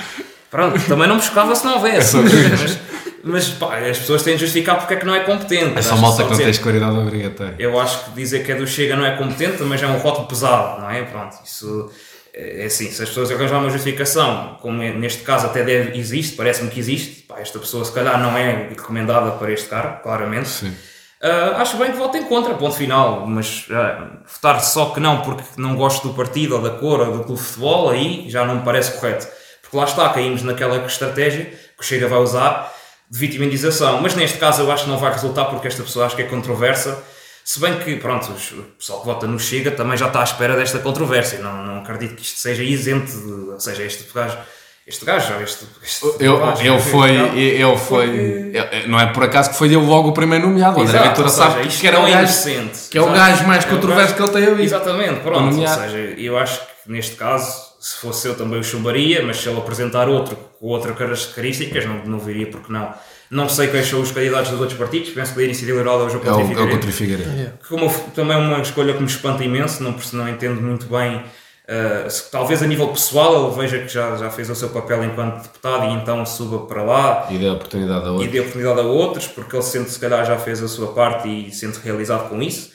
Pronto, 0.49 0.81
também 0.87 1.09
não 1.09 1.21
chocava 1.21 1.55
se 1.57 1.65
não 1.65 1.75
houvesse. 1.75 2.17
Mas, 2.17 2.79
Mas 3.25 3.49
pá, 3.49 3.77
as 3.79 3.99
pessoas 3.99 4.23
têm 4.23 4.35
de 4.37 4.43
justificar 4.43 4.77
porque 4.79 4.95
é 4.95 4.97
que 4.97 5.05
não 5.05 5.13
é 5.15 5.21
competente. 5.21 5.77
É 5.77 5.83
só 5.83 5.97
malta 5.97 6.23
que 6.23 6.31
não 6.31 6.37
tem 6.37 6.51
escolaridade 6.51 6.97
obrigatória. 6.97 7.57
Eu 7.59 7.79
acho 7.81 8.05
que 8.05 8.11
dizer 8.13 8.45
que 8.45 8.53
é 8.53 8.55
do 8.55 8.65
Chega 8.67 8.95
não 8.95 9.05
é 9.05 9.17
competente, 9.17 9.61
mas 9.65 9.83
é 9.83 9.89
um 9.89 9.99
rótulo 9.99 10.29
pesado, 10.29 10.81
não 10.81 10.89
é? 10.89 11.03
Pronto, 11.03 11.37
isso 11.45 11.91
é 12.41 12.67
assim, 12.67 12.89
se 12.91 13.03
as 13.03 13.09
pessoas 13.09 13.31
arranjarem 13.31 13.65
uma 13.65 13.71
justificação, 13.71 14.57
como 14.63 14.81
é- 14.83 14.93
neste 14.93 15.23
caso 15.23 15.47
até 15.47 15.65
deve, 15.65 15.99
existe, 15.99 16.37
parece-me 16.37 16.71
que 16.71 16.79
existe, 16.79 17.23
pá, 17.23 17.41
esta 17.41 17.59
pessoa 17.59 17.85
se 17.85 17.93
calhar 17.93 18.21
não 18.21 18.37
é 18.37 18.69
recomendada 18.69 19.33
para 19.33 19.51
este 19.53 19.69
cargo, 19.69 20.03
claramente. 20.03 20.71
Ah, 21.21 21.57
acho 21.61 21.77
bem 21.79 21.91
que 21.91 21.97
votem 21.97 22.23
contra, 22.25 22.55
ponto 22.55 22.77
final, 22.77 23.27
mas 23.27 23.67
ah, 23.73 24.21
votar 24.25 24.61
só 24.61 24.91
que 24.91 25.01
não 25.01 25.21
porque 25.23 25.43
não 25.57 25.75
gosto 25.75 26.07
do 26.09 26.15
partido 26.15 26.55
ou 26.55 26.63
da 26.63 26.71
cor 26.71 27.01
ou 27.01 27.07
do 27.19 27.25
clube 27.25 27.41
de 27.41 27.47
futebol, 27.47 27.91
aí 27.91 28.31
já 28.31 28.45
não 28.45 28.57
me 28.57 28.63
parece 28.63 28.93
correto. 28.93 29.27
Porque 29.61 29.77
lá 29.77 29.85
está, 29.85 30.09
caímos 30.11 30.43
naquela 30.45 30.77
estratégia 30.87 31.47
que 31.47 31.81
o 31.81 31.83
Chega 31.85 32.07
vai 32.07 32.21
usar 32.21 32.73
de 33.11 33.19
vitimização. 33.19 34.01
Mas 34.01 34.15
neste 34.15 34.39
caso 34.39 34.63
eu 34.63 34.71
acho 34.71 34.85
que 34.85 34.91
não 34.91 34.97
vai 34.99 35.13
resultar 35.13 35.47
porque 35.47 35.67
esta 35.67 35.83
pessoa 35.83 36.07
acho 36.07 36.15
que 36.17 36.23
é 36.23 36.27
controversa. 36.27 37.03
Se 37.51 37.61
bem 37.61 37.79
que, 37.79 37.97
pronto, 37.97 38.31
o 38.31 38.63
pessoal 38.79 39.01
que 39.01 39.07
vota 39.07 39.27
no 39.27 39.39
Chega 39.41 39.71
também 39.71 39.97
já 39.97 40.09
está 40.09 40.21
à 40.21 40.25
espera 40.25 40.55
desta 40.55 40.81
controvérsia. 40.81 41.39
Não, 41.39 41.65
não 41.65 41.79
acredito 41.79 42.15
que 42.15 42.21
isto 42.21 42.39
seja 42.39 42.63
isento 42.63 43.11
de. 43.11 43.51
Ou 43.53 43.59
seja, 43.59 43.85
este 43.85 44.05
gajo. 44.13 44.37
Este 44.87 45.03
gajo, 45.07 45.33
este. 45.43 45.65
este 45.83 46.07
Eu, 46.23 46.39
gajo, 46.41 46.63
ele 46.63 46.79
foi, 46.79 47.11
ele 47.39 47.77
foi, 47.79 48.07
ele- 48.53 48.87
não 48.87 49.01
é 49.01 49.07
por 49.07 49.23
acaso 49.23 49.49
que 49.49 49.57
foi 49.57 49.69
ele 49.69 49.77
logo 49.79 50.11
o 50.11 50.13
primeiro 50.13 50.47
nomeado. 50.47 50.79
O 50.79 50.83
André 50.83 50.99
Exato, 50.99 51.09
Ventura 51.09 51.29
sabe 51.31 51.55
seja, 51.55 51.69
isto 51.69 51.81
que 51.81 51.87
era 51.89 52.01
o 52.01 52.07
é 52.07 52.11
gajo, 52.11 52.23
inocente. 52.25 52.79
que 52.91 52.99
é 52.99 53.01
o 53.01 53.05
Exato. 53.05 53.19
gajo 53.19 53.47
mais 53.47 53.65
É 53.65 53.69
controverso 53.69 54.15
que 54.15 54.23
ele 54.23 54.31
tem 54.31 54.45
havido. 54.45 54.63
Exatamente, 54.63 55.21
pronto. 55.21 55.59
Ou 55.59 55.69
seja, 55.69 55.97
eu 56.19 56.37
acho 56.39 56.61
que 56.61 56.93
neste 56.93 57.17
caso, 57.17 57.51
se 57.81 57.97
fosse 57.97 58.29
eu 58.29 58.35
também 58.37 58.61
o 58.61 58.63
chumbaria, 58.65 59.23
mas 59.25 59.39
se 59.39 59.49
ele 59.49 59.57
apresentar 59.59 60.07
outro 60.07 60.37
com 60.61 60.67
outras 60.67 60.99
características, 60.99 61.87
não, 61.87 62.05
não 62.05 62.19
viria 62.19 62.47
porque 62.51 62.71
não. 62.71 62.93
Não 63.31 63.49
sei 63.49 63.69
quais 63.69 63.87
são 63.87 64.01
os 64.01 64.11
candidatos 64.11 64.51
dos 64.51 64.61
outros 64.61 64.79
partidos, 64.79 65.11
penso 65.11 65.33
que 65.33 65.39
da 65.39 65.45
Iniciativa 65.45 65.79
Liberal 65.79 66.01
é 66.03 66.05
o 66.07 66.09
João 66.09 66.23
É 66.25 66.31
o, 66.31 66.35
Coutinho 66.35 66.41
é 66.41 66.45
o 66.45 66.49
Figueiredo. 66.49 66.71
Coutinho 66.71 66.93
Figueiredo. 66.93 67.31
Yeah. 67.31 67.53
Que 67.63 67.69
como 67.69 67.91
também 68.15 68.37
é 68.37 68.41
uma 68.41 68.59
escolha 68.61 68.95
que 68.95 69.01
me 69.01 69.07
espanta 69.09 69.45
imenso, 69.45 69.83
não, 69.83 69.95
não 70.15 70.29
entendo 70.29 70.61
muito 70.63 70.87
bem. 70.87 71.17
uh, 71.19 72.11
se- 72.11 72.31
talvez 72.31 72.63
a 72.63 72.67
nível 72.67 72.89
pessoal 72.89 73.47
ele 73.49 73.61
veja 73.61 73.79
que 73.81 73.89
já, 73.89 74.17
já 74.17 74.31
fez 74.31 74.49
o 74.49 74.55
seu 74.55 74.71
papel 74.71 75.05
enquanto 75.05 75.43
deputado 75.43 75.85
e 75.85 75.93
então 75.95 76.25
suba 76.25 76.61
para 76.67 76.83
lá 76.83 77.27
E 77.31 77.37
deu 77.37 77.51
a 77.51 77.55
oportunidade 77.55 78.05
a 78.05 78.09
e 78.09 78.11
outro. 78.13 78.31
dê 78.31 78.41
oportunidade 78.41 78.81
a 78.81 78.83
outros, 78.85 79.27
porque 79.27 79.55
ele 79.55 79.63
sente 79.63 79.91
se 79.91 79.99
calhar 80.01 80.25
já 80.25 80.39
fez 80.39 80.63
a 80.63 80.69
sua 80.69 80.93
parte 80.95 81.29
e 81.29 81.51
sente 81.53 81.79
realizado 81.85 82.31
com 82.31 82.41
isso. 82.41 82.71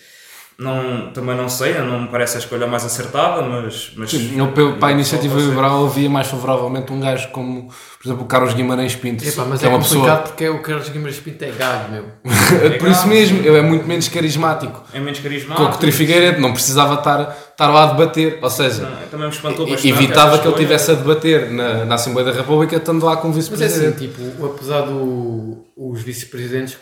Não, 0.57 1.11
também 1.11 1.35
não 1.35 1.49
sei, 1.49 1.73
não 1.79 2.01
me 2.03 2.07
parece 2.09 2.37
a 2.37 2.39
escolha 2.39 2.67
mais 2.67 2.85
acertada, 2.85 3.41
mas. 3.41 3.91
mas 3.97 4.11
Sim, 4.11 4.37
eu, 4.37 4.47
pelo- 4.51 4.73
para 4.77 4.89
a 4.89 4.91
iniciativa 4.91 5.39
liberal 5.39 5.81
eu 5.81 5.89
via 5.89 6.09
mais 6.09 6.27
favoravelmente 6.27 6.93
um 6.93 6.99
gajo 6.99 7.29
como, 7.29 7.67
por 7.67 8.07
exemplo, 8.07 8.23
o 8.23 8.27
Carlos 8.27 8.53
Guimarães 8.53 8.95
Pinto, 8.95 9.27
Epá, 9.27 9.45
mas 9.45 9.63
é, 9.63 9.65
é 9.65 9.69
uma 9.69 9.79
complicado 9.79 10.05
pessoa. 10.05 10.27
porque 10.27 10.49
o 10.49 10.61
Carlos 10.61 10.89
Guimarães 10.89 11.19
Pinto 11.19 11.43
é 11.43 11.51
gago, 11.51 11.91
meu. 11.91 12.05
por 12.79 12.87
isso 12.87 13.07
mesmo, 13.07 13.39
ele 13.39 13.57
é 13.57 13.61
muito 13.63 13.87
menos 13.87 14.07
carismático. 14.07 14.83
É 14.93 14.99
menos 14.99 15.17
Com 15.19 15.25
o 15.25 15.29
carismático. 15.29 15.69
Coutinho 15.69 15.91
Figueiredo 15.93 16.39
não 16.39 16.53
precisava 16.53 16.93
estar, 16.95 17.35
estar 17.51 17.67
lá 17.67 17.83
a 17.83 17.87
debater, 17.93 18.37
ou 18.41 18.49
seja, 18.49 18.83
Não, 18.83 19.07
Também 19.09 19.27
me 19.27 19.33
espantou 19.33 19.65
bastante. 19.67 19.89
evitava 19.89 20.37
que 20.37 20.45
ele 20.47 20.53
estivesse 20.55 20.91
a 20.91 20.93
debater 20.93 21.49
na, 21.51 21.85
na 21.85 21.95
Assembleia 21.95 22.31
da 22.31 22.37
República, 22.37 22.75
estando 22.75 23.03
lá 23.05 23.17
como 23.17 23.33
Mas 23.33 23.47
é 23.49 23.49
assim, 23.65 23.65
vice-presidente. 23.89 24.07
tipo, 24.07 24.45
apesar 24.45 24.81
do 24.81 25.63
os 25.75 26.01
vice-presidentes 26.03 26.77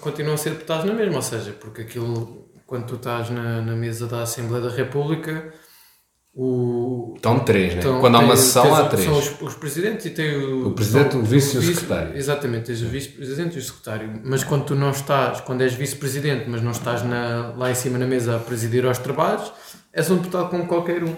continuam 0.00 0.34
a 0.34 0.36
ser 0.36 0.50
deputados 0.50 0.84
na 0.84 0.92
mesma, 0.92 1.16
ou 1.16 1.22
seja, 1.22 1.54
porque 1.58 1.80
aquilo, 1.82 2.45
quando 2.66 2.86
tu 2.86 2.94
estás 2.96 3.30
na, 3.30 3.62
na 3.62 3.76
mesa 3.76 4.06
da 4.06 4.22
Assembleia 4.22 4.64
da 4.64 4.70
República, 4.70 5.52
o, 6.34 7.14
Estão 7.16 7.38
três, 7.38 7.74
né? 7.74 7.80
então, 7.80 7.98
Quando 8.00 8.16
há 8.16 8.18
uma 8.18 8.34
tens- 8.34 8.40
sessão, 8.40 8.62
tens 8.64 8.74
há 8.78 8.82
o- 8.82 8.88
três. 8.90 9.04
São 9.06 9.18
os, 9.18 9.40
os 9.40 9.54
presidentes 9.54 10.04
e 10.06 10.10
tem 10.10 10.36
o, 10.36 10.68
O 10.68 10.72
presidente, 10.72 11.12
são 11.12 11.20
o 11.22 11.24
vice 11.24 11.56
e 11.56 11.58
o 11.58 11.62
secretário. 11.62 12.14
Exatamente, 12.16 12.66
tens 12.66 12.82
o 12.82 12.86
vice-presidente 12.88 13.56
e 13.56 13.58
o 13.58 13.62
secretário. 13.62 14.20
Mas 14.22 14.44
quando 14.44 14.64
tu 14.66 14.74
não 14.74 14.90
estás, 14.90 15.40
quando 15.40 15.62
és 15.62 15.72
vice-presidente, 15.72 16.44
mas 16.48 16.60
não 16.60 16.72
estás 16.72 17.02
na- 17.02 17.54
lá 17.56 17.70
em 17.70 17.74
cima 17.74 17.96
na 17.98 18.06
mesa 18.06 18.36
a 18.36 18.38
presidir 18.38 18.84
aos 18.84 18.98
trabalhos, 18.98 19.50
és 19.92 20.10
um 20.10 20.16
deputado 20.16 20.50
como 20.50 20.66
qualquer 20.66 21.02
um. 21.04 21.14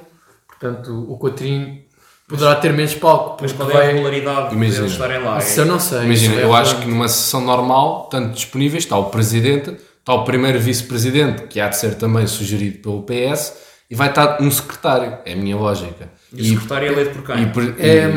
Portanto, 0.46 1.06
o 1.10 1.18
Coutrinho 1.18 1.82
poderá 2.28 2.54
ter 2.56 2.72
menos 2.72 2.94
palco. 2.94 3.38
Mas 3.40 3.52
qual 3.52 3.68
é 3.72 3.76
a 3.76 3.86
regularidade 3.92 4.54
de 4.56 4.64
eles 4.64 4.78
estarem 4.92 5.20
lá? 5.22 5.38
Isso 5.38 5.60
eu 5.60 5.66
não 5.66 5.80
sei. 5.80 6.04
Imagina, 6.04 6.34
isso 6.34 6.42
é 6.42 6.44
eu 6.44 6.54
acho 6.54 6.78
que 6.80 6.86
numa 6.86 7.08
sessão 7.08 7.40
normal, 7.40 8.08
tanto 8.08 8.34
disponíveis, 8.34 8.84
está 8.84 8.96
o 8.96 9.06
presidente, 9.06 9.76
está 10.08 10.14
o 10.14 10.24
primeiro 10.24 10.58
vice-presidente, 10.58 11.42
que 11.48 11.60
há 11.60 11.68
de 11.68 11.76
ser 11.76 11.94
também 11.96 12.26
sugerido 12.26 12.78
pelo 12.78 13.02
PS, 13.02 13.52
e 13.90 13.94
vai 13.94 14.08
estar 14.08 14.38
um 14.40 14.50
secretário. 14.50 15.18
É 15.26 15.34
a 15.34 15.36
minha 15.36 15.54
lógica. 15.54 16.10
E 16.34 16.40
o 16.40 16.44
secretário 16.46 16.88
é 16.88 16.92
eleito 16.92 17.10
por 17.10 17.22
quem? 17.24 17.42
e 17.42 17.46
por- 17.48 17.62
É, 17.78 18.08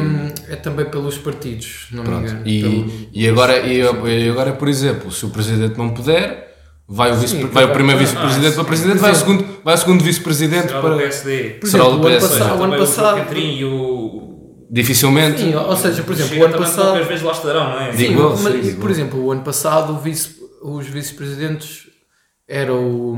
e- 0.50 0.54
é 0.54 0.56
também 0.56 0.86
pelos 0.86 1.18
partidos, 1.18 1.88
não 1.92 2.04
me 2.04 2.10
pronto. 2.10 2.24
engano. 2.30 2.42
E, 2.48 2.62
Pelo- 2.62 2.92
e 3.14 3.28
agora, 3.30 3.58
e, 3.60 3.80
e 3.80 4.30
agora, 4.30 4.54
por 4.54 4.70
exemplo, 4.70 5.12
se 5.12 5.26
o 5.26 5.30
presidente 5.32 5.78
não 5.78 5.90
puder, 5.90 6.56
vai 6.88 7.12
o, 7.12 7.16
vice, 7.16 7.36
Sim, 7.38 7.46
vai 7.48 7.66
o 7.66 7.70
primeiro 7.74 8.00
ah, 8.00 8.04
vice-presidente 8.04 8.56
para 8.56 8.64
presidente, 8.64 8.98
vai 8.98 9.12
o 9.12 9.16
segundo, 9.16 9.46
vai 9.64 9.74
o 9.76 9.78
segundo 9.78 10.02
vice-presidente 10.04 10.68
Será 10.68 10.80
do 10.80 10.88
para. 10.88 10.98
PSD. 10.98 11.50
Por 11.60 11.70
será 11.70 11.84
exemplo, 11.84 12.00
o 12.00 12.04
o 12.04 12.08
ano 12.08 12.20
passado, 12.22 12.60
o 12.60 12.64
ano 12.64 12.78
passado, 12.78 13.16
O 13.16 13.20
Catrinho 13.20 13.58
e 13.58 13.66
o. 13.66 14.28
Dificilmente. 14.74 15.42
sim, 15.42 15.54
ou 15.54 15.76
seja, 15.76 16.02
por 16.04 16.14
exemplo, 16.14 16.30
Chega 16.34 16.44
o 16.44 16.48
ano 16.48 16.58
passado, 16.58 16.86
poucas 16.92 17.08
vezes 17.08 17.24
lá 17.24 17.32
estarão, 17.34 17.70
não 17.72 17.80
é? 17.82 17.92
Sim, 17.94 18.16
mas, 18.16 18.40
sim, 18.54 18.62
digo 18.62 18.80
por 18.82 18.90
exemplo, 18.92 19.22
o 19.26 19.32
ano 19.32 19.42
passado 19.42 19.92
o 19.94 20.00
vice, 20.00 20.41
os 20.62 20.88
vice-presidentes 20.88 21.90
era 22.48 22.74
o, 22.74 23.18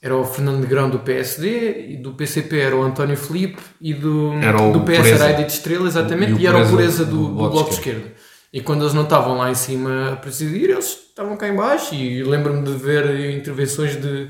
era 0.00 0.16
o 0.16 0.24
Fernando 0.24 0.60
Negrão 0.60 0.88
do 0.88 0.98
PSD 1.00 1.92
e 1.92 1.96
do 1.96 2.12
PCP 2.12 2.58
era 2.58 2.76
o 2.76 2.82
António 2.82 3.16
Filipe 3.16 3.60
e 3.80 3.92
do, 3.92 4.30
do 4.72 4.80
PS 4.80 4.96
Pureza. 4.96 5.14
era 5.14 5.24
a 5.24 5.30
Edith 5.32 5.52
Estrela, 5.52 5.86
exatamente, 5.86 6.32
E 6.32 6.34
o 6.34 6.40
e, 6.40 6.46
era 6.46 6.58
o 6.58 6.68
Pureza 6.68 7.04
do, 7.04 7.16
do 7.16 7.28
do 7.28 7.50
Bloco 7.50 7.70
de 7.70 7.76
Esquerda. 7.76 8.12
E 8.52 8.60
quando 8.60 8.82
eles 8.82 8.92
não 8.94 9.04
estavam 9.04 9.36
lá 9.38 9.50
em 9.50 9.54
cima 9.54 10.12
a 10.12 10.16
presidir, 10.16 10.70
eles 10.70 10.86
estavam 10.86 11.36
cá 11.36 11.48
em 11.48 11.56
baixo 11.56 11.94
e 11.94 12.22
lembro-me 12.22 12.62
de 12.62 12.72
ver 12.72 13.30
intervenções 13.30 13.96
de 13.96 14.28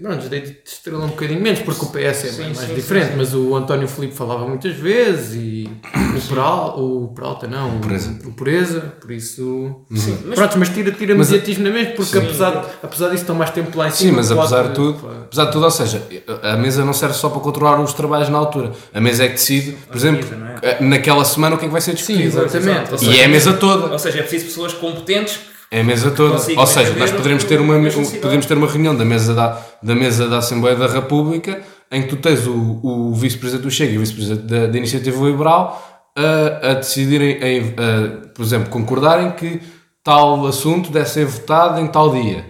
Pronto, 0.00 0.28
da 0.28 0.36
Edith 0.36 0.56
Estrela 0.64 1.04
um 1.04 1.08
bocadinho 1.08 1.40
menos, 1.42 1.60
porque 1.60 1.84
o 1.84 1.88
PS 1.88 1.96
é 1.98 2.12
Sim, 2.14 2.42
mais 2.44 2.58
sim, 2.58 2.74
diferente, 2.74 3.04
sim, 3.06 3.10
sim. 3.12 3.16
mas 3.18 3.34
o 3.34 3.54
António 3.54 3.86
Filipe 3.86 4.14
falava 4.14 4.46
muitas 4.46 4.74
vezes 4.74 5.34
e 5.34 5.68
o, 6.16 6.28
Peral, 6.28 6.78
o 6.80 7.08
Peralta 7.14 7.46
não, 7.46 7.76
o 7.76 7.80
Pureza. 7.80 8.18
o 8.24 8.32
Pureza, 8.32 8.80
por 9.00 9.10
isso. 9.10 9.76
Sim, 9.94 10.18
mas 10.26 10.34
Pronto, 10.38 10.58
mas 10.58 10.68
tira, 10.70 10.90
tira 10.92 11.14
Mas- 11.14 11.30
mediatismo 11.30 11.64
na 11.64 11.70
mesma, 11.70 11.92
porque 11.94 12.12
Sim. 12.18 12.24
apesar, 12.24 12.78
apesar 12.82 13.08
disso 13.10 13.22
estão 13.22 13.34
mais 13.36 13.50
tempo 13.50 13.76
lá 13.76 13.88
em 13.88 13.90
Sim, 13.90 13.96
cima. 14.06 14.16
mas 14.18 14.28
pode- 14.28 14.40
apesar 14.40 14.68
de 14.68 14.74
tudo, 14.74 15.08
apesar 15.24 15.44
de 15.46 15.52
tudo, 15.52 15.64
ou 15.64 15.70
seja, 15.70 16.02
a 16.42 16.56
mesa 16.56 16.84
não 16.84 16.92
serve 16.92 17.14
só 17.14 17.28
para 17.28 17.40
controlar 17.40 17.80
os 17.80 17.92
trabalhos 17.92 18.28
na 18.28 18.38
altura. 18.38 18.72
A 18.94 19.00
mesa 19.00 19.24
é 19.24 19.28
que 19.28 19.34
decide, 19.34 19.72
por 19.86 19.96
exemplo, 19.96 20.26
é? 20.62 20.82
naquela 20.82 21.24
semana 21.24 21.56
o 21.56 21.58
que 21.58 21.64
é 21.64 21.68
que 21.68 21.72
vai 21.72 21.80
ser 21.80 21.96
Sim, 21.98 22.16
discutido. 22.16 22.42
exatamente. 22.46 22.70
Exato. 22.70 22.94
Ou 22.94 22.96
E 23.02 23.04
seja, 23.04 23.22
é 23.22 23.24
a 23.24 23.28
mesa 23.28 23.52
toda. 23.52 23.92
Ou 23.92 23.98
seja, 23.98 24.18
é 24.18 24.22
preciso 24.22 24.44
pessoas 24.46 24.72
competentes 24.72 25.38
É 25.70 25.80
a 25.80 25.84
mesa 25.84 26.10
toda. 26.10 26.34
Ou 26.34 26.66
seja, 26.66 26.94
nós 26.94 27.10
poderemos 27.10 27.44
ter 27.44 27.60
uma, 27.60 27.74
podemos 28.22 28.46
ter 28.46 28.56
uma 28.56 28.66
reunião 28.66 28.96
da 28.96 29.04
mesa 29.04 29.34
da, 29.34 29.60
da 29.82 29.94
mesa 29.94 30.26
da 30.28 30.38
Assembleia 30.38 30.76
da 30.76 30.86
República 30.86 31.60
em 31.90 32.02
que 32.02 32.08
tu 32.08 32.16
tens 32.16 32.46
o, 32.46 32.80
o 32.82 33.14
vice-presidente 33.14 33.64
do 33.64 33.70
Chega 33.70 33.92
e 33.92 33.96
o 33.96 34.00
vice-presidente 34.00 34.42
da, 34.42 34.66
da 34.66 34.78
Iniciativa 34.78 35.24
Liberal 35.24 36.10
a, 36.16 36.70
a 36.70 36.74
decidirem, 36.74 37.38
em, 37.42 37.74
a, 37.76 38.28
por 38.34 38.42
exemplo, 38.42 38.70
concordarem 38.70 39.30
que 39.32 39.60
tal 40.02 40.46
assunto 40.46 40.90
deve 40.90 41.08
ser 41.08 41.26
votado 41.26 41.80
em 41.80 41.86
tal 41.86 42.12
dia. 42.12 42.44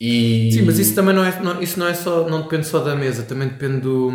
E 0.00 0.50
Sim, 0.52 0.62
mas 0.62 0.78
isso 0.78 0.94
também 0.94 1.12
não 1.12 1.24
é, 1.24 1.40
não, 1.42 1.60
isso 1.60 1.78
não 1.78 1.88
é 1.88 1.92
só, 1.92 2.28
não 2.28 2.42
depende 2.42 2.66
só 2.68 2.78
da 2.78 2.94
mesa, 2.94 3.24
também 3.24 3.48
depende 3.48 3.80
do, 3.80 4.12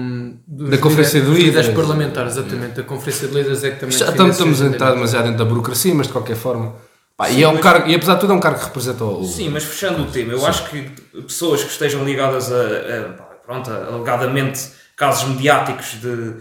dos 0.47 0.69
Da 0.69 0.77
Conferência 0.77 1.19
de 1.19 1.27
dos 1.27 1.37
Líderes. 1.37 1.67
parlamentares, 1.69 2.37
exatamente. 2.37 2.79
A 2.79 2.83
Conferência 2.83 3.27
de 3.27 3.33
Líderes 3.33 3.63
é 3.65 3.71
que 3.71 3.79
também 3.81 3.97
Já 3.97 4.09
estamos, 4.09 4.31
estamos 4.31 4.61
a 4.61 4.67
entrar 4.67 4.91
demasiado 4.93 5.25
dentro 5.25 5.39
da 5.39 5.45
burocracia, 5.45 5.93
mas 5.93 6.07
de 6.07 6.13
qualquer 6.13 6.37
forma. 6.37 6.73
Pá, 7.15 7.30
e, 7.30 7.36
Sim, 7.36 7.43
é 7.43 7.47
um 7.47 7.54
mas- 7.54 7.62
cargo, 7.63 7.89
e 7.89 7.95
apesar 7.95 8.15
de 8.15 8.19
tudo 8.21 8.34
é 8.34 8.36
um 8.36 8.39
cargo 8.39 8.60
que 8.60 8.65
representa 8.65 9.04
o. 9.04 9.23
Sim, 9.23 9.49
mas 9.49 9.63
fechando 9.63 10.02
o 10.02 10.06
tema, 10.12 10.34
eu 10.34 10.45
acho 10.45 10.69
que 10.69 10.82
pessoas 11.21 11.63
que 11.63 11.69
estejam 11.71 12.04
ligadas 12.04 12.52
a, 12.52 12.56
a- 12.56 13.10
pronto, 13.45 13.69
alegadamente 13.71 14.67
casos 14.95 15.28
mediáticos 15.30 15.99
de 16.02 16.38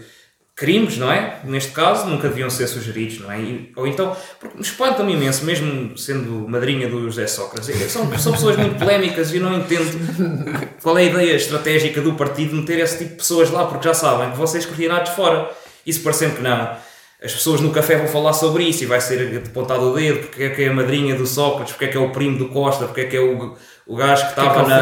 crimes, 0.55 0.97
não 0.97 1.11
é? 1.11 1.39
Neste 1.43 1.71
caso, 1.71 2.07
nunca 2.07 2.27
deviam 2.27 2.49
ser 2.49 2.67
sugeridos, 2.67 3.19
não 3.19 3.31
é? 3.31 3.39
E- 3.39 3.71
ou 3.75 3.85
então, 3.85 4.15
porque 4.39 4.55
me 4.57 4.63
espanta-me 4.63 5.13
imenso, 5.13 5.45
mesmo 5.45 5.95
sendo 5.97 6.47
madrinha 6.49 6.87
do 6.89 7.03
José 7.03 7.27
Sócrates, 7.27 7.69
é 7.69 7.87
são, 7.87 8.17
são 8.17 8.31
pessoas 8.31 8.57
muito 8.57 8.75
polémicas 8.79 9.31
e 9.31 9.37
eu 9.37 9.43
não 9.43 9.53
entendo 9.55 10.71
qual 10.81 10.97
é 10.97 11.01
a 11.01 11.05
ideia 11.05 11.35
estratégica 11.35 12.01
do 12.01 12.13
partido 12.13 12.49
de 12.49 12.55
meter 12.55 12.79
esse 12.79 12.97
tipo 12.97 13.11
de 13.11 13.17
pessoas 13.17 13.51
lá, 13.51 13.65
porque 13.65 13.87
já 13.87 13.93
sabem 13.93 14.31
que 14.31 14.37
vão 14.37 14.47
ser 14.47 14.57
escrutinados 14.59 15.11
fora. 15.11 15.51
Isso 15.85 16.01
parecendo 16.01 16.35
que 16.37 16.41
não. 16.41 16.75
As 17.23 17.31
pessoas 17.33 17.61
no 17.61 17.71
café 17.71 17.95
vão 17.95 18.07
falar 18.07 18.33
sobre 18.33 18.63
isso 18.65 18.83
e 18.83 18.85
vai 18.85 18.99
ser 18.99 19.41
apontado 19.47 19.91
o 19.91 19.95
dedo, 19.95 20.19
porque 20.27 20.43
é 20.43 20.49
que 20.49 20.63
é 20.63 20.67
a 20.67 20.73
madrinha 20.73 21.15
do 21.15 21.25
Sócrates, 21.25 21.71
porque 21.73 21.85
é 21.85 21.87
que 21.87 21.97
é 21.97 21.99
o 21.99 22.09
primo 22.09 22.37
do 22.37 22.49
Costa, 22.49 22.85
porque 22.85 23.01
é 23.01 23.05
que 23.05 23.15
é 23.15 23.21
o, 23.21 23.55
o 23.87 23.95
gajo 23.95 24.21
que 24.33 24.39
é 24.39 24.43
é 24.43 24.47
estava 24.47 24.63
o 24.65 24.67
na- 24.67 24.77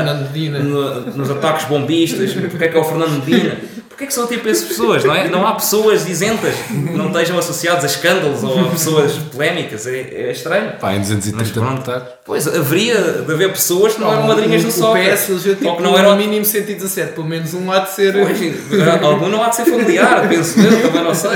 no- 0.63 1.01
nos 1.17 1.29
ataques 1.29 1.65
bombistas, 1.67 2.33
porque 2.33 2.65
é 2.65 2.67
que 2.67 2.77
é 2.77 2.79
o 2.79 2.83
Fernando 2.83 3.23
Medina. 3.25 3.57
Porquê 3.91 4.07
que 4.07 4.13
são 4.13 4.25
tipo 4.25 4.47
essas 4.47 4.69
pessoas, 4.69 5.03
não 5.03 5.13
é? 5.13 5.27
Não 5.27 5.45
há 5.45 5.53
pessoas 5.53 6.07
isentas 6.07 6.55
que 6.55 6.73
não 6.73 7.07
estejam 7.07 7.37
associadas 7.37 7.83
a 7.83 7.87
escândalos 7.87 8.41
ou 8.41 8.59
a 8.61 8.69
pessoas 8.69 9.11
polémicas. 9.31 9.85
É, 9.85 9.99
é 9.99 10.31
estranho. 10.31 10.77
Pá, 10.79 10.93
em 10.93 10.99
Mas 10.99 11.09
230 11.09 11.53
pronto. 11.53 11.73
deputados. 11.73 12.07
Pois, 12.23 12.47
haveria 12.47 13.01
de 13.01 13.31
haver 13.31 13.51
pessoas 13.51 13.93
que 13.93 13.99
não 13.99 14.11
eram 14.11 14.27
madrinhas 14.27 14.63
o, 14.63 14.67
do 14.67 14.71
soccer. 14.71 15.13
O 15.13 15.15
PS 15.15 15.29
elegeu 15.29 15.51
Ou 15.51 15.57
tipo 15.57 15.75
que 15.75 15.83
não 15.83 15.97
eram 15.97 16.11
no 16.11 16.15
mínimo 16.15 16.45
117, 16.45 17.11
pelo 17.13 17.27
menos 17.27 17.53
um 17.53 17.69
há 17.69 17.79
de 17.79 17.91
ser. 17.91 18.13
Pois, 18.13 19.03
algum 19.03 19.27
não 19.27 19.43
há 19.43 19.49
de 19.49 19.57
ser 19.57 19.65
familiar, 19.65 20.27
penso 20.29 20.59
eu, 20.59 20.81
também 20.83 21.03
não 21.03 21.13
sei. 21.13 21.31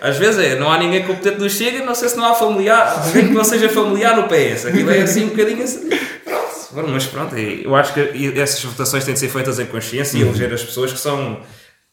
Às 0.00 0.16
vezes 0.16 0.44
é, 0.44 0.58
não 0.58 0.70
há 0.70 0.78
ninguém 0.78 1.04
competente 1.04 1.38
no 1.38 1.48
Chega, 1.48 1.84
não 1.84 1.94
sei 1.94 2.08
se 2.08 2.16
não 2.16 2.24
há 2.24 2.34
familiar, 2.34 3.04
alguém 3.06 3.28
que 3.28 3.34
não 3.34 3.44
seja 3.44 3.68
familiar 3.68 4.16
no 4.16 4.24
PS. 4.24 4.66
Aquilo 4.66 4.90
é 4.90 5.02
assim 5.02 5.24
um 5.24 5.28
bocadinho 5.28 5.62
assim. 5.62 5.88
Pronto, 6.72 6.88
mas 6.90 7.04
pronto, 7.04 7.36
eu 7.36 7.74
acho 7.76 7.92
que 7.92 8.32
essas 8.38 8.64
votações 8.64 9.04
têm 9.04 9.14
de 9.14 9.20
ser 9.20 9.28
feitas 9.28 9.58
em 9.58 9.66
consciência 9.66 10.16
e 10.16 10.22
eleger 10.22 10.52
as 10.52 10.62
pessoas 10.62 10.90
que 10.90 10.98
são 10.98 11.40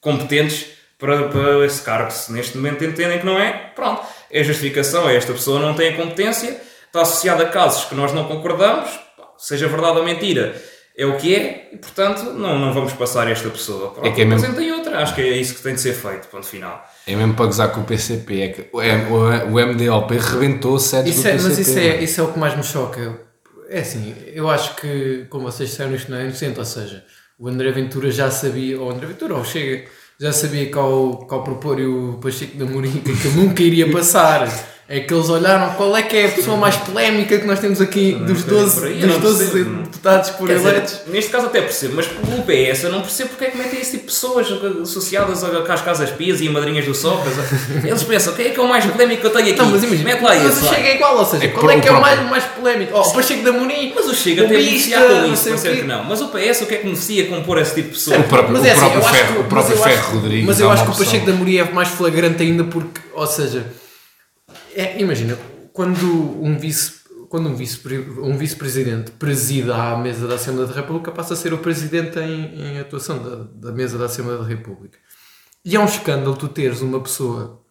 competentes 0.02 0.68
para, 0.98 1.30
para 1.30 1.66
esse 1.66 1.82
cargo. 1.82 2.12
Se 2.12 2.32
neste 2.32 2.58
momento 2.58 2.84
entendem 2.84 3.20
que 3.20 3.26
não 3.26 3.40
é, 3.40 3.72
pronto. 3.76 4.02
É 4.32 4.42
a 4.42 4.44
justificação, 4.44 5.10
é 5.10 5.16
esta 5.16 5.34
pessoa 5.34 5.60
não 5.60 5.74
tem 5.74 5.94
a 5.94 5.96
competência, 5.96 6.62
está 6.86 7.02
associada 7.02 7.44
a 7.44 7.48
casos 7.50 7.86
que 7.86 7.96
nós 7.96 8.14
não 8.14 8.26
concordamos, 8.26 8.90
seja 9.38 9.68
verdade 9.68 9.98
ou 9.98 10.04
mentira. 10.04 10.56
É 10.98 11.06
o 11.06 11.16
que 11.16 11.34
é 11.34 11.70
e, 11.72 11.78
portanto, 11.78 12.24
não, 12.34 12.60
não 12.60 12.74
vamos 12.74 12.92
passar 12.92 13.26
esta 13.32 13.50
pessoa. 13.50 13.92
Pronto, 13.92 14.06
É 14.06 14.12
que 14.12 14.22
é 14.22 14.26
mesmo- 14.26 14.46
apresentem 14.46 14.74
outra. 14.78 15.00
Acho 15.02 15.16
que 15.16 15.22
é 15.22 15.30
isso 15.38 15.56
que 15.56 15.62
tem 15.62 15.74
de 15.74 15.80
ser 15.80 15.94
feito. 15.94 16.28
Ponto 16.28 16.46
final. 16.46 16.86
É 17.08 17.16
mesmo 17.16 17.36
para 17.36 17.46
gozar 17.46 17.72
com 17.72 17.80
o 17.80 17.84
PCP. 17.86 18.42
É 18.42 18.48
que 18.50 18.68
o, 18.74 18.80
o, 18.80 19.54
o 19.54 19.60
MDLP 19.66 20.18
rebentou 20.18 20.78
do 20.78 20.84
é, 20.96 21.04
PCP. 21.04 21.42
mas 21.42 21.58
isso 21.58 21.80
é, 21.80 22.04
isso 22.04 22.20
é 22.20 22.24
o 22.26 22.34
que 22.34 22.38
mais 22.40 22.54
me 22.58 22.64
choca. 22.64 23.18
É 23.70 23.80
assim, 23.80 24.14
eu 24.34 24.50
acho 24.50 24.76
que, 24.76 25.26
como 25.30 25.50
vocês 25.50 25.70
disseram, 25.70 25.96
isto 25.96 26.12
não 26.12 26.18
é 26.18 26.26
inocente. 26.26 26.60
Ou 26.60 26.66
seja, 26.66 27.06
o 27.40 27.48
André 27.48 27.72
Ventura 27.72 28.12
já 28.12 28.30
sabia, 28.30 28.80
ou 28.80 28.92
André 28.92 29.08
Ventura, 29.08 29.36
ou 29.36 29.46
Chega, 29.46 29.86
já 30.20 30.34
sabia 30.34 30.70
que 30.70 30.78
ao, 30.78 31.26
que 31.26 31.40
propor 31.40 31.80
o 31.80 32.20
Pacheco 32.22 32.58
da 32.58 32.66
Morim 32.66 33.00
que 33.00 33.28
nunca 33.30 33.64
iria 33.64 33.90
passar. 33.90 34.48
É 34.92 35.02
que 35.02 35.14
eles 35.14 35.30
olharam 35.30 35.76
qual 35.76 35.96
é 35.96 36.02
que 36.02 36.18
é 36.18 36.26
a 36.26 36.30
pessoa 36.32 36.58
mais 36.58 36.76
polémica 36.76 37.38
que 37.38 37.46
nós 37.46 37.60
temos 37.60 37.80
aqui 37.80 38.14
dos 38.26 38.42
por 38.42 38.54
aí, 38.56 38.60
12, 38.60 38.86
eu 38.88 38.94
dos 38.96 39.08
não 39.08 39.20
12 39.20 39.38
percebo. 39.46 39.84
deputados 39.84 40.30
Quer 40.32 40.48
dizer, 40.58 40.68
eleitos. 40.70 40.96
neste 41.06 41.30
caso 41.32 41.46
até 41.46 41.62
percebo, 41.62 41.94
mas 41.98 42.08
pelo 42.08 42.42
PS 42.42 42.84
eu 42.86 42.92
não 42.92 43.02
percebo 43.02 43.30
porque 43.30 43.46
é 43.46 43.50
que 43.52 43.58
metem 43.60 43.80
esse 43.80 43.92
tipo 43.92 44.06
de 44.08 44.12
pessoas 44.14 44.48
associadas 44.82 45.44
às 45.44 45.82
casas 45.82 46.10
pias 46.10 46.42
e 46.42 46.48
a 46.48 46.52
madrinhas 46.52 46.86
do 46.86 46.96
Socas. 46.96 47.34
Eles 47.86 48.02
pensam, 48.02 48.34
quem 48.34 48.48
é 48.48 48.50
que 48.50 48.60
é 48.60 48.64
o 48.64 48.68
mais 48.68 48.84
polémico 48.84 49.22
que 49.22 49.28
eu 49.28 49.32
tenho 49.32 49.50
aqui? 49.50 49.58
Não, 49.60 49.66
mas 49.70 49.84
imagina, 49.84 50.10
Mete 50.10 50.24
lá 50.24 50.34
mas 50.36 50.46
esse. 50.58 50.62
o 50.64 50.66
lá. 50.66 50.74
Chega 50.74 50.88
é 50.88 50.96
igual, 50.96 51.18
ou 51.20 51.26
seja, 51.26 51.44
É 51.46 51.48
que 51.50 51.54
qual 51.54 51.70
é 51.70 51.80
que 51.80 51.88
é 51.88 51.92
o 51.92 52.02
mais, 52.02 52.30
mais 52.30 52.44
polémico? 52.46 52.92
Oh, 52.96 53.02
o 53.02 53.14
Pacheco 53.14 53.44
da 53.44 53.52
Morim, 53.52 53.94
Mas 53.96 54.08
o 54.08 54.16
Chega 54.16 54.42
o 54.42 54.46
até 54.48 54.58
Bista, 54.58 54.70
beneficia 54.72 54.98
com 55.02 55.14
não 55.28 55.34
isso, 55.34 55.44
sei 55.44 55.54
o 55.54 55.56
parece 55.56 55.76
quê. 55.76 55.82
que 55.84 55.88
não. 55.88 56.04
Mas 56.06 56.22
o 56.22 56.28
PS 56.30 56.62
o 56.62 56.66
que 56.66 56.74
é 56.74 56.78
que 56.78 56.84
beneficia 56.86 57.28
com 57.28 57.44
pôr 57.44 57.60
esse 57.60 57.76
tipo 57.76 57.90
de 57.90 57.94
pessoa? 57.94 58.18
O 58.18 58.24
próprio, 58.24 58.54
Mas 58.58 58.66
é 58.66 58.72
assim, 58.72 58.80
próprio 58.80 59.02
eu 59.02 59.06
acho 59.08 59.16
Ferro, 59.16 59.34
que- 59.34 59.40
o 59.40 59.44
próprio 59.44 59.56
mas 59.70 59.70
eu 59.70 59.84
Ferro 59.84 60.00
acho- 60.02 60.16
Rodrigues. 60.16 60.46
Mas 60.48 60.60
eu 60.60 60.70
é 60.70 60.74
acho 60.74 60.84
que 60.86 60.90
o 60.90 60.96
Pacheco 60.98 61.26
da 61.28 61.34
Moria 61.34 61.62
é 61.62 61.72
mais 61.72 61.90
flagrante 61.90 62.42
ainda 62.42 62.64
porque, 62.64 63.02
ou 63.14 63.28
seja, 63.28 63.66
é, 64.76 65.00
imagina, 65.00 65.38
quando 65.74 66.06
um 66.42 66.58
vice 66.58 67.00
quando 67.30 67.48
um 67.48 67.56
vice 67.56 67.80
um 68.22 68.36
vice-presidente 68.36 69.12
presida 69.12 69.76
à 69.76 69.96
mesa 69.96 70.28
da 70.28 70.36
Assembleia 70.36 70.68
da 70.68 70.74
República 70.74 71.12
passa 71.12 71.36
a 71.36 71.38
ser 71.38 71.54
o 71.54 71.60
presidente 71.60 72.18
em, 72.20 72.60
em 72.60 72.80
atuação 72.80 73.22
da, 73.22 73.70
da 73.70 73.72
mesa 73.72 74.00
da 74.00 74.06
Assembleia 74.06 74.40
da 74.40 74.48
República. 74.48 74.98
E 75.64 75.76
é 75.76 75.80
um 75.80 75.86
escândalo 75.86 76.36
tu 76.36 76.48
teres 76.48 76.82
uma 76.82 77.00
pessoa 77.00 77.62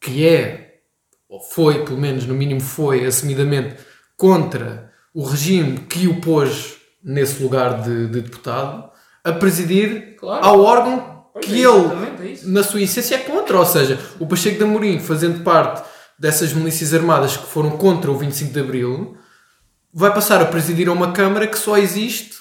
que 0.00 0.26
é, 0.26 0.80
ou 1.28 1.40
foi, 1.40 1.84
pelo 1.84 1.98
menos 1.98 2.26
no 2.26 2.34
mínimo 2.34 2.60
foi, 2.60 3.06
assumidamente 3.06 3.76
contra 4.16 4.90
o 5.14 5.22
regime 5.22 5.78
que 5.80 6.08
o 6.08 6.20
pôs 6.20 6.76
nesse 7.02 7.40
lugar 7.42 7.82
de, 7.82 8.08
de 8.08 8.20
deputado, 8.20 8.90
a 9.22 9.32
presidir 9.32 10.16
Claro. 10.16 10.44
ao 10.44 10.60
órgão 10.60 11.24
Pois 11.32 11.46
que 11.46 11.64
é, 11.64 11.68
ele, 11.68 12.38
é 12.42 12.46
na 12.46 12.62
sua 12.62 12.82
essência, 12.82 13.14
é 13.14 13.18
contra. 13.18 13.58
Ou 13.58 13.64
seja, 13.64 13.98
o 14.18 14.26
Pacheco 14.26 14.58
de 14.58 14.64
Amorim, 14.64 14.98
fazendo 14.98 15.42
parte 15.42 15.82
dessas 16.20 16.52
milícias 16.52 16.92
armadas 16.92 17.36
que 17.36 17.46
foram 17.46 17.70
contra 17.70 18.10
o 18.10 18.18
25 18.18 18.52
de 18.52 18.60
Abril, 18.60 19.16
vai 19.92 20.12
passar 20.12 20.40
a 20.42 20.44
presidir 20.44 20.86
a 20.88 20.92
uma 20.92 21.12
Câmara 21.12 21.46
que 21.46 21.58
só 21.58 21.78
existe 21.78 22.34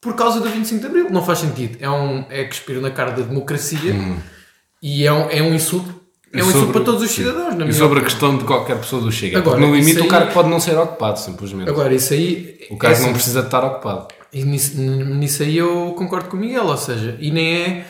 por 0.00 0.14
causa 0.14 0.40
do 0.40 0.48
25 0.50 0.80
de 0.82 0.86
Abril. 0.86 1.08
Não 1.10 1.24
faz 1.24 1.38
sentido. 1.38 1.78
É, 1.80 1.88
um, 1.88 2.26
é 2.28 2.44
cuspir 2.44 2.78
na 2.82 2.90
cara 2.90 3.12
da 3.12 3.22
democracia 3.22 3.94
e 4.82 5.06
é 5.06 5.12
um, 5.12 5.30
é 5.30 5.42
um 5.42 5.54
insulto. 5.54 6.02
É 6.32 6.38
um 6.38 6.40
E 6.46 6.48
insulto 6.48 6.58
sobre- 6.66 6.72
para 6.74 6.84
todos 6.84 7.02
os 7.02 7.10
cidadãos. 7.10 7.54
Na 7.54 7.64
E 7.66 7.72
sobre 7.72 7.82
a 7.82 7.86
opinião. 7.86 8.04
questão 8.04 8.36
de 8.36 8.44
qualquer 8.44 8.76
pessoa 8.78 9.00
do 9.00 9.10
Chega. 9.10 9.38
Agora, 9.38 9.58
no 9.58 9.74
limite 9.74 10.00
aí- 10.00 10.06
o 10.06 10.08
cargo 10.08 10.32
pode 10.32 10.48
não 10.50 10.60
ser 10.60 10.76
ocupado, 10.76 11.18
simplesmente. 11.18 11.70
Agora, 11.70 11.94
isso 11.94 12.12
aí. 12.12 12.58
o 12.70 12.76
cargo 12.76 12.96
é 12.96 12.98
não 13.00 13.04
assim, 13.06 13.14
precisa 13.14 13.40
de 13.40 13.46
estar 13.46 13.64
ocupado. 13.64 14.08
E 14.32 14.44
nisso, 14.44 14.76
nisso 14.76 15.42
aí 15.44 15.56
eu 15.56 15.94
concordo 15.96 16.28
com 16.28 16.36
o 16.36 16.40
Miguel, 16.40 16.66
ou 16.66 16.76
seja, 16.76 17.16
e 17.20 17.30
nem 17.30 17.54
é. 17.62 17.86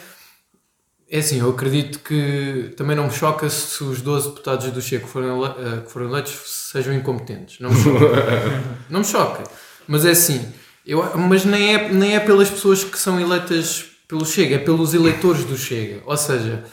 É 1.15 1.19
assim, 1.19 1.39
eu 1.39 1.49
acredito 1.51 2.01
que 2.01 2.75
também 2.77 2.97
não 2.97 3.05
me 3.05 3.13
choca 3.13 3.49
se 3.49 3.85
os 3.85 4.03
12 4.03 4.31
deputados 4.31 4.69
do 4.73 4.83
Chega 4.83 5.05
que 5.05 5.09
foram, 5.09 5.45
ele- 5.45 5.55
eh, 5.65 5.81
que 5.83 5.93
foram 5.93 6.09
eleitos 6.09 6.33
sejam 6.73 6.93
incompetentes. 6.93 7.61
Não 7.61 7.71
me 7.71 7.81
choca. 7.81 8.07
não 8.91 8.99
me 8.99 9.07
choca. 9.07 9.45
Mas 9.87 10.05
é 10.05 10.11
assim, 10.11 10.45
eu, 10.85 11.05
mas 11.17 11.45
nem 11.45 11.73
é, 11.77 11.89
nem 11.93 12.17
é 12.17 12.19
pelas 12.19 12.51
pessoas 12.51 12.83
que 12.83 12.99
são 12.99 13.21
eleitas 13.21 13.85
pelo 14.09 14.27
Chega, 14.27 14.57
é 14.57 14.59
pelos 14.59 14.93
eleitores 14.93 15.45
do 15.45 15.57
Chega. 15.57 16.03
Ou 16.05 16.17
seja, 16.17 16.65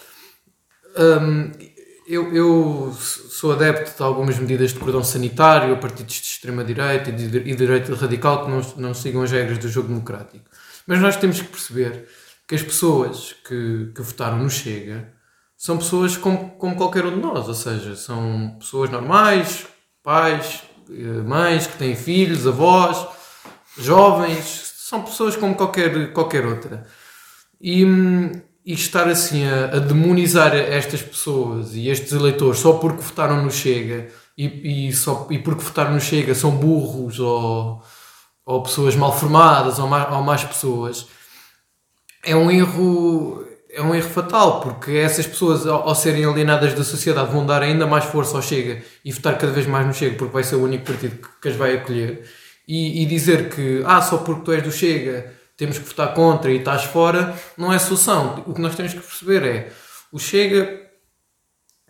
hum, 0.97 1.51
eu, 2.07 2.35
eu 2.35 2.97
sou 2.99 3.51
adepto 3.51 3.95
de 3.95 4.01
algumas 4.01 4.39
medidas 4.39 4.73
de 4.73 4.79
cordão 4.79 5.03
sanitário, 5.03 5.77
partidos 5.77 6.15
de 6.15 6.21
extrema-direita 6.23 7.11
e 7.11 7.13
de, 7.13 7.37
e 7.37 7.41
de 7.43 7.55
direita 7.55 7.93
radical 7.93 8.45
que 8.45 8.49
não, 8.49 8.61
não 8.77 8.93
sigam 8.95 9.21
as 9.21 9.29
regras 9.29 9.59
do 9.59 9.69
jogo 9.69 9.89
democrático. 9.89 10.45
Mas 10.87 10.99
nós 10.99 11.15
temos 11.15 11.39
que 11.39 11.47
perceber 11.47 12.07
que 12.51 12.55
as 12.55 12.61
pessoas 12.61 13.33
que, 13.47 13.93
que 13.95 14.01
votaram 14.01 14.39
no 14.39 14.49
Chega 14.49 15.13
são 15.55 15.77
pessoas 15.77 16.17
como, 16.17 16.49
como 16.57 16.75
qualquer 16.75 17.05
um 17.05 17.11
de 17.11 17.21
nós, 17.21 17.47
ou 17.47 17.53
seja, 17.53 17.95
são 17.95 18.57
pessoas 18.59 18.89
normais, 18.89 19.65
pais, 20.03 20.61
eh, 20.89 21.21
mães 21.25 21.65
que 21.65 21.77
têm 21.77 21.95
filhos, 21.95 22.45
avós, 22.45 23.07
jovens, 23.77 24.73
são 24.75 25.01
pessoas 25.01 25.37
como 25.37 25.55
qualquer, 25.55 26.11
qualquer 26.11 26.45
outra. 26.45 26.85
E, 27.61 27.85
e 28.65 28.73
estar 28.73 29.07
assim 29.07 29.45
a, 29.45 29.77
a 29.77 29.79
demonizar 29.79 30.53
estas 30.53 31.01
pessoas 31.01 31.73
e 31.73 31.87
estes 31.87 32.11
eleitores 32.11 32.59
só 32.59 32.73
porque 32.73 33.01
votaram 33.01 33.41
no 33.41 33.49
Chega 33.49 34.09
e, 34.37 34.89
e, 34.89 34.93
só, 34.93 35.25
e 35.29 35.39
porque 35.39 35.63
votaram 35.63 35.93
no 35.93 36.01
Chega 36.01 36.35
são 36.35 36.51
burros 36.51 37.17
ou, 37.17 37.81
ou 38.45 38.61
pessoas 38.61 38.93
mal 38.93 39.17
formadas 39.17 39.79
ou 39.79 39.87
mais, 39.87 40.11
ou 40.11 40.21
mais 40.21 40.43
pessoas 40.43 41.07
é 42.23 42.35
um 42.35 42.49
erro 42.49 43.45
é 43.73 43.81
um 43.81 43.95
erro 43.95 44.09
fatal 44.09 44.59
porque 44.59 44.91
essas 44.91 45.25
pessoas 45.25 45.65
ao, 45.65 45.87
ao 45.87 45.95
serem 45.95 46.25
alienadas 46.25 46.73
da 46.73 46.83
sociedade 46.83 47.31
vão 47.31 47.45
dar 47.45 47.61
ainda 47.63 47.87
mais 47.87 48.05
força 48.05 48.35
ao 48.35 48.41
Chega 48.41 48.83
e 49.03 49.11
votar 49.11 49.37
cada 49.37 49.51
vez 49.51 49.65
mais 49.65 49.87
no 49.87 49.93
Chega 49.93 50.17
porque 50.17 50.33
vai 50.33 50.43
ser 50.43 50.55
o 50.55 50.63
único 50.63 50.85
partido 50.85 51.15
que, 51.17 51.29
que 51.41 51.49
as 51.49 51.55
vai 51.55 51.77
acolher 51.77 52.27
e, 52.67 53.01
e 53.03 53.05
dizer 53.05 53.49
que 53.49 53.81
ah, 53.85 54.01
só 54.01 54.17
porque 54.17 54.43
tu 54.43 54.51
és 54.51 54.63
do 54.63 54.71
Chega 54.71 55.33
temos 55.55 55.77
que 55.77 55.85
votar 55.85 56.13
contra 56.13 56.51
e 56.51 56.57
estás 56.57 56.83
fora 56.85 57.35
não 57.57 57.71
é 57.71 57.77
solução. 57.77 58.43
O 58.47 58.53
que 58.53 58.61
nós 58.61 58.75
temos 58.75 58.93
que 58.93 58.99
perceber 58.99 59.43
é 59.43 59.71
o 60.11 60.19
Chega 60.19 60.81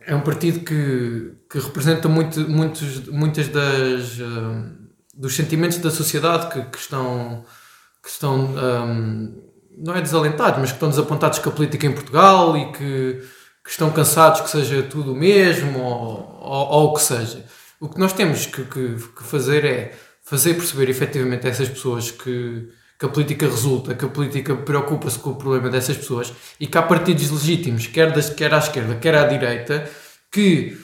é 0.06 0.16
um 0.16 0.22
partido 0.22 0.62
que, 0.62 1.34
que 1.50 1.60
representa 1.60 2.10
muito, 2.10 2.40
muitos, 2.50 3.08
muitas 3.08 3.48
das 3.48 4.20
hum, 4.20 4.78
dos 5.14 5.36
sentimentos 5.36 5.78
da 5.78 5.92
sociedade 5.92 6.52
que, 6.52 6.62
que 6.70 6.78
estão 6.78 7.46
que 8.04 8.10
estão 8.10 8.46
hum, 8.46 9.51
não 9.82 9.96
é 9.96 10.02
desalentados, 10.02 10.60
mas 10.60 10.70
que 10.70 10.76
estão 10.76 10.90
desapontados 10.90 11.40
com 11.40 11.50
a 11.50 11.52
política 11.52 11.88
em 11.88 11.92
Portugal 11.92 12.56
e 12.56 12.72
que, 12.72 13.22
que 13.64 13.70
estão 13.70 13.90
cansados 13.92 14.42
que 14.42 14.50
seja 14.50 14.84
tudo 14.84 15.14
o 15.14 15.16
mesmo 15.16 15.80
ou, 15.80 16.40
ou, 16.40 16.68
ou 16.70 16.90
o 16.90 16.94
que 16.94 17.02
seja. 17.02 17.44
O 17.80 17.90
que 17.90 18.00
nós 18.00 18.14
temos 18.14 18.46
que, 18.46 18.64
que, 18.64 18.96
que 18.96 19.24
fazer 19.24 19.66
é 19.66 19.92
fazer 20.24 20.54
perceber 20.54 20.88
efetivamente 20.90 21.48
a 21.48 21.50
essas 21.50 21.68
pessoas 21.68 22.12
que, 22.12 22.70
que 22.98 23.06
a 23.06 23.10
política 23.10 23.48
resulta, 23.48 23.96
que 23.96 24.06
a 24.06 24.08
política 24.08 24.56
preocupa-se 24.56 25.18
com 25.18 25.32
o 25.32 25.36
problema 25.36 25.68
dessas 25.68 25.98
pessoas 25.98 26.32
e 26.60 26.68
que 26.68 26.78
há 26.78 26.84
partidos 26.84 27.32
legítimos, 27.32 27.88
quer, 27.88 28.14
das, 28.14 28.30
quer 28.30 28.54
à 28.54 28.60
esquerda, 28.60 28.96
quer 28.96 29.16
à 29.16 29.26
direita, 29.26 29.90
que 30.32 30.78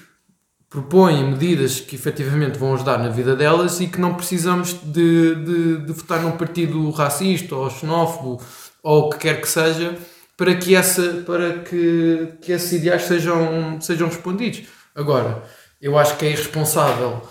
propõem 0.69 1.23
medidas 1.23 1.79
que 1.79 1.95
efetivamente 1.95 2.57
vão 2.57 2.73
ajudar 2.73 2.97
na 2.97 3.09
vida 3.09 3.35
delas 3.35 3.79
e 3.79 3.87
que 3.87 4.01
não 4.01 4.15
precisamos 4.15 4.73
de, 4.83 5.35
de, 5.35 5.77
de 5.85 5.93
votar 5.93 6.21
num 6.21 6.31
partido 6.31 6.89
racista 6.89 7.55
ou 7.55 7.69
xenófobo 7.69 8.41
ou 8.83 9.07
o 9.07 9.09
que 9.09 9.19
quer 9.19 9.41
que 9.41 9.47
seja 9.47 9.97
para 10.37 10.55
que, 10.55 10.75
essa, 10.75 11.23
para 11.25 11.59
que, 11.59 12.33
que 12.41 12.51
esses 12.51 12.71
ideais 12.73 13.03
sejam, 13.03 13.81
sejam 13.81 14.07
respondidos. 14.07 14.63
Agora, 14.95 15.43
eu 15.81 15.97
acho 15.97 16.15
que 16.15 16.25
é 16.25 16.29
irresponsável 16.29 17.21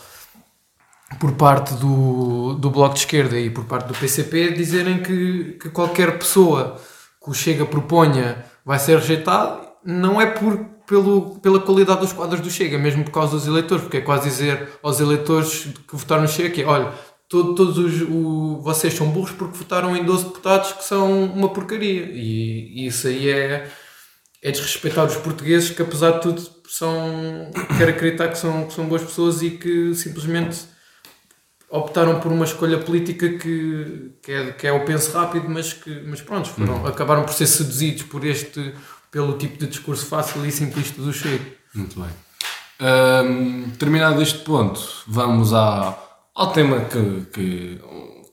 por 1.20 1.32
parte 1.32 1.74
do, 1.74 2.54
do 2.54 2.70
Bloco 2.70 2.94
de 2.94 3.00
Esquerda 3.00 3.38
e 3.38 3.48
por 3.48 3.64
parte 3.64 3.86
do 3.86 3.94
PCP 3.94 4.52
dizerem 4.52 5.02
que, 5.02 5.56
que 5.60 5.70
qualquer 5.70 6.18
pessoa 6.18 6.80
que 7.22 7.30
o 7.30 7.34
Chega 7.34 7.64
proponha 7.64 8.44
vai 8.64 8.78
ser 8.78 8.98
rejeitado, 8.98 9.66
não 9.84 10.20
é 10.20 10.26
por, 10.26 10.58
pelo, 10.86 11.38
pela 11.38 11.60
qualidade 11.60 12.00
dos 12.00 12.12
quadros 12.12 12.40
do 12.40 12.50
Chega, 12.50 12.76
mesmo 12.76 13.04
por 13.04 13.12
causa 13.12 13.36
dos 13.36 13.46
eleitores, 13.46 13.84
porque 13.84 13.98
é 13.98 14.00
quase 14.00 14.28
dizer 14.28 14.68
aos 14.82 14.98
eleitores 14.98 15.68
que 15.88 15.96
votaram 15.96 16.22
no 16.22 16.28
Chega 16.28 16.50
que 16.50 16.62
é, 16.62 16.66
olha, 16.66 16.92
todo, 17.28 17.54
todos 17.54 17.78
os, 17.78 18.02
o, 18.02 18.60
vocês 18.62 18.94
são 18.94 19.08
burros 19.10 19.32
porque 19.32 19.58
votaram 19.58 19.96
em 19.96 20.04
12 20.04 20.24
deputados 20.26 20.72
que 20.72 20.84
são 20.84 21.24
uma 21.24 21.48
porcaria. 21.48 22.04
E, 22.12 22.82
e 22.82 22.86
isso 22.86 23.06
aí 23.08 23.28
é, 23.28 23.68
é 24.42 24.50
desrespeitar 24.50 25.06
os 25.06 25.16
portugueses 25.16 25.70
que 25.70 25.82
apesar 25.82 26.12
de 26.12 26.22
tudo 26.22 26.42
são 26.68 27.50
quero 27.78 27.90
acreditar 27.90 28.28
que 28.28 28.38
são, 28.38 28.66
que 28.66 28.72
são 28.74 28.86
boas 28.86 29.02
pessoas 29.02 29.42
e 29.42 29.50
que 29.50 29.94
simplesmente 29.94 30.58
optaram 31.68 32.20
por 32.20 32.30
uma 32.30 32.44
escolha 32.44 32.78
política 32.78 33.28
que, 33.28 34.12
que, 34.22 34.32
é, 34.32 34.52
que 34.52 34.66
é 34.66 34.72
o 34.72 34.84
penso 34.84 35.10
rápido, 35.12 35.48
mas 35.48 35.72
que 35.72 35.90
mas 36.06 36.20
pronto, 36.20 36.48
foram, 36.48 36.76
Uhum. 36.76 36.86
acabaram 36.86 37.24
por 37.24 37.34
ser 37.34 37.46
seduzidos 37.46 38.04
por 38.04 38.24
este 38.24 38.72
pelo 39.10 39.36
tipo 39.38 39.58
de 39.58 39.66
discurso 39.66 40.06
fácil 40.06 40.44
e 40.46 40.52
simplista 40.52 41.00
do 41.00 41.12
Chego. 41.12 41.44
Muito 41.74 41.98
bem. 41.98 42.10
Hum, 42.80 43.70
terminado 43.78 44.20
este 44.20 44.40
ponto, 44.40 44.80
vamos 45.06 45.52
à, 45.54 45.96
ao 46.36 46.52
tema 46.52 46.80
que, 46.80 47.26
que, 47.32 47.80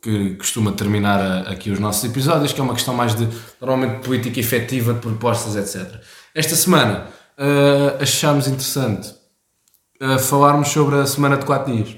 que 0.02 0.36
costuma 0.36 0.72
terminar 0.74 1.20
a- 1.20 1.50
aqui 1.52 1.72
os 1.72 1.80
nossos 1.80 2.04
episódios, 2.04 2.52
que 2.54 2.60
é 2.60 2.64
uma 2.64 2.74
questão 2.74 2.94
mais 2.94 3.16
de, 3.16 3.28
normalmente, 3.62 4.04
política 4.04 4.40
efetiva, 4.40 4.94
de 4.94 5.00
propostas, 5.00 5.56
etc. 5.56 6.02
Esta 6.36 6.56
semana 6.56 7.08
uh, 7.38 8.02
achámos 8.04 8.48
interessante 8.48 9.10
uh, 10.02 10.20
falarmos 10.20 10.68
sobre 10.70 10.98
a 10.98 11.06
semana 11.06 11.38
de 11.38 11.46
4 11.46 11.74
dias. 11.74 11.96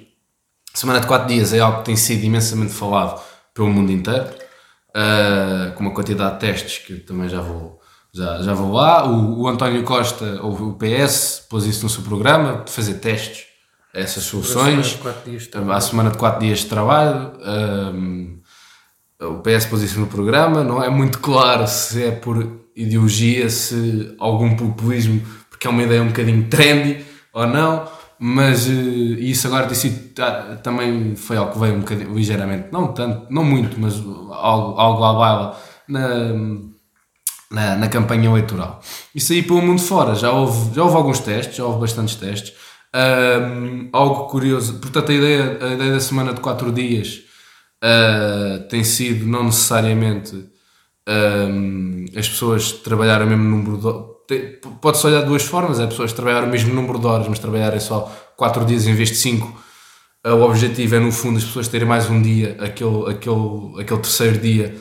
A 0.73 0.77
semana 0.77 0.99
de 0.99 1.07
4 1.07 1.27
dias 1.27 1.53
é 1.53 1.59
algo 1.59 1.79
que 1.79 1.85
tem 1.85 1.95
sido 1.95 2.23
imensamente 2.23 2.73
falado 2.73 3.19
pelo 3.53 3.69
mundo 3.69 3.91
inteiro, 3.91 4.27
uh, 4.89 5.73
com 5.73 5.81
uma 5.81 5.93
quantidade 5.93 6.33
de 6.35 6.39
testes 6.41 6.77
que 6.85 6.95
também 6.99 7.29
já 7.29 7.41
vou, 7.41 7.79
já, 8.13 8.41
já 8.43 8.53
vou 8.53 8.71
lá. 8.73 9.07
O, 9.07 9.41
o 9.43 9.47
António 9.47 9.83
Costa, 9.83 10.39
ou 10.43 10.51
o 10.53 10.73
PS, 10.77 11.47
pôs 11.49 11.65
isso 11.65 11.83
no 11.83 11.89
seu 11.89 12.03
programa, 12.03 12.63
de 12.65 12.71
fazer 12.71 12.95
testes 12.95 13.54
essas 13.95 14.23
soluções. 14.23 14.99
À 15.69 15.81
semana 15.81 16.11
de 16.11 16.17
4 16.17 16.39
dias 16.39 16.59
de 16.59 16.65
trabalho. 16.65 17.31
um, 17.93 18.35
o 19.21 19.39
PS 19.39 19.65
pôs 19.67 19.81
isso 19.81 19.99
no 19.99 20.07
programa, 20.07 20.63
não 20.63 20.83
é 20.83 20.89
muito 20.89 21.19
claro 21.19 21.65
se 21.67 22.03
é 22.03 22.11
por 22.11 22.65
ideologia, 22.75 23.49
se 23.49 24.13
algum 24.19 24.55
populismo, 24.57 25.21
porque 25.49 25.67
é 25.67 25.69
uma 25.69 25.81
ideia 25.83 26.01
um 26.01 26.07
bocadinho 26.07 26.47
trendy 26.49 27.05
ou 27.33 27.47
não, 27.47 27.87
mas 28.19 28.67
eh, 28.67 28.71
isso 28.71 29.47
agora 29.47 29.67
tem 29.67 29.75
sido, 29.75 30.13
tá, 30.13 30.57
também 30.61 31.15
foi 31.15 31.37
algo 31.37 31.53
que 31.53 31.59
veio 31.59 31.75
um 31.75 31.79
bocadinho, 31.79 32.13
ligeiramente, 32.13 32.67
não 32.73 32.87
tanto, 32.87 33.25
não 33.31 33.43
muito, 33.43 33.79
mas 33.79 33.95
algo, 33.95 34.79
algo 34.79 35.03
à 35.03 35.13
baila 35.13 35.57
na, 35.87 36.07
na, 37.49 37.75
na 37.77 37.87
campanha 37.87 38.29
eleitoral. 38.29 38.81
Isso 39.13 39.31
aí 39.31 39.41
pelo 39.41 39.61
mundo 39.61 39.81
fora, 39.81 40.13
já 40.13 40.31
houve, 40.31 40.75
já 40.75 40.83
houve 40.83 40.97
alguns 40.97 41.19
testes, 41.19 41.55
já 41.55 41.63
houve 41.63 41.79
bastantes 41.79 42.15
testes. 42.15 42.53
Um, 42.95 43.89
algo 43.91 44.29
curioso, 44.29 44.75
portanto, 44.75 45.11
a 45.11 45.13
ideia, 45.13 45.57
a 45.59 45.73
ideia 45.73 45.91
da 45.91 45.99
semana 45.99 46.33
de 46.33 46.39
4 46.39 46.71
dias 46.71 47.23
uh, 47.83 48.63
tem 48.69 48.85
sido 48.85 49.25
não 49.25 49.43
necessariamente 49.43 50.33
um, 51.05 52.05
as 52.15 52.29
pessoas 52.29 52.71
trabalharem 52.71 53.27
o 53.27 53.29
mesmo 53.29 53.43
número 53.43 53.77
de 53.77 53.87
horas. 53.87 54.15
Pode-se 54.81 55.05
olhar 55.07 55.21
de 55.21 55.27
duas 55.27 55.43
formas: 55.43 55.79
é 55.79 55.85
pessoas 55.85 56.13
trabalharem 56.13 56.47
o 56.47 56.51
mesmo 56.51 56.73
número 56.73 56.97
de 56.97 57.05
horas, 57.05 57.27
mas 57.27 57.37
trabalharem 57.37 57.81
só 57.81 58.09
4 58.37 58.63
dias 58.63 58.87
em 58.87 58.95
vez 58.95 59.09
de 59.09 59.17
5. 59.17 59.63
O 60.23 60.41
objetivo 60.41 60.95
é, 60.95 60.99
no 60.99 61.11
fundo, 61.11 61.37
as 61.37 61.43
pessoas 61.43 61.67
terem 61.67 61.87
mais 61.87 62.09
um 62.09 62.19
dia, 62.19 62.57
aquele, 62.59 63.11
aquele, 63.11 63.81
aquele 63.81 63.99
terceiro 63.99 64.39
dia, 64.39 64.75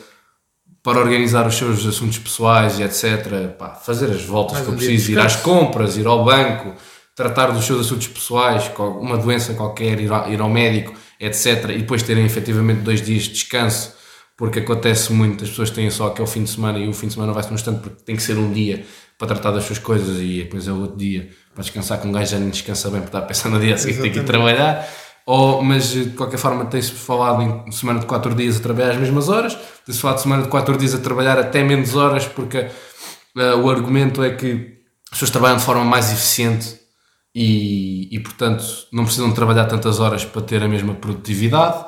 para 0.83 0.99
organizar 0.99 1.47
os 1.47 1.57
seus 1.57 1.85
assuntos 1.85 2.19
pessoais 2.19 2.79
e 2.79 2.83
etc. 2.83 3.49
Pá, 3.59 3.71
fazer 3.71 4.07
as 4.07 4.23
voltas 4.25 4.55
Mais 4.55 4.65
que 4.65 4.71
eu 4.71 4.75
um 4.75 4.79
de 4.79 4.87
preciso, 4.87 5.13
ir 5.13 5.19
às 5.19 5.37
compras, 5.37 5.99
ir 5.99 6.07
ao 6.07 6.25
banco, 6.25 6.75
tratar 7.15 7.53
dos 7.53 7.65
seus 7.65 7.87
assuntos 7.87 8.09
pessoais, 8.09 8.69
com 8.69 8.89
uma 8.89 9.17
doença 9.17 9.55
qualquer, 9.55 10.01
ir 10.01 10.11
ao, 10.11 10.31
ir 10.31 10.41
ao 10.41 10.51
médico, 10.51 10.95
etc. 11.21 11.71
E 11.71 11.79
depois 11.79 12.03
terem 12.03 12.25
efetivamente 12.25 12.81
dois 12.81 13.01
dias 13.01 13.25
de 13.25 13.33
descanso, 13.33 13.95
porque 14.37 14.59
acontece 14.59 15.13
muito, 15.13 15.45
as 15.45 15.51
pessoas 15.51 15.71
têm 15.71 15.89
só 15.91 16.09
aquele 16.09 16.27
fim 16.27 16.43
de 16.43 16.51
semana 16.51 16.79
e 16.79 16.89
o 16.89 16.93
fim 16.93 17.07
de 17.07 17.15
semana 17.15 17.33
vai-se 17.33 17.49
num 17.51 17.55
instante 17.55 17.81
porque 17.81 18.03
tem 18.03 18.17
que 18.17 18.23
ser 18.23 18.37
um 18.37 18.53
dia 18.53 18.85
para 19.17 19.29
tratar 19.29 19.53
das 19.53 19.65
suas 19.65 19.79
coisas 19.79 20.19
e 20.21 20.43
depois 20.43 20.67
é 20.67 20.73
outro 20.73 20.97
dia 20.97 21.29
para 21.55 21.63
descansar, 21.63 22.01
que 22.01 22.09
um 22.09 22.13
gajo 22.13 22.33
já 22.33 22.39
nem 22.39 22.51
descansa 22.51 22.91
bem 22.91 23.01
porque 23.01 23.17
está 23.17 23.21
a 23.21 23.23
pensar 23.23 23.49
no 23.49 23.61
dia 23.61 23.75
a 23.75 23.79
seguir 23.79 23.95
que 23.95 24.03
tem 24.03 24.13
que 24.13 24.19
ir 24.19 24.25
trabalhar. 24.25 24.89
Ou, 25.27 25.63
mas 25.63 25.93
de 25.93 26.11
qualquer 26.11 26.37
forma 26.37 26.67
tem-se 26.67 26.91
falado 26.91 27.41
em 27.67 27.73
semana 27.73 28.01
de 28.01 28.07
4 28.07 28.35
dias 28.35 28.57
a 28.57 28.61
trabalhar 28.61 28.91
as 28.91 28.99
mesmas 28.99 29.29
horas, 29.29 29.57
tem-se 29.87 30.01
falado 30.01 30.17
de 30.17 30.23
semana 30.23 30.43
de 30.43 30.49
4 30.49 30.77
dias 30.77 30.95
a 30.95 30.99
trabalhar 30.99 31.39
até 31.39 31.63
menos 31.63 31.95
horas, 31.95 32.27
porque 32.27 32.59
eh, 32.59 33.55
o 33.55 33.71
argumento 33.71 34.23
é 34.23 34.35
que 34.35 34.81
as 35.11 35.13
pessoas 35.13 35.31
trabalham 35.31 35.57
de 35.57 35.63
forma 35.63 35.85
mais 35.85 36.13
eficiente 36.13 36.84
e, 37.35 38.15
e, 38.15 38.21
portanto 38.21 38.65
não 38.93 39.05
precisam 39.05 39.29
de 39.29 39.35
trabalhar 39.35 39.65
tantas 39.65 39.99
horas 39.99 40.25
para 40.25 40.43
ter 40.43 40.63
a 40.63 40.69
mesma 40.69 40.95
produtividade. 40.95 41.85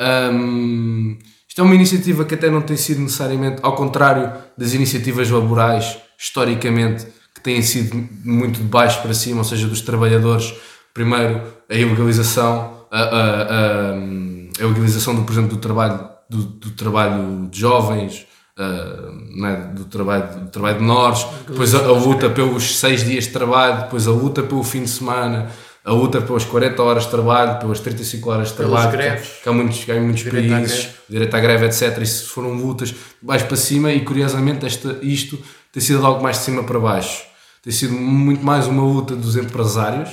Hum, 0.00 1.18
isto 1.48 1.60
é 1.60 1.64
uma 1.64 1.74
iniciativa 1.74 2.24
que 2.24 2.34
até 2.34 2.50
não 2.50 2.60
tem 2.60 2.76
sido 2.76 3.00
necessariamente, 3.00 3.60
ao 3.62 3.74
contrário 3.74 4.32
das 4.56 4.74
iniciativas 4.74 5.30
laborais, 5.30 5.96
historicamente, 6.18 7.06
que 7.34 7.40
têm 7.40 7.62
sido 7.62 8.08
muito 8.24 8.58
de 8.58 8.64
baixo 8.64 9.00
para 9.02 9.14
cima, 9.14 9.38
ou 9.38 9.44
seja, 9.44 9.66
dos 9.66 9.80
trabalhadores. 9.80 10.54
Primeiro, 10.92 11.42
a 11.68 11.74
ilegalização, 11.74 12.86
a, 12.90 13.00
a, 13.00 13.42
a, 13.42 13.92
a 13.92 14.64
ilegalização, 14.64 15.14
do, 15.14 15.22
por 15.22 15.32
exemplo, 15.32 15.50
do 15.50 15.56
trabalho, 15.56 16.08
do, 16.28 16.42
do 16.42 16.70
trabalho 16.72 17.48
de 17.50 17.58
jovens, 17.58 18.26
é? 18.58 19.74
do, 19.74 19.84
trabalho, 19.84 20.40
do 20.40 20.48
trabalho 20.48 20.78
de 20.78 20.82
menores, 20.82 21.26
depois 21.46 21.74
a, 21.74 21.78
a 21.78 21.92
luta 21.92 22.30
pelos 22.30 22.78
6 22.78 23.04
dias 23.04 23.24
de 23.24 23.30
trabalho, 23.30 23.82
depois 23.82 24.08
a 24.08 24.10
luta 24.10 24.42
pelo 24.42 24.62
fim 24.62 24.82
de 24.82 24.90
semana, 24.90 25.50
a 25.84 25.92
luta 25.92 26.20
pelas 26.20 26.44
40 26.44 26.82
horas 26.82 27.04
de 27.04 27.10
trabalho, 27.10 27.58
pelas 27.60 27.80
35 27.80 28.30
horas 28.30 28.48
de 28.48 28.54
trabalho, 28.54 28.90
greves. 28.90 29.28
que 29.42 29.48
há 29.48 29.52
muitos, 29.52 29.88
há 29.88 29.94
muitos 29.94 30.22
Direito 30.24 30.52
à 30.52 30.56
países, 30.56 30.78
greve. 30.78 30.96
direito 31.08 31.34
à 31.36 31.40
greve, 31.40 31.66
etc. 31.66 31.98
Isso 32.02 32.28
foram 32.30 32.54
lutas 32.54 32.94
baixo 33.22 33.46
para 33.46 33.56
cima 33.56 33.92
e 33.92 34.00
curiosamente 34.00 34.64
esta, 34.66 34.98
isto 35.02 35.38
tem 35.70 35.82
sido 35.82 36.04
algo 36.04 36.22
mais 36.22 36.38
de 36.38 36.44
cima 36.44 36.64
para 36.64 36.80
baixo. 36.80 37.24
Tem 37.62 37.72
sido 37.72 37.92
muito 37.92 38.44
mais 38.44 38.66
uma 38.66 38.82
luta 38.82 39.14
dos 39.14 39.36
empresários 39.36 40.10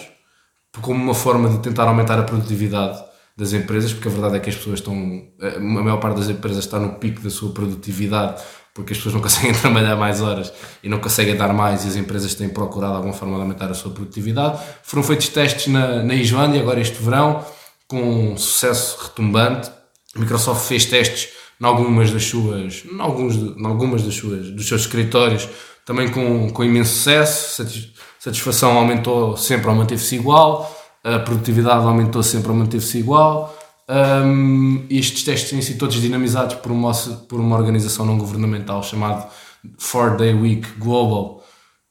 como 0.81 1.01
uma 1.01 1.13
forma 1.13 1.49
de 1.49 1.59
tentar 1.59 1.83
aumentar 1.83 2.19
a 2.19 2.23
produtividade 2.23 3.12
das 3.35 3.51
empresas, 3.53 3.91
porque 3.93 4.07
a 4.07 4.11
verdade 4.11 4.35
é 4.37 4.39
que 4.39 4.49
as 4.49 4.55
pessoas 4.55 4.79
estão, 4.79 4.93
a 5.41 5.59
maior 5.59 5.97
parte 5.97 6.17
das 6.19 6.29
empresas 6.29 6.63
está 6.65 6.79
no 6.79 6.93
pico 6.99 7.21
da 7.21 7.29
sua 7.29 7.51
produtividade, 7.51 8.41
porque 8.75 8.93
as 8.93 8.97
pessoas 8.97 9.15
não 9.15 9.21
conseguem 9.23 9.53
trabalhar 9.53 9.95
mais 9.95 10.21
horas 10.21 10.53
e 10.83 10.89
não 10.89 10.99
conseguem 10.99 11.35
dar 11.35 11.51
mais 11.53 11.83
e 11.83 11.87
as 11.87 11.95
empresas 11.95 12.33
têm 12.35 12.49
procurado 12.49 12.95
alguma 12.95 13.13
forma 13.13 13.35
de 13.35 13.41
aumentar 13.41 13.69
a 13.71 13.73
sua 13.73 13.91
produtividade. 13.91 14.59
Foram 14.83 15.03
feitos 15.03 15.29
testes 15.29 15.67
na, 15.67 16.03
na 16.03 16.13
Islândia 16.15 16.61
agora 16.61 16.79
este 16.79 17.01
verão, 17.01 17.43
com 17.87 18.01
um 18.33 18.37
sucesso 18.37 18.97
retumbante. 19.03 19.69
A 20.15 20.19
Microsoft 20.19 20.67
fez 20.67 20.85
testes 20.85 21.29
em 21.59 21.65
algumas 21.65 22.11
das 22.11 22.23
suas, 22.25 22.83
alguns, 22.99 23.35
em 23.35 23.65
algumas 23.65 24.03
das 24.03 24.15
suas, 24.15 24.49
dos 24.51 24.67
seus 24.67 24.81
escritórios, 24.81 25.47
também 25.85 26.09
com, 26.09 26.49
com 26.51 26.63
imenso 26.63 26.93
sucesso. 26.95 27.55
Satis- 27.63 27.93
Satisfação 28.19 28.77
aumentou 28.77 29.35
sempre 29.35 29.67
ou 29.67 29.75
manteve-se 29.75 30.15
igual, 30.15 30.73
a 31.03 31.19
produtividade 31.19 31.85
aumentou 31.85 32.23
sempre 32.23 32.49
ou 32.49 32.55
manteve-se 32.55 32.99
igual. 32.99 33.55
Um, 33.89 34.85
estes 34.89 35.23
testes 35.23 35.49
têm 35.49 35.61
sido 35.61 35.77
todos 35.77 36.01
dinamizados 36.01 36.55
por 36.55 36.71
uma, 36.71 36.93
por 36.93 37.39
uma 37.39 37.57
organização 37.57 38.05
não 38.05 38.17
governamental 38.17 38.81
chamada 38.81 39.27
Four 39.77 40.15
Day 40.15 40.33
Week 40.33 40.67
Global, 40.79 41.43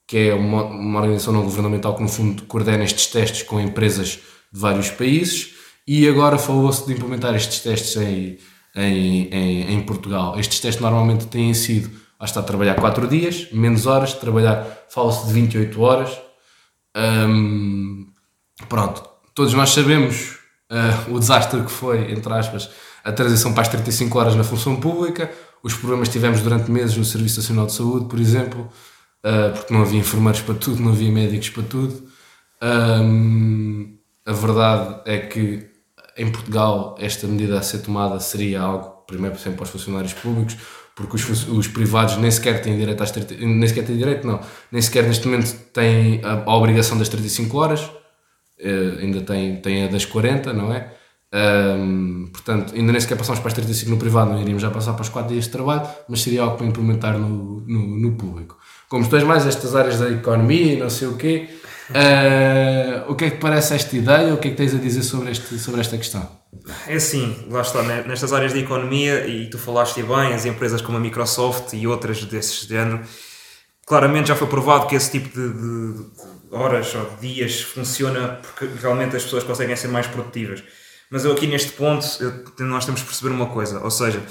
que 0.06 0.30
é 0.30 0.34
uma, 0.34 0.64
uma 0.64 1.00
organização 1.00 1.34
não 1.34 1.42
governamental 1.42 1.94
que 1.94 2.02
no 2.02 2.08
fundo 2.08 2.44
coordena 2.44 2.84
estes 2.84 3.06
testes 3.06 3.42
com 3.42 3.60
empresas 3.60 4.18
de 4.52 4.60
vários 4.60 4.90
países 4.90 5.54
e 5.86 6.08
agora 6.08 6.38
falou-se 6.38 6.86
de 6.86 6.92
implementar 6.92 7.34
estes 7.34 7.60
testes 7.60 7.96
em, 7.96 8.38
em, 8.74 9.28
em, 9.28 9.74
em 9.74 9.82
Portugal. 9.82 10.38
Estes 10.38 10.60
testes 10.60 10.80
normalmente 10.80 11.26
têm 11.26 11.52
sido, 11.52 11.90
lá 12.18 12.24
está, 12.24 12.42
trabalhar 12.42 12.74
4 12.76 13.06
dias, 13.06 13.48
menos 13.52 13.86
horas, 13.86 14.14
trabalhar, 14.14 14.86
fala-se 14.88 15.26
de 15.26 15.32
28 15.32 15.80
horas. 15.80 16.18
Hum, 16.96 18.11
pronto, 18.68 19.02
todos 19.34 19.54
nós 19.54 19.70
sabemos 19.70 20.38
ah, 20.70 21.04
o 21.08 21.18
desastre 21.18 21.60
que 21.62 21.70
foi, 21.70 22.10
entre 22.12 22.32
aspas, 22.32 22.70
a 23.04 23.12
transição 23.12 23.52
para 23.52 23.62
as 23.62 23.68
35 23.68 24.18
horas 24.18 24.34
na 24.34 24.44
função 24.44 24.76
pública, 24.76 25.30
os 25.62 25.74
problemas 25.74 26.08
que 26.08 26.14
tivemos 26.14 26.40
durante 26.40 26.70
meses 26.70 26.96
no 26.96 27.04
Serviço 27.04 27.40
Nacional 27.40 27.66
de 27.66 27.72
Saúde, 27.72 28.06
por 28.06 28.18
exemplo, 28.18 28.70
ah, 29.24 29.52
porque 29.54 29.72
não 29.72 29.82
havia 29.82 30.00
enfermeiros 30.00 30.40
para 30.40 30.54
tudo, 30.54 30.82
não 30.82 30.92
havia 30.92 31.10
médicos 31.10 31.50
para 31.50 31.62
tudo. 31.62 32.08
Hum, 32.62 33.98
a 34.24 34.32
verdade 34.32 35.00
é 35.04 35.18
que 35.18 35.68
em 36.16 36.30
Portugal 36.30 36.96
esta 36.98 37.26
medida 37.26 37.58
a 37.58 37.62
ser 37.62 37.78
tomada 37.78 38.20
seria 38.20 38.60
algo, 38.60 39.04
primeiro 39.06 39.36
sempre 39.38 39.58
para 39.58 39.64
os 39.64 39.70
funcionários 39.70 40.12
públicos, 40.12 40.56
porque 40.94 41.16
os, 41.16 41.48
os 41.48 41.68
privados 41.68 42.16
nem 42.16 42.30
sequer 42.30 42.62
têm 42.62 42.78
direito 42.78 43.02
às 43.02 43.10
30, 43.10 43.34
nem 43.34 43.66
sequer 43.66 43.84
têm 43.84 43.96
direito, 43.96 44.26
não, 44.26 44.40
nem 44.70 44.80
sequer 44.80 45.04
neste 45.04 45.26
momento 45.26 45.54
têm 45.72 46.20
a, 46.24 46.44
a 46.44 46.56
obrigação 46.56 46.98
das 46.98 47.08
35 47.08 47.58
horas, 47.58 47.90
eh, 48.62 48.98
ainda 49.00 49.20
têm, 49.20 49.56
têm 49.56 49.84
a 49.84 49.88
das 49.88 50.04
40, 50.04 50.52
não 50.52 50.72
é? 50.72 50.92
Ahm, 51.34 52.26
portanto, 52.30 52.74
ainda 52.74 52.92
nem 52.92 53.00
sequer 53.00 53.16
passamos 53.16 53.40
para 53.40 53.48
as 53.48 53.54
35 53.54 53.90
no 53.90 53.96
privado, 53.96 54.30
não 54.30 54.40
iríamos 54.40 54.62
já 54.62 54.70
passar 54.70 54.92
para 54.92 55.02
os 55.02 55.08
4 55.08 55.32
dias 55.32 55.46
de 55.46 55.50
trabalho, 55.50 55.88
mas 56.08 56.20
seria 56.20 56.42
algo 56.42 56.58
para 56.58 56.66
implementar 56.66 57.18
no, 57.18 57.60
no, 57.66 57.96
no 57.96 58.12
público. 58.12 58.58
Como 58.88 59.04
és 59.14 59.24
mais 59.24 59.46
estas 59.46 59.74
áreas 59.74 59.98
da 59.98 60.10
economia 60.10 60.74
e 60.74 60.76
não 60.76 60.90
sei 60.90 61.08
o 61.08 61.16
quê, 61.16 61.48
ah, 61.94 63.04
o 63.08 63.14
que 63.14 63.24
é 63.24 63.30
que 63.30 63.38
parece 63.38 63.74
esta 63.74 63.96
ideia? 63.96 64.34
O 64.34 64.36
que 64.38 64.48
é 64.48 64.50
que 64.50 64.56
tens 64.56 64.74
a 64.74 64.78
dizer 64.78 65.02
sobre, 65.02 65.30
este, 65.30 65.58
sobre 65.58 65.80
esta 65.80 65.96
questão? 65.96 66.28
É 66.86 66.94
assim, 66.94 67.46
lá 67.50 67.62
está, 67.62 67.82
né, 67.82 68.04
nestas 68.06 68.32
áreas 68.32 68.52
de 68.52 68.60
economia, 68.60 69.26
e 69.26 69.48
tu 69.48 69.58
falaste 69.58 70.02
bem, 70.02 70.34
as 70.34 70.44
empresas 70.44 70.80
como 70.80 70.98
a 70.98 71.00
Microsoft 71.00 71.72
e 71.72 71.86
outras 71.86 72.22
desses 72.24 72.66
género, 72.66 73.00
claramente 73.86 74.28
já 74.28 74.36
foi 74.36 74.46
provado 74.46 74.86
que 74.86 74.94
esse 74.94 75.10
tipo 75.10 75.28
de, 75.28 75.52
de 75.52 76.04
horas 76.52 76.94
ou 76.94 77.04
de 77.16 77.34
dias 77.34 77.60
funciona 77.60 78.40
porque 78.42 78.68
realmente 78.80 79.16
as 79.16 79.24
pessoas 79.24 79.42
conseguem 79.42 79.74
ser 79.74 79.88
mais 79.88 80.06
produtivas. 80.06 80.62
Mas 81.10 81.24
eu 81.24 81.32
aqui 81.32 81.46
neste 81.46 81.72
ponto, 81.72 82.06
eu, 82.20 82.66
nós 82.66 82.84
temos 82.84 83.00
que 83.02 83.06
perceber 83.06 83.30
uma 83.34 83.46
coisa, 83.46 83.80
ou 83.80 83.90
seja, 83.90 84.22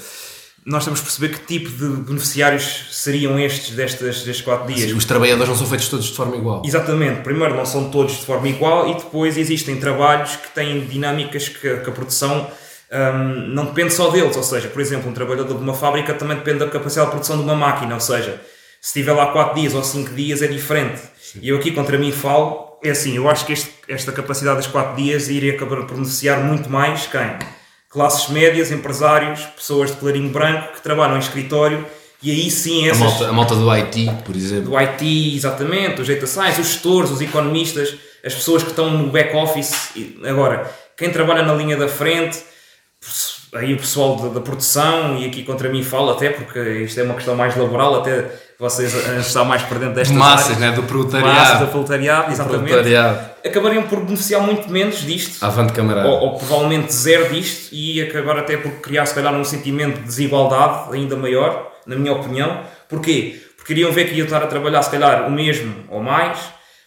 nós 0.64 0.84
temos 0.84 1.00
que 1.00 1.06
perceber 1.06 1.28
que 1.36 1.46
tipo 1.46 1.70
de 1.70 1.88
beneficiários 2.02 2.86
seriam 2.92 3.38
estes 3.38 3.74
destes, 3.74 4.22
destes 4.24 4.40
4 4.40 4.72
dias. 4.72 4.90
Sim, 4.90 4.96
os 4.96 5.04
trabalhadores 5.04 5.48
não 5.48 5.56
são 5.56 5.66
feitos 5.66 5.88
todos 5.88 6.06
de 6.06 6.16
forma 6.16 6.36
igual. 6.36 6.62
Exatamente, 6.64 7.22
primeiro 7.22 7.54
não 7.54 7.66
são 7.66 7.90
todos 7.90 8.18
de 8.18 8.24
forma 8.24 8.48
igual 8.48 8.90
e 8.90 8.94
depois 8.94 9.36
existem 9.36 9.76
trabalhos 9.78 10.36
que 10.36 10.48
têm 10.50 10.86
dinâmicas 10.86 11.48
que, 11.48 11.78
que 11.78 11.90
a 11.90 11.92
produção 11.92 12.48
um, 12.92 13.48
não 13.48 13.66
depende 13.66 13.92
só 13.92 14.10
deles, 14.10 14.36
ou 14.36 14.42
seja, 14.42 14.68
por 14.68 14.80
exemplo, 14.80 15.10
um 15.10 15.14
trabalhador 15.14 15.56
de 15.56 15.62
uma 15.62 15.74
fábrica 15.74 16.14
também 16.14 16.36
depende 16.36 16.60
da 16.60 16.68
capacidade 16.68 17.06
de 17.06 17.12
produção 17.12 17.36
de 17.36 17.42
uma 17.42 17.56
máquina, 17.56 17.94
ou 17.94 18.00
seja, 18.00 18.40
se 18.80 18.98
estiver 18.98 19.12
lá 19.12 19.32
4 19.32 19.60
dias 19.60 19.74
ou 19.74 19.82
5 19.82 20.14
dias 20.14 20.42
é 20.42 20.46
diferente. 20.46 21.11
E 21.40 21.48
eu 21.48 21.56
aqui 21.56 21.70
contra 21.70 21.98
mim 21.98 22.12
falo, 22.12 22.78
é 22.82 22.90
assim, 22.90 23.16
eu 23.16 23.28
acho 23.28 23.46
que 23.46 23.52
este, 23.52 23.70
esta 23.88 24.12
capacidade 24.12 24.58
dos 24.58 24.66
4 24.66 24.96
dias 24.96 25.28
iria 25.28 25.54
acabar 25.54 25.76
por 25.84 25.94
beneficiar 25.94 26.40
muito 26.40 26.68
mais 26.68 27.06
quem? 27.06 27.38
Classes 27.88 28.28
médias, 28.28 28.70
empresários, 28.70 29.40
pessoas 29.56 29.90
de 29.90 29.96
clarinho 29.96 30.30
branco 30.30 30.74
que 30.74 30.82
trabalham 30.82 31.16
em 31.16 31.20
escritório 31.20 31.84
e 32.22 32.30
aí 32.30 32.50
sim 32.50 32.88
essas... 32.88 33.02
A 33.02 33.04
malta, 33.04 33.28
a 33.28 33.32
malta 33.32 33.54
do 33.56 33.70
IT, 33.70 34.10
por 34.24 34.36
exemplo. 34.36 34.70
Do 34.70 34.76
IT, 34.76 35.34
exatamente, 35.36 36.00
os 36.00 36.08
data 36.08 36.26
science, 36.26 36.60
os 36.60 36.68
gestores, 36.68 37.10
os 37.10 37.20
economistas, 37.20 37.94
as 38.24 38.34
pessoas 38.34 38.62
que 38.62 38.70
estão 38.70 38.90
no 38.90 39.10
back 39.10 39.34
office. 39.34 39.90
Agora, 40.24 40.70
quem 40.96 41.10
trabalha 41.10 41.42
na 41.42 41.54
linha 41.54 41.76
da 41.76 41.88
frente 41.88 42.38
aí 43.54 43.74
o 43.74 43.76
pessoal 43.76 44.16
da, 44.16 44.28
da, 44.28 44.40
produção, 44.40 45.18
e 45.18 45.26
aqui 45.26 45.44
contra 45.44 45.68
mim 45.68 45.82
fala 45.82 46.12
até, 46.12 46.30
porque 46.30 46.58
isto 46.84 46.98
é 46.98 47.02
uma 47.02 47.14
questão 47.14 47.34
mais 47.34 47.56
laboral, 47.56 48.00
até 48.00 48.30
vocês 48.58 48.94
estão 49.26 49.44
mais 49.44 49.62
por 49.62 49.78
dentro 49.78 49.94
destas 49.94 50.16
massas, 50.16 50.58
né? 50.58 50.72
do 50.72 50.82
proletariado. 50.84 51.34
Massas 51.34 51.58
do 51.60 51.66
proletariado, 51.66 52.32
exatamente. 52.32 52.68
Proletariado. 52.68 53.30
Acabariam 53.44 53.82
por 53.84 54.00
beneficiar 54.00 54.40
muito 54.42 54.70
menos 54.70 55.00
disto. 55.00 55.44
Avante 55.44 55.72
camarada. 55.72 56.08
Ou, 56.08 56.20
ou, 56.20 56.38
provavelmente 56.38 56.92
zero 56.92 57.32
disto, 57.32 57.74
e 57.74 58.00
acabar 58.00 58.38
até 58.38 58.56
por 58.56 58.70
criar, 58.80 59.06
se 59.06 59.14
calhar, 59.14 59.34
um 59.34 59.44
sentimento 59.44 59.98
de 60.00 60.04
desigualdade 60.04 60.94
ainda 60.94 61.16
maior, 61.16 61.72
na 61.86 61.96
minha 61.96 62.12
opinião. 62.12 62.62
Porquê? 62.88 63.40
Porque 63.56 63.72
iriam 63.72 63.92
ver 63.92 64.08
que 64.08 64.14
iam 64.14 64.24
estar 64.24 64.42
a 64.42 64.46
trabalhar, 64.46 64.82
se 64.82 64.90
calhar, 64.90 65.26
o 65.26 65.30
mesmo 65.30 65.74
ou 65.88 66.02
mais, 66.02 66.38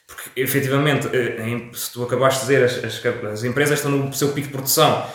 porque 0.08 0.40
efetivamente, 0.40 1.08
eh, 1.14 1.70
se 1.74 1.92
tu 1.92 2.04
acabaste 2.04 2.46
de 2.46 2.54
dizer, 2.54 2.64
as, 2.64 2.84
as, 2.84 3.06
as 3.32 3.44
empresas 3.44 3.80
estão 3.80 3.92
no 3.92 4.14
seu 4.14 4.30
pico 4.30 4.48
de 4.48 4.54
produção 4.54 5.06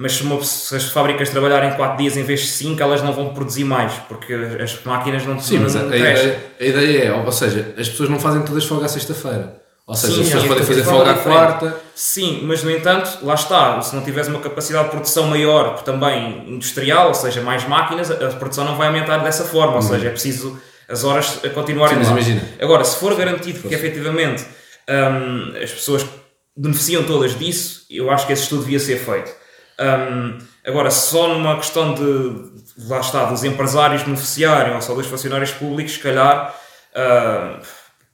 mas 0.00 0.12
se, 0.12 0.22
uma, 0.22 0.42
se, 0.42 0.74
as 0.74 0.84
fábricas 0.84 1.28
trabalharem 1.28 1.74
4 1.74 1.98
dias 1.98 2.16
em 2.16 2.22
vez 2.22 2.40
de 2.40 2.46
5, 2.46 2.82
elas 2.82 3.02
não 3.02 3.12
vão 3.12 3.34
produzir 3.34 3.64
mais, 3.64 3.92
porque 4.08 4.32
as 4.32 4.82
máquinas 4.82 5.26
não 5.26 5.38
Sim, 5.38 5.58
mas 5.58 5.76
a, 5.76 5.80
a, 5.80 5.86
ideia, 5.88 6.40
a, 6.58 6.64
ideia, 6.64 7.04
é, 7.04 7.12
ou 7.12 7.30
seja, 7.30 7.74
as 7.76 7.86
pessoas 7.86 8.08
não 8.08 8.18
fazem 8.18 8.40
todas 8.40 8.64
folga 8.64 8.86
à 8.86 8.88
sexta-feira. 8.88 9.60
Ou 9.86 9.94
seja, 9.94 10.14
Sim, 10.14 10.20
as 10.20 10.26
pessoas 10.28 10.46
podem 10.46 10.64
fazer 10.64 10.84
folga 10.84 11.10
à 11.10 11.14
quarta. 11.16 11.76
Sim, 11.94 12.40
mas 12.44 12.64
no 12.64 12.70
entanto, 12.70 13.18
lá 13.22 13.34
está, 13.34 13.78
se 13.82 13.94
não 13.94 14.02
tiveres 14.02 14.26
uma 14.28 14.40
capacidade 14.40 14.84
de 14.84 14.90
produção 14.90 15.26
maior, 15.26 15.82
também 15.82 16.48
industrial, 16.48 17.08
ou 17.08 17.14
seja, 17.14 17.42
mais 17.42 17.68
máquinas, 17.68 18.10
a 18.10 18.30
produção 18.30 18.64
não 18.64 18.76
vai 18.76 18.86
aumentar 18.86 19.18
dessa 19.18 19.44
forma, 19.44 19.74
ou 19.74 19.82
seja, 19.82 20.06
é 20.06 20.10
preciso 20.10 20.58
as 20.88 21.04
horas 21.04 21.40
continuarem 21.52 21.98
Sim, 21.98 22.04
lá. 22.04 22.12
Imagina. 22.12 22.48
Agora, 22.58 22.84
se 22.84 22.96
for 22.96 23.14
garantido 23.14 23.68
que 23.68 23.74
efetivamente 23.74 24.46
um, 24.88 25.62
as 25.62 25.70
pessoas 25.70 26.06
beneficiam 26.56 27.04
todas 27.04 27.38
disso, 27.38 27.84
eu 27.90 28.10
acho 28.10 28.26
que 28.26 28.32
esse 28.32 28.44
estudo 28.44 28.62
devia 28.62 28.80
ser 28.80 28.96
feito. 28.96 29.39
Um, 29.80 30.38
agora, 30.66 30.90
só 30.90 31.28
numa 31.28 31.56
questão 31.56 31.94
de, 31.94 32.86
lá 32.86 33.00
está, 33.00 33.24
dos 33.24 33.42
empresários 33.44 34.02
beneficiarem 34.02 34.74
ou 34.74 34.82
só 34.82 34.94
dos 34.94 35.06
funcionários 35.06 35.52
públicos, 35.52 35.94
se 35.94 35.98
calhar 35.98 36.54
uh, 36.94 37.60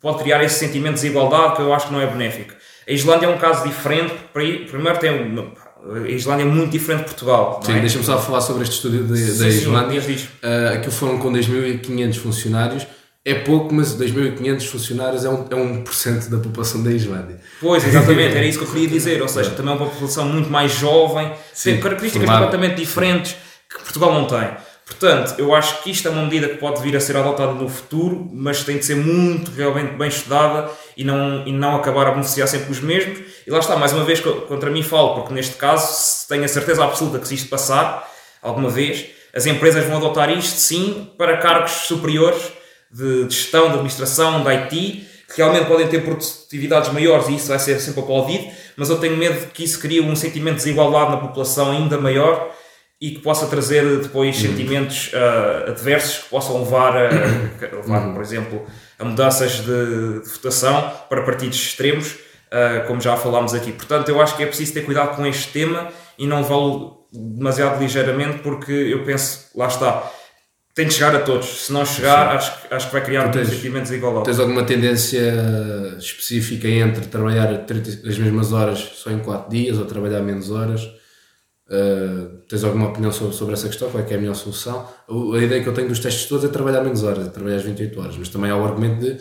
pode 0.00 0.22
criar 0.22 0.42
esse 0.44 0.58
sentimento 0.60 0.94
de 0.94 1.02
desigualdade 1.02 1.56
que 1.56 1.62
eu 1.62 1.74
acho 1.74 1.88
que 1.88 1.92
não 1.92 2.00
é 2.00 2.06
benéfico. 2.06 2.54
A 2.88 2.92
Islândia 2.92 3.26
é 3.26 3.28
um 3.28 3.38
caso 3.38 3.66
diferente, 3.66 4.14
primeiro 4.32 4.98
tem 4.98 5.10
uma, 5.10 5.52
a 6.04 6.08
Islândia 6.08 6.44
é 6.44 6.46
muito 6.46 6.70
diferente 6.70 7.00
de 7.00 7.06
Portugal. 7.06 7.60
Sim, 7.64 7.76
é? 7.76 7.80
deixa-me 7.80 8.04
só 8.04 8.18
falar 8.18 8.40
sobre 8.40 8.62
este 8.62 8.76
estúdio 8.76 9.04
da 9.04 9.16
Islândia. 9.48 10.00
Sim, 10.00 10.14
uh, 10.14 10.74
aquilo 10.74 10.92
foram 10.92 11.18
com 11.18 11.32
2.500 11.32 12.14
funcionários 12.18 12.86
é 13.26 13.34
pouco, 13.34 13.74
mas 13.74 13.92
2.500 13.98 14.68
funcionários 14.68 15.24
é 15.24 15.28
1%, 15.28 15.50
é 15.50 15.56
1 15.56 16.30
da 16.30 16.38
população 16.38 16.80
da 16.80 16.92
Islândia. 16.92 17.40
Pois, 17.60 17.84
exatamente, 17.84 18.36
era 18.36 18.46
isso 18.46 18.58
que 18.60 18.64
eu 18.64 18.70
queria 18.70 18.86
dizer. 18.88 19.20
Ou 19.20 19.26
seja, 19.26 19.50
também 19.50 19.72
é 19.72 19.76
uma 19.76 19.84
população 19.84 20.26
muito 20.26 20.48
mais 20.48 20.70
jovem, 20.70 21.32
Sim, 21.52 21.72
tem 21.72 21.80
características 21.80 22.24
formado. 22.24 22.44
completamente 22.44 22.80
diferentes 22.80 23.34
que 23.68 23.82
Portugal 23.82 24.14
não 24.14 24.26
tem. 24.26 24.48
Portanto, 24.86 25.34
eu 25.38 25.52
acho 25.52 25.82
que 25.82 25.90
isto 25.90 26.06
é 26.06 26.10
uma 26.12 26.22
medida 26.22 26.48
que 26.48 26.58
pode 26.58 26.80
vir 26.80 26.96
a 26.96 27.00
ser 27.00 27.16
adotada 27.16 27.50
no 27.50 27.68
futuro, 27.68 28.30
mas 28.32 28.62
tem 28.62 28.78
de 28.78 28.84
ser 28.84 28.94
muito 28.94 29.50
realmente 29.50 29.96
bem 29.96 30.06
estudada 30.06 30.70
e 30.96 31.02
não, 31.02 31.44
e 31.44 31.50
não 31.50 31.74
acabar 31.74 32.06
a 32.06 32.10
beneficiar 32.12 32.46
sempre 32.46 32.70
os 32.70 32.78
mesmos. 32.78 33.18
E 33.44 33.50
lá 33.50 33.58
está, 33.58 33.74
mais 33.74 33.92
uma 33.92 34.04
vez, 34.04 34.20
contra 34.20 34.70
mim 34.70 34.84
falo, 34.84 35.14
porque 35.16 35.34
neste 35.34 35.56
caso 35.56 36.28
tenho 36.28 36.44
a 36.44 36.48
certeza 36.48 36.84
absoluta 36.84 37.18
que 37.18 37.26
se 37.26 37.34
isto 37.34 37.48
passar, 37.48 38.08
alguma 38.40 38.70
vez, 38.70 39.06
as 39.34 39.46
empresas 39.46 39.84
vão 39.84 39.96
adotar 39.96 40.30
isto 40.30 40.56
sim 40.60 41.10
para 41.18 41.38
cargos 41.38 41.72
superiores 41.72 42.52
de 42.90 43.24
gestão, 43.24 43.66
de 43.66 43.74
administração, 43.74 44.42
de 44.42 44.48
IT, 44.48 45.06
que 45.28 45.38
realmente 45.38 45.66
podem 45.66 45.88
ter 45.88 46.04
produtividades 46.04 46.92
maiores 46.92 47.28
e 47.28 47.34
isso 47.34 47.48
vai 47.48 47.58
ser 47.58 47.80
sempre 47.80 48.00
aplaudido, 48.00 48.46
mas 48.76 48.90
eu 48.90 48.98
tenho 48.98 49.16
medo 49.16 49.46
que 49.52 49.64
isso 49.64 49.80
crie 49.80 50.00
um 50.00 50.14
sentimento 50.14 50.56
de 50.56 50.64
desigualdade 50.64 51.10
na 51.10 51.16
população 51.16 51.72
ainda 51.72 51.98
maior 51.98 52.54
e 53.00 53.10
que 53.10 53.18
possa 53.18 53.46
trazer 53.46 53.84
depois 54.00 54.36
uhum. 54.36 54.42
sentimentos 54.42 55.12
uh, 55.12 55.70
adversos 55.70 56.18
que 56.24 56.30
possam 56.30 56.60
levar, 56.60 56.96
a, 56.96 57.10
levar 57.76 58.06
uhum. 58.06 58.14
por 58.14 58.22
exemplo, 58.22 58.66
a 58.98 59.04
mudanças 59.04 59.56
de, 59.56 60.20
de, 60.20 60.28
votação 60.30 60.92
para 61.08 61.22
partidos 61.22 61.58
extremos, 61.58 62.12
uh, 62.12 62.86
como 62.86 63.00
já 63.00 63.16
falámos 63.16 63.52
aqui. 63.52 63.72
Portanto, 63.72 64.08
eu 64.08 64.20
acho 64.20 64.36
que 64.36 64.42
é 64.42 64.46
preciso 64.46 64.72
ter 64.72 64.84
cuidado 64.84 65.14
com 65.14 65.26
este 65.26 65.52
tema 65.52 65.88
e 66.18 66.26
não 66.26 66.40
levá-lo 66.40 67.06
demasiado 67.12 67.78
ligeiramente, 67.80 68.38
porque 68.38 68.72
eu 68.72 69.04
penso, 69.04 69.50
lá 69.54 69.66
está, 69.66 70.10
tem 70.76 70.86
de 70.86 70.92
chegar 70.92 71.16
a 71.16 71.20
todos. 71.20 71.64
Se 71.64 71.72
não 71.72 71.86
chegar, 71.86 72.36
acho, 72.36 72.52
acho 72.70 72.86
que 72.88 72.92
vai 72.92 73.02
criar 73.02 73.30
tens, 73.30 73.48
um 73.48 73.50
sentimento 73.50 73.84
de 73.84 73.90
desigualdade. 73.90 74.26
Tens 74.26 74.38
alguma 74.38 74.62
tendência 74.62 75.32
específica 75.98 76.68
entre 76.68 77.06
trabalhar 77.06 77.64
30, 77.64 78.06
as 78.06 78.18
mesmas 78.18 78.52
horas 78.52 78.78
só 78.78 79.10
em 79.10 79.18
4 79.18 79.50
dias 79.50 79.78
ou 79.78 79.86
trabalhar 79.86 80.20
menos 80.20 80.50
horas? 80.50 80.82
Uh, 81.68 82.42
tens 82.46 82.62
alguma 82.62 82.90
opinião 82.90 83.10
sobre, 83.10 83.34
sobre 83.34 83.54
essa 83.54 83.66
questão? 83.68 83.90
Qual 83.90 84.04
é, 84.04 84.12
é 84.12 84.14
a 84.16 84.18
melhor 84.18 84.34
solução? 84.34 84.86
A 85.08 85.38
ideia 85.38 85.62
que 85.62 85.68
eu 85.68 85.72
tenho 85.72 85.88
dos 85.88 85.98
testes 85.98 86.28
todos 86.28 86.44
é 86.44 86.48
trabalhar 86.48 86.82
menos 86.82 87.02
horas, 87.02 87.26
é 87.26 87.30
trabalhar 87.30 87.56
as 87.56 87.62
28 87.62 87.98
horas, 87.98 88.16
mas 88.18 88.28
também 88.28 88.50
há 88.50 88.56
o 88.56 88.62
argumento 88.62 89.00
de 89.00 89.16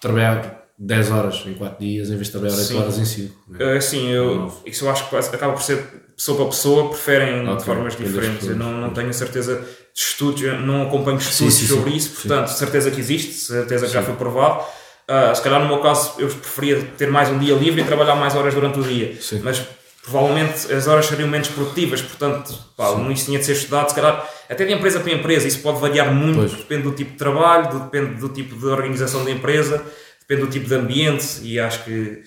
trabalhar 0.00 0.66
10 0.78 1.10
horas 1.10 1.44
em 1.46 1.52
4 1.52 1.78
dias 1.78 2.08
em 2.08 2.14
vez 2.14 2.28
de 2.28 2.32
trabalhar 2.32 2.56
8 2.56 2.78
horas 2.78 2.98
em 2.98 3.04
5. 3.04 3.54
É? 3.60 3.76
Uh, 3.76 3.82
sim, 3.82 4.08
eu, 4.08 4.50
isso 4.64 4.86
eu 4.86 4.90
acho 4.90 5.10
que 5.10 5.16
acaba 5.16 5.52
por 5.52 5.62
ser 5.62 5.76
pessoa 6.16 6.38
para 6.38 6.46
pessoa, 6.46 6.88
preferem 6.88 7.42
okay, 7.42 7.56
de 7.56 7.64
formas 7.64 7.94
diferentes. 7.94 8.48
Eu 8.48 8.56
não, 8.56 8.80
não 8.80 8.94
tenho 8.94 9.10
a 9.10 9.12
certeza 9.12 9.62
estudos, 9.96 10.42
não 10.60 10.82
acompanho 10.82 11.16
estudos 11.16 11.54
sim, 11.54 11.66
sim, 11.66 11.74
sobre 11.74 11.92
sim, 11.92 11.96
isso, 11.96 12.10
portanto, 12.10 12.48
certeza 12.48 12.90
que 12.90 13.00
existe, 13.00 13.32
certeza 13.32 13.86
que 13.86 13.92
já 13.92 14.02
foi 14.02 14.14
provado. 14.14 14.62
Uh, 15.08 15.34
se 15.34 15.40
calhar 15.40 15.60
no 15.60 15.68
meu 15.68 15.78
caso 15.78 16.14
eu 16.18 16.28
preferia 16.28 16.82
ter 16.98 17.08
mais 17.10 17.30
um 17.30 17.38
dia 17.38 17.54
livre 17.54 17.80
e 17.80 17.84
trabalhar 17.84 18.16
mais 18.16 18.34
horas 18.34 18.52
durante 18.52 18.80
o 18.80 18.82
dia, 18.82 19.16
mas 19.42 19.64
provavelmente 20.02 20.72
as 20.72 20.86
horas 20.86 21.06
seriam 21.06 21.28
menos 21.28 21.48
produtivas, 21.48 22.02
portanto, 22.02 22.52
pá, 22.76 22.92
isso 23.10 23.24
tinha 23.24 23.38
de 23.38 23.44
ser 23.44 23.52
estudado, 23.52 23.88
se 23.88 23.94
calhar 23.94 24.28
até 24.48 24.64
de 24.64 24.72
empresa 24.72 25.00
para 25.00 25.12
empresa, 25.12 25.48
isso 25.48 25.60
pode 25.60 25.80
variar 25.80 26.12
muito, 26.12 26.38
pois. 26.38 26.52
depende 26.52 26.82
do 26.82 26.92
tipo 26.92 27.12
de 27.12 27.18
trabalho, 27.18 27.80
depende 27.80 28.20
do 28.20 28.28
tipo 28.28 28.54
de 28.56 28.66
organização 28.66 29.24
da 29.24 29.30
empresa, 29.30 29.84
depende 30.20 30.46
do 30.46 30.52
tipo 30.52 30.68
de 30.68 30.74
ambiente 30.74 31.40
e 31.42 31.58
acho 31.58 31.84
que, 31.84 32.22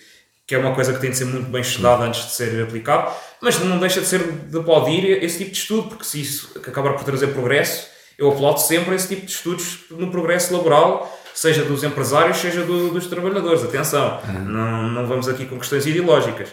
que 0.49 0.55
é 0.55 0.57
uma 0.57 0.73
coisa 0.73 0.91
que 0.91 0.99
tem 0.99 1.11
de 1.11 1.17
ser 1.17 1.25
muito 1.25 1.49
bem 1.49 1.61
estudada 1.61 2.03
antes 2.03 2.25
de 2.25 2.31
ser 2.31 2.63
aplicado 2.63 3.13
mas 3.41 3.59
não 3.59 3.79
deixa 3.79 4.01
de 4.01 4.07
ser 4.07 4.21
de 4.23 4.57
aplaudir 4.57 5.23
esse 5.23 5.37
tipo 5.37 5.51
de 5.51 5.57
estudo, 5.57 5.87
porque 5.89 6.03
se 6.03 6.21
isso 6.21 6.51
acabar 6.57 6.93
por 6.93 7.03
trazer 7.03 7.27
progresso, 7.27 7.87
eu 8.17 8.29
aplaudo 8.29 8.59
sempre 8.59 8.95
esse 8.95 9.07
tipo 9.07 9.25
de 9.25 9.31
estudos 9.31 9.85
no 9.89 10.11
progresso 10.11 10.53
laboral, 10.53 11.19
seja 11.33 11.63
dos 11.63 11.83
empresários, 11.83 12.37
seja 12.37 12.63
do, 12.63 12.89
dos 12.89 13.07
trabalhadores. 13.07 13.63
Atenção, 13.63 14.19
uhum. 14.27 14.45
não, 14.45 14.89
não 14.89 15.07
vamos 15.07 15.29
aqui 15.29 15.45
com 15.45 15.57
questões 15.57 15.85
ideológicas, 15.85 16.49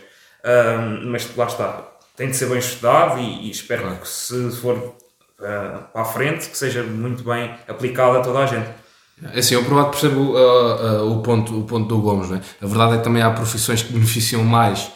mas 1.05 1.29
lá 1.37 1.47
está, 1.47 1.93
tem 2.17 2.31
de 2.31 2.37
ser 2.37 2.47
bem 2.47 2.59
estudado 2.59 3.19
e, 3.19 3.49
e 3.49 3.51
espero 3.51 3.97
que 3.97 4.09
se 4.09 4.51
for 4.61 4.77
uh, 4.77 4.95
para 5.93 6.03
a 6.03 6.05
frente, 6.05 6.49
que 6.49 6.57
seja 6.57 6.85
muito 6.85 7.25
bem 7.25 7.53
aplicado 7.67 8.19
a 8.19 8.21
toda 8.21 8.39
a 8.39 8.47
gente. 8.47 8.69
É 9.33 9.39
assim, 9.39 9.55
eu 9.55 9.65
provado 9.65 9.91
percebo 9.91 10.21
uh, 10.21 11.05
uh, 11.05 11.13
o, 11.13 11.23
ponto, 11.23 11.59
o 11.59 11.65
ponto 11.65 11.89
do 11.89 12.01
Gomes, 12.03 12.29
não 12.29 12.37
é? 12.37 12.41
A 12.61 12.67
verdade 12.67 12.95
é 12.95 12.99
que 12.99 13.05
também 13.05 13.23
há 13.23 13.31
profissões 13.31 13.83
que 13.83 13.93
beneficiam 13.93 14.45
mais 14.45 14.91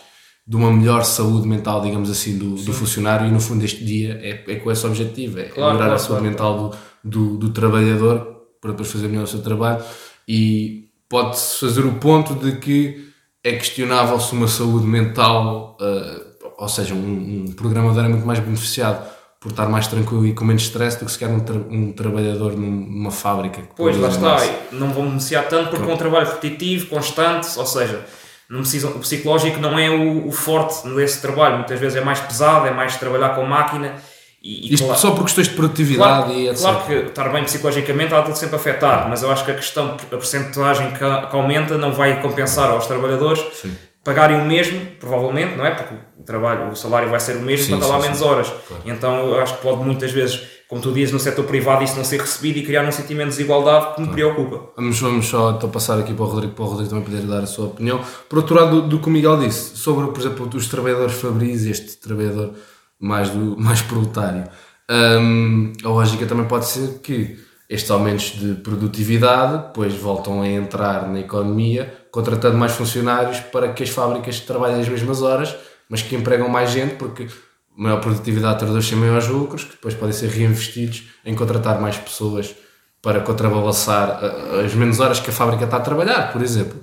de 0.46 0.56
uma 0.56 0.70
melhor 0.70 1.04
saúde 1.04 1.48
mental, 1.48 1.80
digamos 1.80 2.10
assim, 2.10 2.36
do, 2.36 2.56
do 2.56 2.72
funcionário 2.72 3.26
e 3.26 3.30
no 3.30 3.40
fundo 3.40 3.64
este 3.64 3.84
dia 3.84 4.18
é, 4.22 4.52
é 4.52 4.56
com 4.56 4.70
esse 4.70 4.84
objetivo, 4.86 5.38
é 5.38 5.44
claro, 5.44 5.74
melhorar 5.74 5.78
claro, 5.78 5.94
a 5.94 5.98
saúde 5.98 6.20
claro, 6.20 6.24
mental 6.24 6.70
do, 7.02 7.28
do, 7.28 7.38
do, 7.38 7.50
trabalhador 7.50 8.46
para 8.60 8.72
depois 8.72 8.90
fazer 8.90 9.08
melhor 9.08 9.24
o 9.24 9.28
seu 9.28 9.42
trabalho 9.42 9.82
e 10.26 10.90
pode-se 11.08 11.60
fazer 11.60 11.86
o 11.86 11.94
ponto 11.94 12.34
de 12.34 12.56
que 12.56 13.10
é 13.42 13.52
questionável 13.52 14.18
se 14.20 14.32
uma 14.32 14.48
saúde 14.48 14.86
mental, 14.86 15.78
uh, 15.80 16.46
ou 16.58 16.68
seja, 16.68 16.94
um, 16.94 17.46
um 17.48 17.52
programador 17.52 18.04
é 18.04 18.08
muito 18.08 18.26
mais 18.26 18.38
beneficiado 18.38 19.08
por 19.40 19.52
estar 19.52 19.66
mais 19.70 19.86
tranquilo 19.86 20.26
e 20.26 20.34
com 20.34 20.44
menos 20.44 20.64
stress 20.64 20.98
do 20.98 21.06
que 21.06 21.12
se 21.12 21.18
calhar 21.18 21.34
um, 21.34 21.40
tra 21.40 21.56
um 21.56 21.92
trabalhador 21.92 22.52
numa 22.52 23.10
fábrica. 23.10 23.62
Pois, 23.74 23.96
lá 23.96 24.08
está, 24.08 24.36
não 24.70 24.92
vão 24.92 25.06
beneficiar 25.06 25.48
tanto 25.48 25.70
porque 25.70 25.90
é 25.90 25.94
um 25.94 25.96
trabalho 25.96 26.26
repetitivo, 26.26 26.86
constante, 26.88 27.48
ou 27.58 27.64
seja, 27.64 28.04
não 28.50 28.60
precisam, 28.60 28.90
o 28.90 28.98
psicológico 28.98 29.58
não 29.58 29.78
é 29.78 29.88
o, 29.88 30.28
o, 30.28 30.32
forte 30.32 30.86
desse 30.90 31.22
trabalho, 31.22 31.56
muitas 31.56 31.80
vezes 31.80 31.96
é 31.96 32.04
mais 32.04 32.20
pesado, 32.20 32.66
é 32.66 32.70
mais 32.70 32.96
trabalhar 32.98 33.30
com 33.30 33.42
máquina. 33.44 33.94
E, 34.42 34.68
e 34.68 34.74
Isto 34.74 34.84
claro, 34.84 35.00
só 35.00 35.10
por 35.12 35.24
questões 35.24 35.48
de 35.48 35.54
produtividade 35.54 36.24
claro, 36.24 36.32
e 36.32 36.48
etc. 36.48 36.60
Claro 36.60 36.86
que 36.86 36.92
estar 36.92 37.28
bem 37.30 37.44
psicologicamente 37.44 38.14
há 38.14 38.20
de 38.20 38.38
sempre 38.38 38.56
afetar, 38.56 39.08
mas 39.08 39.22
eu 39.22 39.32
acho 39.32 39.44
que 39.46 39.52
a 39.52 39.54
questão, 39.54 39.94
a 39.94 40.16
percentagem 40.16 40.90
que, 40.90 40.98
que 40.98 41.36
aumenta 41.36 41.78
não 41.78 41.92
vai 41.92 42.20
compensar 42.20 42.70
aos 42.70 42.86
trabalhadores 42.86 43.42
Sim. 43.54 43.74
Pagarem 44.02 44.40
o 44.40 44.44
mesmo, 44.44 44.80
provavelmente, 44.98 45.56
não 45.56 45.64
é? 45.64 45.72
Porque 45.72 45.94
o 46.18 46.22
trabalho, 46.22 46.70
o 46.70 46.76
salário 46.76 47.10
vai 47.10 47.20
ser 47.20 47.36
o 47.36 47.40
mesmo 47.40 47.66
sim, 47.66 47.70
para 47.72 47.80
estar 47.80 47.96
lá 47.96 48.02
menos 48.02 48.22
horas. 48.22 48.48
Claro. 48.66 48.82
Então 48.86 49.28
eu 49.28 49.40
acho 49.40 49.56
que 49.56 49.62
pode 49.62 49.82
muitas 49.84 50.10
vezes, 50.10 50.40
como 50.68 50.80
tu 50.80 50.92
dizes, 50.92 51.12
no 51.12 51.20
setor 51.20 51.44
privado 51.44 51.84
isso 51.84 51.96
não 51.96 52.04
ser 52.04 52.20
recebido 52.20 52.58
e 52.58 52.62
criar 52.62 52.84
um 52.86 52.92
sentimento 52.92 53.30
de 53.30 53.36
desigualdade 53.36 53.94
que 53.94 54.00
me 54.00 54.08
claro. 54.08 54.34
preocupa. 54.34 54.72
Vamos, 54.76 55.00
vamos 55.00 55.26
só 55.26 55.50
então, 55.50 55.68
passar 55.70 55.98
aqui 55.98 56.14
para 56.14 56.24
o 56.24 56.28
Rodrigo, 56.28 56.54
para 56.54 56.64
o 56.64 56.68
Rodrigo 56.68 56.90
também 56.90 57.04
poder 57.04 57.22
dar 57.22 57.42
a 57.42 57.46
sua 57.46 57.66
opinião. 57.66 58.00
Por 58.28 58.38
outro 58.38 58.54
lado, 58.54 58.82
do, 58.82 58.88
do 58.88 58.98
que 59.00 59.08
o 59.08 59.10
Miguel 59.10 59.38
disse, 59.38 59.76
sobre, 59.76 60.06
por 60.06 60.18
exemplo, 60.18 60.48
os 60.54 60.68
trabalhadores 60.68 61.14
Fabris, 61.14 61.66
este 61.66 61.98
trabalhador 61.98 62.54
mais, 62.98 63.30
do, 63.30 63.56
mais 63.60 63.82
proletário. 63.82 64.44
Um, 64.90 65.72
a 65.84 65.88
lógica 65.88 66.26
também 66.26 66.46
pode 66.46 66.66
ser 66.66 66.98
que 67.00 67.38
estes 67.68 67.88
aumentos 67.92 68.32
de 68.32 68.54
produtividade 68.54 69.68
depois 69.68 69.94
voltam 69.94 70.42
a 70.42 70.48
entrar 70.48 71.08
na 71.08 71.20
economia, 71.20 71.99
contratando 72.10 72.56
mais 72.56 72.72
funcionários 72.72 73.40
para 73.40 73.72
que 73.72 73.82
as 73.82 73.90
fábricas 73.90 74.40
trabalhem 74.40 74.80
as 74.80 74.88
mesmas 74.88 75.22
horas, 75.22 75.54
mas 75.88 76.02
que 76.02 76.14
empregam 76.14 76.48
mais 76.48 76.70
gente, 76.70 76.94
porque 76.94 77.28
maior 77.76 78.00
produtividade 78.00 78.58
traduz 78.58 78.90
em 78.92 78.96
maiores 78.96 79.28
lucros, 79.28 79.64
que 79.64 79.72
depois 79.72 79.94
podem 79.94 80.12
ser 80.12 80.28
reinvestidos 80.28 81.04
em 81.24 81.34
contratar 81.34 81.80
mais 81.80 81.96
pessoas 81.96 82.54
para 83.02 83.20
contrabalançar 83.20 84.20
as 84.64 84.74
menos 84.74 85.00
horas 85.00 85.20
que 85.20 85.30
a 85.30 85.32
fábrica 85.32 85.64
está 85.64 85.78
a 85.78 85.80
trabalhar, 85.80 86.32
por 86.32 86.42
exemplo. 86.42 86.80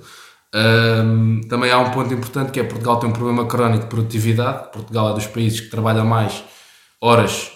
Um, 0.54 1.42
também 1.42 1.70
há 1.70 1.78
um 1.78 1.90
ponto 1.90 2.12
importante 2.12 2.50
que 2.50 2.58
é 2.58 2.64
Portugal 2.64 2.98
tem 2.98 3.08
um 3.08 3.12
problema 3.12 3.46
crónico 3.46 3.84
de 3.84 3.90
produtividade. 3.90 4.72
Portugal 4.72 5.10
é 5.10 5.14
dos 5.14 5.26
países 5.26 5.60
que 5.60 5.70
trabalha 5.70 6.02
mais 6.04 6.42
horas 7.00 7.52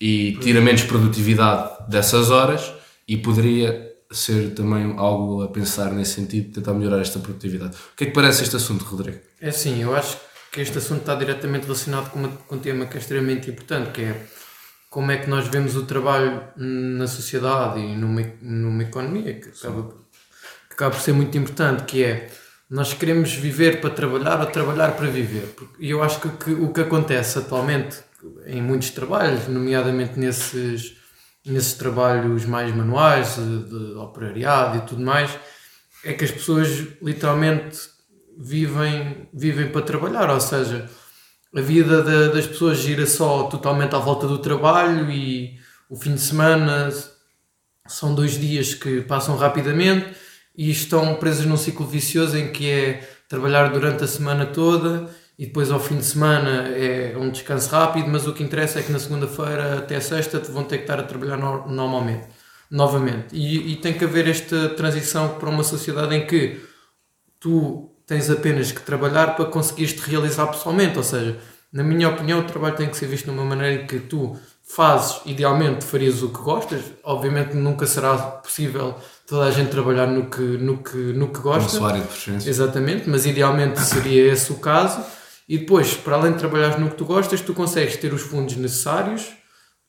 e 0.00 0.38
tira 0.40 0.60
menos 0.60 0.82
produtividade 0.82 1.70
dessas 1.88 2.30
horas 2.30 2.72
e 3.06 3.16
poderia 3.16 3.95
ser 4.10 4.54
também 4.54 4.94
algo 4.96 5.42
a 5.42 5.48
pensar 5.48 5.92
nesse 5.92 6.12
sentido, 6.12 6.54
tentar 6.54 6.74
melhorar 6.74 7.00
esta 7.00 7.18
produtividade. 7.18 7.76
O 7.92 7.96
que 7.96 8.04
é 8.04 8.06
que 8.08 8.12
parece 8.12 8.42
este 8.42 8.56
assunto, 8.56 8.84
Rodrigo? 8.84 9.18
É 9.40 9.50
sim, 9.50 9.82
eu 9.82 9.94
acho 9.94 10.16
que 10.52 10.60
este 10.60 10.78
assunto 10.78 11.00
está 11.00 11.14
diretamente 11.14 11.64
relacionado 11.64 12.10
com, 12.10 12.18
uma, 12.18 12.28
com 12.28 12.56
um 12.56 12.58
tema 12.58 12.86
que 12.86 12.96
é 12.96 13.00
extremamente 13.00 13.50
importante, 13.50 13.90
que 13.90 14.02
é 14.02 14.26
como 14.88 15.10
é 15.10 15.18
que 15.18 15.28
nós 15.28 15.48
vemos 15.48 15.76
o 15.76 15.82
trabalho 15.82 16.42
na 16.56 17.06
sociedade 17.06 17.80
e 17.80 17.94
numa, 17.94 18.22
numa 18.40 18.82
economia, 18.82 19.34
que 19.34 19.48
acaba, 19.48 19.88
que 20.68 20.74
acaba 20.74 20.94
por 20.94 21.00
ser 21.00 21.12
muito 21.12 21.36
importante, 21.36 21.84
que 21.84 22.02
é 22.02 22.30
nós 22.70 22.94
queremos 22.94 23.32
viver 23.32 23.80
para 23.80 23.90
trabalhar 23.90 24.40
ou 24.40 24.46
trabalhar 24.46 24.92
para 24.92 25.06
viver. 25.08 25.54
E 25.78 25.90
eu 25.90 26.02
acho 26.02 26.20
que, 26.20 26.28
que 26.30 26.50
o 26.50 26.72
que 26.72 26.80
acontece 26.80 27.38
atualmente 27.38 27.98
em 28.46 28.62
muitos 28.62 28.90
trabalhos, 28.90 29.46
nomeadamente 29.46 30.18
nesses, 30.18 30.96
nesses 31.46 31.74
trabalhos 31.74 32.44
mais 32.44 32.74
manuais, 32.74 33.36
de, 33.36 33.64
de 33.64 33.98
operariado 33.98 34.78
e 34.78 34.80
tudo 34.82 35.02
mais, 35.02 35.30
é 36.04 36.12
que 36.12 36.24
as 36.24 36.30
pessoas 36.30 36.68
literalmente 37.00 37.78
vivem, 38.36 39.28
vivem 39.32 39.70
para 39.70 39.82
trabalhar, 39.82 40.28
ou 40.30 40.40
seja, 40.40 40.90
a 41.54 41.60
vida 41.60 42.02
de, 42.02 42.34
das 42.34 42.46
pessoas 42.46 42.78
gira 42.78 43.06
só 43.06 43.44
totalmente 43.44 43.94
à 43.94 43.98
volta 43.98 44.26
do 44.26 44.38
trabalho 44.38 45.10
e 45.10 45.58
o 45.88 45.96
fim 45.96 46.14
de 46.14 46.20
semana 46.20 46.92
são 47.86 48.14
dois 48.14 48.38
dias 48.38 48.74
que 48.74 49.00
passam 49.02 49.36
rapidamente 49.36 50.14
e 50.56 50.70
estão 50.70 51.14
presos 51.14 51.46
num 51.46 51.56
ciclo 51.56 51.86
vicioso 51.86 52.36
em 52.36 52.52
que 52.52 52.68
é 52.68 53.08
trabalhar 53.28 53.68
durante 53.68 54.04
a 54.04 54.06
semana 54.06 54.46
toda 54.46 55.08
e 55.38 55.44
depois 55.44 55.70
ao 55.70 55.78
fim 55.78 55.98
de 55.98 56.04
semana 56.04 56.68
é 56.68 57.14
um 57.16 57.30
descanso 57.30 57.68
rápido, 57.70 58.08
mas 58.08 58.26
o 58.26 58.32
que 58.32 58.42
interessa 58.42 58.78
é 58.78 58.82
que 58.82 58.90
na 58.90 58.98
segunda-feira 58.98 59.78
até 59.78 60.00
sexta 60.00 60.38
vão 60.40 60.64
ter 60.64 60.78
que 60.78 60.84
estar 60.84 60.98
a 60.98 61.02
trabalhar 61.02 61.36
no, 61.36 61.68
normalmente, 61.68 62.26
novamente. 62.70 63.34
E, 63.34 63.72
e, 63.72 63.76
tem 63.76 63.92
que 63.92 64.04
haver 64.04 64.28
esta 64.28 64.70
transição 64.70 65.36
para 65.38 65.50
uma 65.50 65.62
sociedade 65.62 66.14
em 66.14 66.26
que 66.26 66.58
tu 67.38 67.90
tens 68.06 68.30
apenas 68.30 68.72
que 68.72 68.80
trabalhar 68.80 69.36
para 69.36 69.44
conseguires 69.44 69.92
te 69.92 70.00
realizar 70.10 70.46
pessoalmente, 70.46 70.96
ou 70.96 71.04
seja, 71.04 71.38
na 71.70 71.82
minha 71.82 72.08
opinião 72.08 72.40
o 72.40 72.44
trabalho 72.44 72.76
tem 72.76 72.88
que 72.88 72.96
ser 72.96 73.06
visto 73.06 73.26
de 73.26 73.30
uma 73.30 73.44
maneira 73.44 73.82
em 73.82 73.86
que 73.86 73.98
tu 73.98 74.38
fazes, 74.64 75.20
idealmente 75.26 75.84
farias 75.84 76.22
o 76.22 76.30
que 76.30 76.40
gostas, 76.40 76.80
obviamente 77.04 77.54
nunca 77.54 77.86
será 77.86 78.16
possível 78.16 78.94
toda 79.26 79.44
a 79.44 79.50
gente 79.50 79.70
trabalhar 79.70 80.06
no 80.06 80.30
que, 80.30 80.40
no 80.40 80.78
que, 80.78 80.96
no 80.96 81.28
que 81.28 81.40
gosta. 81.40 81.78
Com 81.78 81.92
de 81.92 82.00
preferência. 82.00 82.48
Exatamente, 82.48 83.08
mas 83.08 83.26
idealmente 83.26 83.80
seria 83.80 84.32
esse 84.32 84.50
o 84.50 84.56
caso 84.56 85.04
e 85.48 85.58
depois, 85.58 85.94
para 85.94 86.16
além 86.16 86.32
de 86.32 86.38
trabalhar 86.38 86.78
no 86.78 86.90
que 86.90 86.96
tu 86.96 87.04
gostas, 87.04 87.40
tu 87.40 87.54
consegues 87.54 87.96
ter 87.96 88.12
os 88.12 88.22
fundos 88.22 88.56
necessários 88.56 89.28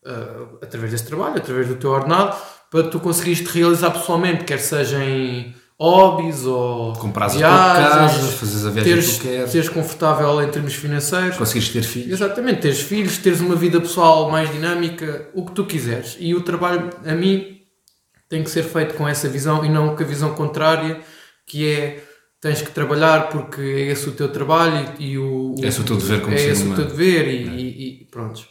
uh, 0.05 0.57
através 0.61 0.91
desse 0.91 1.05
trabalho, 1.05 1.37
através 1.37 1.67
do 1.67 1.75
teu 1.75 1.89
ordenado, 1.89 2.37
para 2.69 2.83
tu 2.83 2.99
conseguires 2.99 3.39
te 3.39 3.57
realizar 3.57 3.91
pessoalmente, 3.91 4.43
quer 4.43 4.59
seja 4.59 5.03
em 5.03 5.55
hobbies 5.79 6.45
ou 6.45 6.93
Comprar 6.93 7.27
viagens, 7.27 8.15
casa, 8.15 8.31
fazeres 8.33 8.65
a 8.65 8.69
viagem 8.69 8.93
teres, 8.93 9.09
que 9.09 9.17
tu 9.17 9.21
queres. 9.21 9.51
Seres 9.51 9.69
confortável 9.69 10.41
em 10.41 10.49
termos 10.49 10.73
financeiros. 10.73 11.37
Conseguires 11.37 11.69
ter 11.69 11.83
filhos. 11.83 12.13
Exatamente, 12.13 12.61
teres 12.61 12.81
filhos, 12.81 13.17
teres 13.17 13.41
uma 13.41 13.55
vida 13.55 13.79
pessoal 13.79 14.29
mais 14.29 14.51
dinâmica, 14.51 15.29
o 15.33 15.45
que 15.45 15.51
tu 15.51 15.65
quiseres. 15.65 16.17
E 16.19 16.35
o 16.35 16.41
trabalho, 16.41 16.89
a 17.05 17.13
mim, 17.13 17.61
tem 18.29 18.43
que 18.43 18.49
ser 18.49 18.63
feito 18.63 18.95
com 18.95 19.07
essa 19.07 19.29
visão 19.29 19.63
e 19.63 19.69
não 19.69 19.95
com 19.95 20.03
a 20.03 20.05
visão 20.05 20.33
contrária, 20.33 20.99
que 21.45 21.67
é 21.67 22.03
tens 22.39 22.61
que 22.61 22.71
trabalhar 22.71 23.29
porque 23.29 23.61
é 23.61 23.91
esse 23.91 24.09
o 24.09 24.11
teu 24.11 24.29
trabalho 24.29 24.93
e, 24.99 25.11
e 25.11 25.17
o, 25.17 25.55
é 25.61 25.67
esse 25.67 25.81
o 25.81 25.83
teu 25.83 25.97
dever 25.97 26.21
como 26.21 26.35
é 26.35 26.43
esse 26.43 26.67
o 26.67 26.75
teu 26.75 26.85
dever 26.85 27.27
e, 27.27 27.47
é. 27.47 27.51
e, 27.51 28.01
e 28.01 28.05
pronto. 28.05 28.47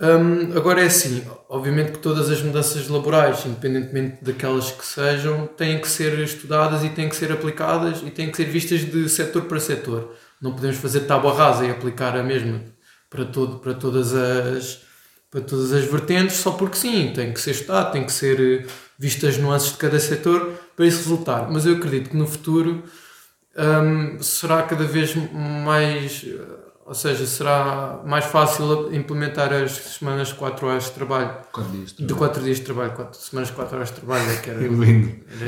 Um, 0.00 0.56
agora 0.56 0.82
é 0.82 0.86
assim, 0.86 1.24
obviamente 1.48 1.92
que 1.92 1.98
todas 1.98 2.28
as 2.28 2.42
mudanças 2.42 2.88
laborais, 2.88 3.46
independentemente 3.46 4.24
daquelas 4.24 4.70
que 4.72 4.84
sejam, 4.84 5.46
têm 5.46 5.80
que 5.80 5.88
ser 5.88 6.18
estudadas 6.18 6.82
e 6.82 6.88
têm 6.88 7.08
que 7.08 7.14
ser 7.14 7.30
aplicadas 7.30 8.02
e 8.04 8.10
têm 8.10 8.30
que 8.30 8.36
ser 8.36 8.44
vistas 8.46 8.80
de 8.80 9.08
setor 9.08 9.42
para 9.42 9.60
setor. 9.60 10.14
Não 10.42 10.52
podemos 10.52 10.76
fazer 10.76 11.00
tábua 11.00 11.32
rasa 11.32 11.64
e 11.64 11.70
aplicar 11.70 12.16
a 12.16 12.22
mesma 12.24 12.60
para, 13.08 13.24
todo, 13.24 13.60
para, 13.60 13.72
todas 13.72 14.12
as, 14.14 14.80
para 15.30 15.40
todas 15.40 15.72
as 15.72 15.84
vertentes 15.84 16.36
só 16.36 16.50
porque 16.50 16.76
sim, 16.76 17.12
tem 17.14 17.32
que 17.32 17.40
ser 17.40 17.52
estudado, 17.52 17.92
tem 17.92 18.04
que 18.04 18.12
ser 18.12 18.66
vistas 18.98 19.36
as 19.36 19.40
nuances 19.40 19.72
de 19.72 19.78
cada 19.78 20.00
setor 20.00 20.58
para 20.76 20.86
isso 20.86 20.98
resultar. 20.98 21.50
Mas 21.50 21.66
eu 21.66 21.74
acredito 21.76 22.10
que 22.10 22.16
no 22.16 22.26
futuro 22.26 22.82
um, 23.56 24.20
será 24.20 24.62
cada 24.62 24.84
vez 24.84 25.14
mais, 25.32 26.26
ou 26.84 26.94
seja, 26.94 27.24
será 27.26 28.00
mais 28.04 28.24
fácil 28.24 28.92
implementar 28.92 29.52
as 29.52 29.72
semanas 29.72 30.28
de 30.28 30.34
4 30.34 30.66
horas 30.66 30.84
de 30.84 30.90
trabalho. 30.90 31.30
4 31.52 31.72
dias 31.72 31.88
de 31.90 31.94
trabalho. 31.94 32.08
De 32.08 32.14
4 32.14 32.42
dias 32.42 32.56
de 32.56 32.62
trabalho, 32.64 32.92
4 32.92 33.20
semanas 33.20 33.48
de 33.48 33.54
4 33.54 33.76
horas 33.76 33.88
de 33.88 33.94
trabalho, 33.94 34.30
é 34.30 34.36
que 34.36 34.50
era, 34.50 34.60
era 34.64 34.70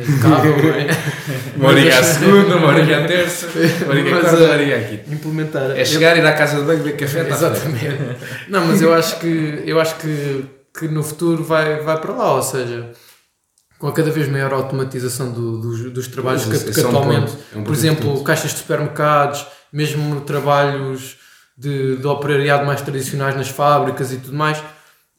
impecável, 0.03 0.57
não 0.57 0.75
é? 0.75 0.87
Uma 1.57 1.69
horinha 1.69 1.99
à 1.99 2.03
segunda, 2.03 2.57
uma 2.57 2.69
horinha 2.69 3.05
à 3.05 3.07
terça, 3.07 3.49
uma 3.85 3.95
horinha 3.95 4.17
à 4.17 4.21
quarta, 4.21 4.37
uma 4.37 4.53
horinha 4.53 4.77
aqui. 4.77 5.13
Implementar. 5.13 5.71
É 5.73 5.85
chegar, 5.85 6.17
ir 6.17 6.25
à 6.25 6.33
casa 6.33 6.61
de 6.61 6.63
banho, 6.63 6.79
beber 6.79 6.97
café, 6.97 7.23
está 7.23 7.35
Exatamente. 7.35 8.17
não, 8.49 8.67
mas 8.67 8.81
eu 8.81 8.95
acho 8.95 9.19
que, 9.19 9.63
eu 9.67 9.81
acho 9.81 9.97
que, 9.97 10.45
que 10.79 10.87
no 10.87 11.03
futuro 11.03 11.43
vai, 11.43 11.81
vai 11.81 12.01
para 12.01 12.13
lá, 12.13 12.35
ou 12.35 12.43
seja 12.43 12.93
com 13.79 13.89
a 13.89 13.93
cada 13.93 14.11
vez 14.11 14.29
maior 14.29 14.53
automatização 14.53 15.31
do, 15.31 15.59
dos, 15.59 15.93
dos 15.93 16.09
trabalhos 16.09 16.45
que, 16.45 16.73
que 16.73 16.81
atualmente, 16.81 17.33
é 17.53 17.57
um 17.57 17.59
é 17.59 17.63
um 17.63 17.65
por 17.65 17.75
exemplo, 17.75 18.25
caixas 18.25 18.53
de 18.53 18.59
supermercados, 18.59 19.47
mesmo 19.73 20.21
trabalhos 20.23 21.17
de, 21.57 21.97
de 21.97 22.07
operariado 22.07 22.65
mais 22.65 22.81
tradicionais 22.81 23.37
nas 23.37 23.49
fábricas 23.49 24.13
e 24.13 24.17
tudo 24.17 24.37
mais, 24.37 24.63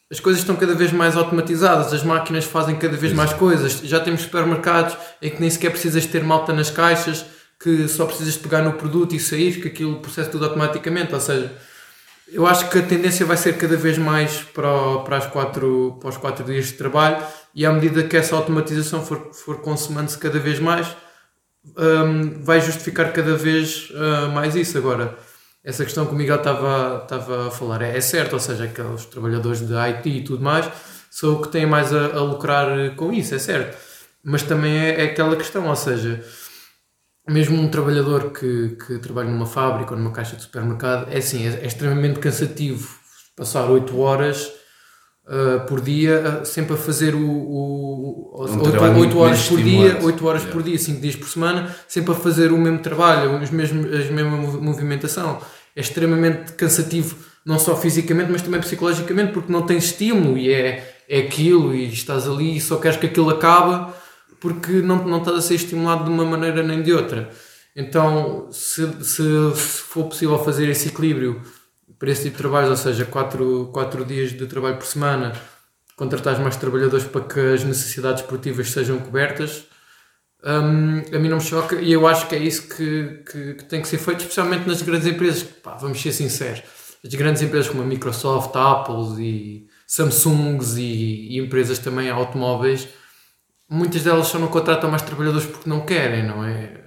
as 0.09 0.19
coisas 0.19 0.41
estão 0.41 0.55
cada 0.55 0.73
vez 0.73 0.91
mais 0.91 1.17
automatizadas, 1.17 1.93
as 1.93 2.03
máquinas 2.03 2.45
fazem 2.45 2.75
cada 2.77 2.95
vez 2.95 3.11
mais 3.11 3.33
coisas. 3.33 3.81
Já 3.83 3.99
temos 3.99 4.21
supermercados 4.21 4.95
em 5.21 5.29
que 5.29 5.41
nem 5.41 5.49
sequer 5.49 5.69
precisas 5.71 6.05
ter 6.05 6.23
malta 6.23 6.53
nas 6.53 6.69
caixas, 6.69 7.25
que 7.59 7.87
só 7.89 8.05
precisas 8.05 8.37
pegar 8.37 8.61
no 8.61 8.73
produto 8.73 9.13
e 9.13 9.19
sair, 9.19 9.61
que 9.61 9.67
aquilo 9.67 9.99
processa 9.99 10.29
tudo 10.29 10.45
automaticamente. 10.45 11.13
Ou 11.13 11.19
seja, 11.19 11.51
eu 12.31 12.47
acho 12.47 12.69
que 12.69 12.79
a 12.79 12.81
tendência 12.81 13.25
vai 13.25 13.35
ser 13.35 13.57
cada 13.57 13.75
vez 13.75 13.97
mais 13.97 14.37
para, 14.53 14.99
para, 14.99 15.17
as 15.17 15.25
quatro, 15.27 15.97
para 15.99 16.09
os 16.09 16.17
quatro 16.17 16.45
dias 16.45 16.67
de 16.67 16.73
trabalho 16.73 17.17
e 17.57 17.65
à 17.65 17.73
medida 17.73 18.03
que 18.03 18.15
essa 18.15 18.35
automatização 18.35 19.03
for, 19.03 19.33
for 19.33 19.61
consumando-se 19.61 20.15
cada 20.19 20.37
vez 20.37 20.59
mais, 20.59 20.95
um, 21.75 22.43
vai 22.43 22.61
justificar 22.61 23.11
cada 23.11 23.35
vez 23.35 23.89
uh, 23.89 24.31
mais 24.31 24.55
isso. 24.55 24.77
Agora, 24.77 25.17
essa 25.63 25.83
questão 25.83 26.05
que 26.05 26.13
o 26.13 26.15
Miguel 26.15 26.35
estava, 26.35 27.01
estava 27.01 27.47
a 27.47 27.51
falar 27.51 27.81
é, 27.81 27.97
é 27.97 27.99
certo, 27.99 28.33
ou 28.33 28.39
seja, 28.39 28.65
aqueles 28.65 29.05
trabalhadores 29.05 29.67
de 29.67 29.73
IT 29.73 30.07
e 30.07 30.23
tudo 30.23 30.43
mais 30.43 30.69
são 31.09 31.33
o 31.33 31.41
que 31.41 31.47
têm 31.47 31.65
mais 31.65 31.91
a, 31.91 32.17
a 32.17 32.21
lucrar 32.21 32.95
com 32.95 33.11
isso, 33.11 33.33
é 33.33 33.39
certo. 33.39 33.75
Mas 34.23 34.43
também 34.43 34.77
é, 34.77 35.01
é 35.01 35.03
aquela 35.05 35.35
questão, 35.35 35.67
ou 35.67 35.75
seja, 35.75 36.23
mesmo 37.27 37.59
um 37.59 37.71
trabalhador 37.71 38.33
que, 38.33 38.77
que 38.85 38.99
trabalha 38.99 39.31
numa 39.31 39.47
fábrica 39.47 39.95
ou 39.95 39.99
numa 39.99 40.11
caixa 40.11 40.35
de 40.35 40.43
supermercado, 40.43 41.11
é 41.11 41.17
assim, 41.17 41.47
é, 41.47 41.63
é 41.63 41.65
extremamente 41.65 42.19
cansativo 42.19 42.87
passar 43.35 43.65
8 43.65 43.99
horas 43.99 44.66
uh, 45.27 45.65
por 45.67 45.81
dia, 45.81 46.41
uh, 46.41 46.45
sempre 46.45 46.73
a 46.73 46.77
fazer 46.77 47.13
o, 47.15 47.19
o, 47.21 48.45
Um 48.49 48.59
8, 48.59 48.71
trabalho 48.71 48.93
muito 48.95 49.17
horas 49.17 49.37
mais 49.37 49.49
por 49.49 49.57
dia, 49.57 49.87
estimulante. 49.87 50.05
8 50.05 50.27
horas 50.27 50.41
Yeah. 50.43 50.53
por 50.53 50.63
dia, 50.63 50.77
5 50.79 51.01
dias 51.01 51.15
por 51.15 51.27
semana, 51.29 51.75
sempre 51.87 52.11
a 52.11 52.15
fazer 52.15 52.51
o 52.51 52.57
mesmo 52.57 52.79
trabalho, 52.79 53.41
os 53.41 53.49
mesmos, 53.49 53.85
a 53.85 54.11
mesma 54.11 54.37
mov- 54.37 54.61
movimentação. 54.61 55.39
É 55.75 55.81
extremamente 55.81 56.53
cansativo, 56.53 57.15
não 57.45 57.59
só 57.59 57.75
fisicamente, 57.75 58.31
mas 58.31 58.41
também 58.41 58.59
psicologicamente, 58.59 59.31
porque 59.31 59.51
não 59.51 59.61
tens 59.63 59.85
estímulo 59.85 60.37
e 60.37 60.51
é, 60.51 60.95
é 61.07 61.19
aquilo, 61.19 61.73
e 61.75 61.91
estás 61.91 62.27
ali 62.27 62.57
e 62.57 62.61
só 62.61 62.77
queres 62.77 62.97
que 62.97 63.05
aquilo 63.05 63.29
acabe 63.29 63.93
porque 64.39 64.71
não, 64.81 65.03
não 65.05 65.17
estás 65.19 65.37
a 65.37 65.41
ser 65.41 65.55
estimulado 65.55 66.03
de 66.03 66.09
uma 66.11 66.23
maneira 66.25 66.61
nem 66.63 66.81
de 66.83 66.93
outra. 66.93 67.29
Então, 67.75 68.47
se, 68.51 68.87
se, 69.03 69.23
se 69.55 69.81
for 69.81 70.05
possível 70.05 70.37
fazer 70.43 70.67
esse 70.69 70.87
equilíbrio 70.89 71.41
para 71.99 72.11
esse 72.11 72.23
tipo 72.23 72.37
de 72.37 72.41
trabalho, 72.43 72.69
ou 72.69 72.77
seja, 72.77 73.05
4 73.05 73.69
quatro 73.73 74.05
dias 74.05 74.31
de 74.31 74.45
trabalho 74.45 74.77
por 74.77 74.85
semana, 74.85 75.33
contratar 75.95 76.39
mais 76.39 76.55
trabalhadores 76.55 77.05
para 77.05 77.21
que 77.21 77.39
as 77.39 77.63
necessidades 77.63 78.21
esportivas 78.21 78.69
sejam 78.69 78.99
cobertas, 78.99 79.65
hum, 80.43 81.03
a 81.11 81.19
mim 81.19 81.29
não 81.29 81.37
me 81.37 81.43
choca 81.43 81.75
e 81.81 81.91
eu 81.91 82.07
acho 82.07 82.27
que 82.27 82.35
é 82.35 82.39
isso 82.39 82.69
que, 82.69 83.23
que, 83.29 83.53
que 83.55 83.65
tem 83.65 83.81
que 83.81 83.87
ser 83.87 83.97
feito, 83.97 84.19
especialmente 84.21 84.67
nas 84.67 84.81
grandes 84.81 85.07
empresas. 85.07 85.43
Pá, 85.43 85.75
vamos 85.75 85.99
ser 85.99 86.11
sinceros, 86.11 86.61
as 87.03 87.13
grandes 87.15 87.41
empresas 87.41 87.69
como 87.69 87.81
a 87.81 87.85
Microsoft, 87.85 88.55
a 88.55 88.71
Apple 88.71 89.23
e 89.23 89.67
Samsungs 89.87 90.77
e, 90.77 91.29
e 91.31 91.39
empresas 91.39 91.79
também 91.79 92.09
automóveis, 92.09 92.87
muitas 93.69 94.03
delas 94.03 94.27
só 94.27 94.37
não 94.37 94.47
contratam 94.49 94.89
mais 94.89 95.01
trabalhadores 95.01 95.47
porque 95.47 95.69
não 95.69 95.85
querem, 95.85 96.25
não 96.27 96.45
é? 96.45 96.77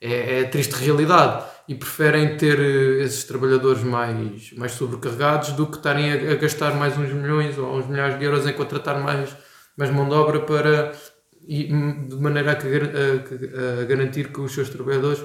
É, 0.00 0.40
é 0.40 0.44
a 0.44 0.48
triste 0.48 0.72
realidade 0.72 1.53
e 1.68 1.74
preferem 1.74 2.36
ter 2.36 2.58
eh, 2.58 3.02
esses 3.04 3.24
trabalhadores 3.24 3.82
mais, 3.82 4.52
mais 4.52 4.72
sobrecarregados 4.72 5.52
do 5.52 5.66
que 5.66 5.76
estarem 5.76 6.12
a, 6.12 6.32
a 6.32 6.34
gastar 6.36 6.74
mais 6.74 6.96
uns 6.98 7.12
milhões 7.12 7.56
ou 7.56 7.78
uns 7.78 7.86
milhares 7.86 8.18
de 8.18 8.24
euros 8.24 8.46
em 8.46 8.52
contratar 8.52 9.02
mais, 9.02 9.34
mais 9.76 9.90
mão 9.90 10.08
de 10.08 10.14
obra 10.14 10.40
para 10.40 10.92
e, 11.46 11.64
de 11.64 12.16
maneira 12.16 12.52
a, 12.52 12.54
a 12.54 13.82
a 13.82 13.84
garantir 13.84 14.32
que 14.32 14.40
os 14.40 14.52
seus 14.52 14.68
trabalhadores 14.68 15.22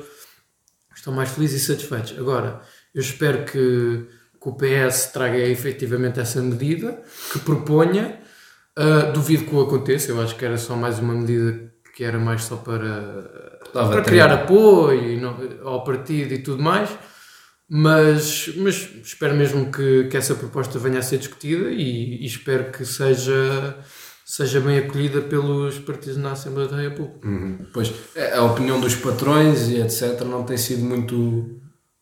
estão 0.96 1.14
mais 1.14 1.30
felizes 1.30 1.64
e 1.64 1.66
satisfeitos. 1.66 2.18
Agora, 2.18 2.62
eu 2.94 3.02
espero 3.02 3.46
que, 3.46 4.08
que 4.42 4.50
o 4.50 4.54
PS 4.54 5.08
traga 5.14 5.38
efetivamente 5.38 6.20
essa 6.20 6.42
medida, 6.42 7.02
que 7.32 7.40
proponha. 7.40 8.20
Uh, 8.78 9.12
duvido 9.12 9.44
que 9.46 9.54
o 9.54 9.62
aconteça, 9.62 10.12
eu 10.12 10.22
acho 10.22 10.38
que 10.38 10.46
era 10.46 10.58
só 10.58 10.74
mais 10.74 11.00
uma 11.00 11.14
medida 11.14 11.70
que 11.94 12.04
era 12.04 12.18
mais 12.18 12.46
só 12.46 12.56
para, 12.56 13.49
Para 13.72 14.02
criar 14.02 14.32
apoio 14.32 15.20
ao 15.64 15.84
partido 15.84 16.34
e 16.34 16.40
tudo 16.40 16.62
mais. 16.62 16.90
Mas, 17.72 18.52
mas 18.58 18.90
espero 19.04 19.36
mesmo 19.36 19.72
que, 19.72 20.06
que 20.06 20.18
essa 20.18 20.34
proposta 20.34 20.80
venha 20.80 21.00
a 21.00 21.04
ser 21.04 21.20
discutida 21.20 21.70
e, 21.70 22.24
e 22.24 22.26
espero 22.26 22.72
que 22.72 22.84
seja, 22.84 23.78
seja 24.26 24.60
bem 24.60 24.80
acolhida 24.80 25.22
pelos 25.22 25.78
partidos 25.78 26.18
na 26.18 26.32
Assembleia 26.32 26.68
da 26.68 26.78
República. 26.78 27.28
Uhum. 27.28 27.68
Pois, 27.72 27.94
a 28.34 28.42
opinião 28.42 28.82
dos 28.82 28.96
patrões 28.96 29.70
e 29.70 29.80
etc. 29.82 30.22
não 30.22 30.44
tem 30.44 30.58
sido 30.58 30.84
muito, 30.84 31.59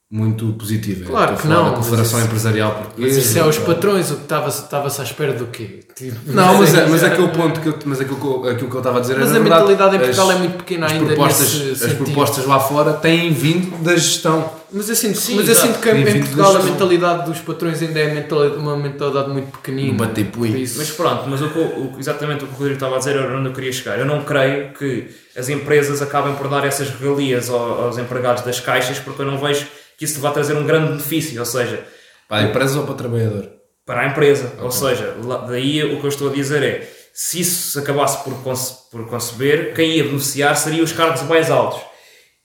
muito 0.10 0.54
positiva. 0.54 1.06
Claro 1.06 1.34
Estou 1.34 1.48
que 1.50 1.54
a 1.54 1.56
não, 1.58 1.64
da 1.66 1.70
mas 1.72 1.80
Confederação 1.80 2.20
isso- 2.20 2.28
Empresarial 2.28 2.72
Mas 2.78 2.86
Portuguesa. 2.88 3.20
isso 3.20 3.40
é 3.40 3.44
os 3.46 3.58
patrões, 3.58 4.10
o 4.12 4.16
que 4.16 4.22
estava-se 4.22 4.64
estava-se 4.64 5.02
à 5.02 5.04
espera 5.04 5.34
do 5.34 5.48
quê? 5.48 5.82
Tipo, 5.94 6.18
Não, 6.32 6.58
mas, 6.60 6.74
é, 6.74 6.86
mas 6.88 7.04
aquele 7.04 7.28
ponto 7.28 7.60
que 7.60 7.68
eu, 7.68 7.78
mas 7.86 8.00
aquilo, 8.00 8.18
eu, 8.46 8.52
aquilo 8.52 8.70
que 8.70 8.76
eu 8.76 8.80
estava 8.80 9.00
a 9.00 9.02
dizer 9.02 9.18
Mas 9.18 9.30
era 9.32 9.40
a 9.40 9.42
verdade. 9.42 9.62
mentalidade 9.68 9.96
em 9.96 10.00
Portugal 10.00 10.30
As- 10.30 10.36
é 10.36 10.40
muito 10.40 10.58
pequena 10.58 10.86
as 10.86 10.92
ainda 10.94 11.06
propostas, 11.08 11.48
as 11.72 11.78
sentido. 11.80 11.98
propostas 12.06 12.46
lá 12.46 12.60
fora 12.60 12.94
têm 12.94 13.34
vindo 13.34 13.84
da 13.84 13.96
gestão. 13.98 14.50
Mas 14.72 14.88
eu 14.90 14.96
sinto, 14.96 15.18
Sim, 15.18 15.36
mas 15.36 15.48
eu 15.50 15.56
sinto 15.56 15.80
que 15.80 15.90
em 15.90 16.20
Portugal 16.20 16.56
a 16.56 16.64
mentalidade 16.64 17.26
dos 17.30 17.40
patrões 17.40 17.82
ainda 17.82 18.00
é 18.00 18.14
mentalidade- 18.14 18.58
uma 18.62 18.78
mentalidade 18.78 19.30
muito 19.30 19.52
pequenina. 19.58 20.04
Um. 20.04 20.24
Por 20.26 20.46
isso- 20.48 20.78
Mas 20.78 20.90
pronto, 20.92 21.24
mas 21.28 21.42
o 21.42 21.50
que, 21.50 21.58
eu- 21.60 21.66
o- 21.66 21.96
exatamente 22.00 22.44
o 22.46 22.48
que 22.48 22.54
o 22.54 22.58
Rodrigo 22.58 22.76
estava 22.76 22.96
a 22.96 23.00
dizer 23.00 23.16
era 23.18 23.38
onde 23.38 23.48
eu 23.50 23.54
queria 23.54 23.72
chegar. 23.74 24.00
Eu 24.00 24.06
não 24.06 24.24
creio 24.24 24.72
que 24.74 25.08
as 25.38 25.50
empresas 25.50 26.02
acabem 26.02 26.34
por 26.36 26.48
dar 26.50 26.66
essas 26.66 26.90
regalias 26.90 27.50
ao- 27.50 27.86
aos 27.86 27.98
empregados 27.98 28.44
das 28.44 28.60
caixas 28.62 29.00
porque 29.00 29.22
eu 29.22 29.26
não 29.26 29.38
vejo 29.38 29.66
que 29.98 30.06
isso 30.06 30.20
vá 30.22 30.32
trazer 30.32 30.54
um 30.56 30.66
grande 30.66 30.90
benefício, 30.92 31.40
ou 31.40 31.46
seja, 31.46 31.84
Para 32.30 32.38
a 32.38 32.44
empresa 32.50 32.80
ou 32.80 32.86
para 32.86 32.94
o 32.94 32.98
trabalhador? 32.98 33.50
para 33.86 34.02
a 34.02 34.06
empresa. 34.08 34.54
Ou 34.62 34.70
seja, 34.72 35.16
daí 35.48 35.82
o 35.84 36.00
que 36.00 36.06
eu 36.06 36.10
estou 36.10 36.30
a 36.30 36.34
dizer 36.34 36.62
é 36.62 36.94
se 37.14 37.40
isso 37.40 37.72
se 37.72 37.80
acabasse 37.80 38.22
por, 38.24 38.34
conce- 38.44 38.76
por 38.92 39.08
conceber, 39.08 39.74
quem 39.74 39.92
ia 39.98 40.04
beneficiar 40.04 40.56
seriam 40.58 40.84
os 40.84 40.92
cargos 40.92 41.22
mais 41.24 41.50
altos. 41.50 41.82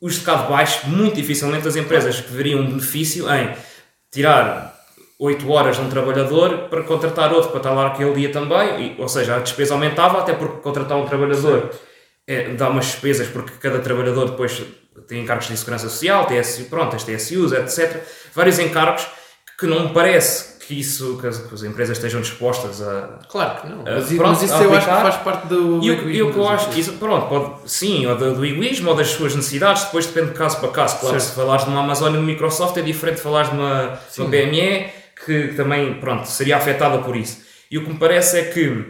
Os 0.00 0.14
de 0.14 0.20
de 0.20 0.24
baixo, 0.26 0.86
muito 0.88 1.16
dificilmente 1.16 1.66
as 1.68 1.76
empresas 1.76 2.20
que 2.20 2.32
veriam 2.32 2.60
um 2.60 2.66
benefício 2.68 3.28
em 3.32 3.54
tirar 4.10 4.72
8 5.18 5.48
horas 5.50 5.76
de 5.76 5.82
um 5.82 5.88
trabalhador 5.90 6.68
para 6.68 6.82
contratar 6.84 7.32
outro 7.32 7.50
para 7.50 7.58
estar 7.58 7.72
lá 7.72 7.88
aquele 7.88 8.12
dia 8.14 8.30
também, 8.32 8.96
e- 8.96 9.00
ou 9.00 9.08
seja, 9.08 9.36
a 9.36 9.38
despesa 9.40 9.74
aumentava 9.74 10.20
até 10.20 10.32
porque 10.34 10.60
contratar 10.60 10.96
um 10.98 11.06
trabalhador 11.06 11.70
é, 12.26 12.50
dá 12.54 12.68
umas 12.68 12.86
despesas 12.86 13.26
porque 13.28 13.52
cada 13.60 13.78
trabalhador 13.80 14.30
depois 14.30 14.62
tem 15.08 15.22
encargos 15.22 15.48
de 15.48 15.56
segurança 15.56 15.88
social, 15.88 16.26
TSU, 16.26 16.64
pronto, 16.64 16.94
as 16.96 17.04
TSUs, 17.04 17.52
etc. 17.52 18.02
Vários 18.34 18.58
encargos 18.58 19.06
que 19.58 19.66
não 19.66 19.88
me 19.88 19.94
parece 19.94 20.52
que 20.66 20.78
isso, 20.78 21.18
que 21.20 21.26
as, 21.26 21.38
empresas 21.64 21.96
estejam 21.98 22.20
dispostas 22.20 22.80
a, 22.80 23.18
Claro 23.28 23.60
que 23.60 23.68
não. 23.68 23.82
Mas, 23.82 24.12
i- 24.12 24.16
pronto, 24.16 24.30
mas 24.40 24.42
isso 24.42 24.54
eu 24.62 24.72
acho 24.74 24.86
que 24.86 24.92
faz 24.94 25.16
parte 25.16 25.46
do. 25.48 25.80
e 25.82 25.90
o, 25.90 26.10
eu 26.10 26.32
das 26.32 26.48
acho, 26.48 26.78
isso, 26.78 26.92
pronto, 26.94 27.26
pode, 27.28 27.70
sim, 27.70 28.06
ou 28.06 28.16
do, 28.16 28.34
do 28.34 28.44
egoísmo 28.46 28.90
ou 28.90 28.94
das 28.96 29.08
suas 29.10 29.34
necessidades, 29.34 29.84
depois 29.84 30.06
depende 30.06 30.28
de 30.32 30.38
caso 30.38 30.58
para 30.60 30.68
caso. 30.70 30.98
Claro, 31.00 31.18
Certo. 31.18 31.30
se 31.30 31.36
falares 31.36 31.64
de 31.64 31.70
uma 31.70 31.80
Amazon 31.80 32.14
e 32.14 32.18
de 32.18 32.22
Microsoft 32.24 32.76
é 32.76 32.82
diferente 32.82 33.16
de 33.16 33.22
falares 33.22 33.50
de 33.50 33.56
uma, 33.56 33.98
uma 34.18 34.28
BME 34.28 34.86
que 35.26 35.48
também, 35.56 35.94
pronto, 35.94 36.26
seria 36.28 36.56
afetada 36.56 36.98
por 36.98 37.16
isso. 37.16 37.40
E 37.70 37.78
o 37.78 37.84
que 37.84 37.90
me 37.90 37.98
parece 37.98 38.38
é 38.38 38.44
que 38.44 38.86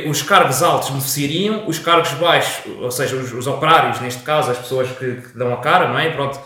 os 0.00 0.22
cargos 0.22 0.62
altos 0.62 0.90
beneficiariam, 0.90 1.64
os 1.66 1.78
cargos 1.78 2.12
baixos, 2.12 2.64
ou 2.80 2.90
seja, 2.90 3.16
os, 3.16 3.32
os 3.32 3.46
operários, 3.46 4.00
neste 4.00 4.22
caso, 4.22 4.50
as 4.50 4.58
pessoas 4.58 4.88
que, 4.90 5.16
que 5.16 5.38
dão 5.38 5.52
a 5.52 5.58
cara, 5.58 5.88
não 5.88 5.98
é? 5.98 6.10
Pronto, 6.10 6.38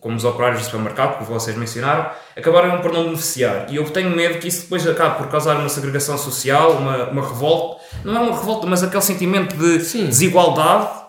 como 0.00 0.16
os 0.16 0.24
operários 0.24 0.60
do 0.62 0.64
supermercado, 0.64 1.18
que 1.18 1.24
vocês 1.24 1.56
mencionaram, 1.56 2.10
acabaram 2.36 2.80
por 2.80 2.92
não 2.92 3.04
beneficiar. 3.04 3.66
E 3.68 3.76
eu 3.76 3.84
tenho 3.90 4.10
medo 4.10 4.38
que 4.38 4.48
isso 4.48 4.62
depois 4.62 4.86
acabe 4.86 5.18
por 5.18 5.28
causar 5.28 5.56
uma 5.56 5.68
segregação 5.68 6.16
social, 6.16 6.72
uma, 6.72 7.10
uma 7.10 7.22
revolta. 7.26 7.82
Não 8.04 8.16
é 8.16 8.20
uma 8.20 8.36
revolta, 8.36 8.66
mas 8.66 8.82
aquele 8.82 9.02
sentimento 9.02 9.56
de 9.56 9.80
Sim. 9.84 10.06
desigualdade 10.06 11.04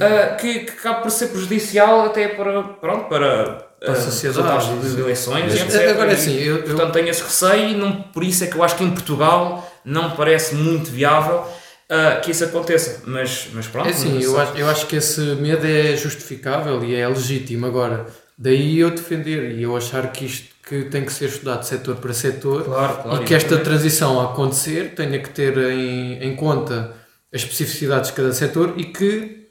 ah, 0.00 0.34
que, 0.34 0.60
que 0.60 0.70
acaba 0.72 1.00
por 1.00 1.10
ser 1.10 1.28
prejudicial 1.28 2.06
até 2.06 2.28
para, 2.28 2.62
pronto, 2.62 3.08
para, 3.08 3.44
Para 3.80 3.88
a 3.88 3.92
ah, 3.92 3.94
sociedade, 3.96 4.46
resultados 4.48 4.94
de, 4.94 5.00
eleições, 5.00 5.54
etc. 5.54 5.90
agora, 5.90 6.12
assim, 6.12 6.36
eu- 6.38 6.58
eu- 6.58 6.62
portanto, 6.64 6.92
tenho 6.92 7.08
esse 7.08 7.22
receio 7.22 7.70
e 7.70 7.74
não, 7.74 7.92
por 8.02 8.22
isso 8.22 8.44
é 8.44 8.46
que 8.48 8.56
eu 8.56 8.62
acho 8.62 8.76
que 8.76 8.84
em 8.84 8.90
Portugal 8.90 9.65
não 9.86 10.10
parece 10.10 10.54
muito 10.54 10.90
viável 10.90 11.46
ah, 11.88 12.16
que 12.16 12.32
isso 12.32 12.44
aconteça. 12.44 13.02
Mas, 13.06 13.48
mas 13.52 13.66
pronto. 13.68 13.88
É 13.88 13.92
não 13.92 14.20
eu 14.20 14.38
acho, 14.38 14.56
eu 14.56 14.68
acho 14.68 14.86
que 14.86 14.96
esse 14.96 15.20
medo 15.20 15.66
é 15.66 15.96
justificável 15.96 16.84
e 16.84 16.94
é 16.94 17.08
legítimo. 17.08 17.64
Agora, 17.66 18.06
daí 18.36 18.78
eu 18.78 18.90
defender 18.90 19.52
e 19.52 19.62
eu 19.62 19.76
achar 19.76 20.10
que 20.12 20.26
isto 20.26 20.56
que 20.66 20.86
tem 20.86 21.04
que 21.04 21.12
ser 21.12 21.26
estudado 21.26 21.62
setor 21.62 21.94
para 21.96 22.12
setor 22.12 22.64
Claro, 22.64 23.02
claro, 23.02 23.22
e 23.22 23.24
que 23.24 23.32
esta 23.32 23.56
transição 23.56 24.20
a 24.20 24.32
acontecer 24.32 24.96
tenha 24.96 25.20
que 25.20 25.30
ter 25.30 25.56
em, 25.56 26.20
em 26.20 26.34
conta 26.34 26.92
as 27.32 27.42
especificidades 27.42 28.10
de 28.10 28.16
cada 28.16 28.32
setor 28.32 28.74
e 28.76 28.86
que 28.86 29.46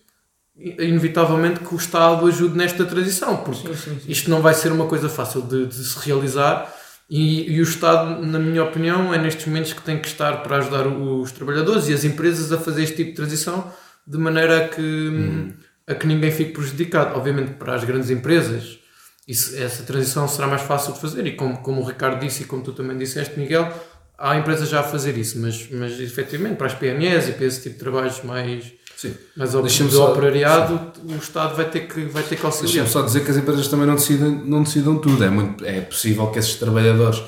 inevitavelmente 0.57 1.61
que 1.61 1.73
o 1.73 1.77
Estado 1.77 2.27
ajude 2.27 2.57
nesta 2.57 2.83
transição, 2.83 3.37
porque 3.37 3.69
isto 4.07 4.29
não 4.29 4.41
vai 4.41 4.53
ser 4.53 4.73
uma 4.73 4.87
coisa 4.87 5.07
fácil 5.07 5.41
de, 5.41 5.67
de 5.67 5.83
se 5.83 5.97
realizar 6.05 6.73
e, 7.09 7.51
e 7.51 7.59
o 7.59 7.63
Estado, 7.63 8.25
na 8.25 8.39
minha 8.39 8.63
opinião, 8.63 9.13
é 9.13 9.17
nestes 9.17 9.45
momentos 9.45 9.73
que 9.73 9.81
tem 9.81 9.99
que 9.99 10.07
estar 10.07 10.41
para 10.41 10.57
ajudar 10.57 10.87
os 10.87 11.31
trabalhadores 11.31 11.87
e 11.87 11.93
as 11.93 12.03
empresas 12.03 12.51
a 12.51 12.57
fazer 12.57 12.83
este 12.83 12.95
tipo 12.95 13.09
de 13.11 13.15
transição 13.15 13.71
de 14.07 14.17
maneira 14.17 14.65
a 14.65 14.67
que, 14.67 15.53
a 15.87 15.93
que 15.93 16.07
ninguém 16.07 16.31
fique 16.31 16.51
prejudicado. 16.51 17.15
Obviamente, 17.15 17.53
para 17.53 17.75
as 17.75 17.83
grandes 17.83 18.09
empresas, 18.09 18.79
isso, 19.27 19.55
essa 19.57 19.83
transição 19.83 20.27
será 20.27 20.47
mais 20.47 20.63
fácil 20.63 20.93
de 20.93 20.99
fazer 20.99 21.25
e 21.27 21.35
como, 21.35 21.57
como 21.57 21.81
o 21.81 21.85
Ricardo 21.85 22.19
disse 22.19 22.43
e 22.43 22.45
como 22.45 22.63
tu 22.63 22.73
também 22.73 22.97
disseste, 22.97 23.39
Miguel, 23.39 23.71
há 24.17 24.35
empresas 24.35 24.69
já 24.69 24.79
a 24.79 24.83
fazer 24.83 25.17
isso, 25.17 25.39
mas, 25.39 25.69
mas 25.71 25.99
efetivamente 25.99 26.57
para 26.57 26.67
as 26.67 26.73
PMEs 26.73 27.29
e 27.29 27.31
para 27.33 27.45
esse 27.45 27.61
tipo 27.61 27.75
de 27.75 27.79
trabalhos 27.79 28.23
mais, 28.23 28.71
Sim. 28.97 29.13
mais 29.35 29.53
op- 29.53 29.63
Deixa-me 29.63 29.89
de 29.89 29.95
só- 29.95 30.11
operariado, 30.11 30.79
o 31.03 31.15
Estado 31.15 31.55
vai 31.55 31.65
ter 31.69 31.81
que, 31.87 32.05
vai 32.05 32.23
ter 32.23 32.35
que 32.37 32.45
auxiliar. 32.45 32.71
Deixa-me 32.71 32.89
só 32.89 33.01
dizer 33.01 33.23
que 33.25 33.31
as 33.31 33.37
empresas 33.37 33.67
também 33.67 33.85
não 33.85 33.95
decidem, 33.95 34.29
não 34.45 34.63
decidam 34.63 34.97
tudo. 34.97 35.23
É, 35.23 35.29
muito, 35.29 35.65
é 35.65 35.81
possível 35.81 36.27
que 36.27 36.39
esses 36.39 36.55
trabalhadores, 36.55 37.21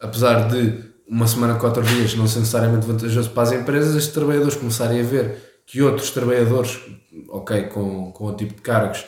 apesar 0.00 0.48
de 0.48 0.84
uma 1.08 1.26
semana, 1.26 1.54
quatro 1.54 1.82
dias, 1.82 2.14
não 2.14 2.26
ser 2.26 2.40
necessariamente 2.40 2.86
vantajoso 2.86 3.30
para 3.30 3.42
as 3.42 3.52
empresas, 3.52 3.94
estes 3.96 4.12
trabalhadores 4.14 4.56
começarem 4.56 5.00
a 5.00 5.04
ver 5.04 5.62
que 5.66 5.80
outros 5.82 6.10
trabalhadores, 6.10 6.78
ok, 7.30 7.62
com, 7.64 8.12
com 8.12 8.26
o 8.26 8.32
tipo 8.34 8.54
de 8.54 8.60
cargos, 8.62 9.04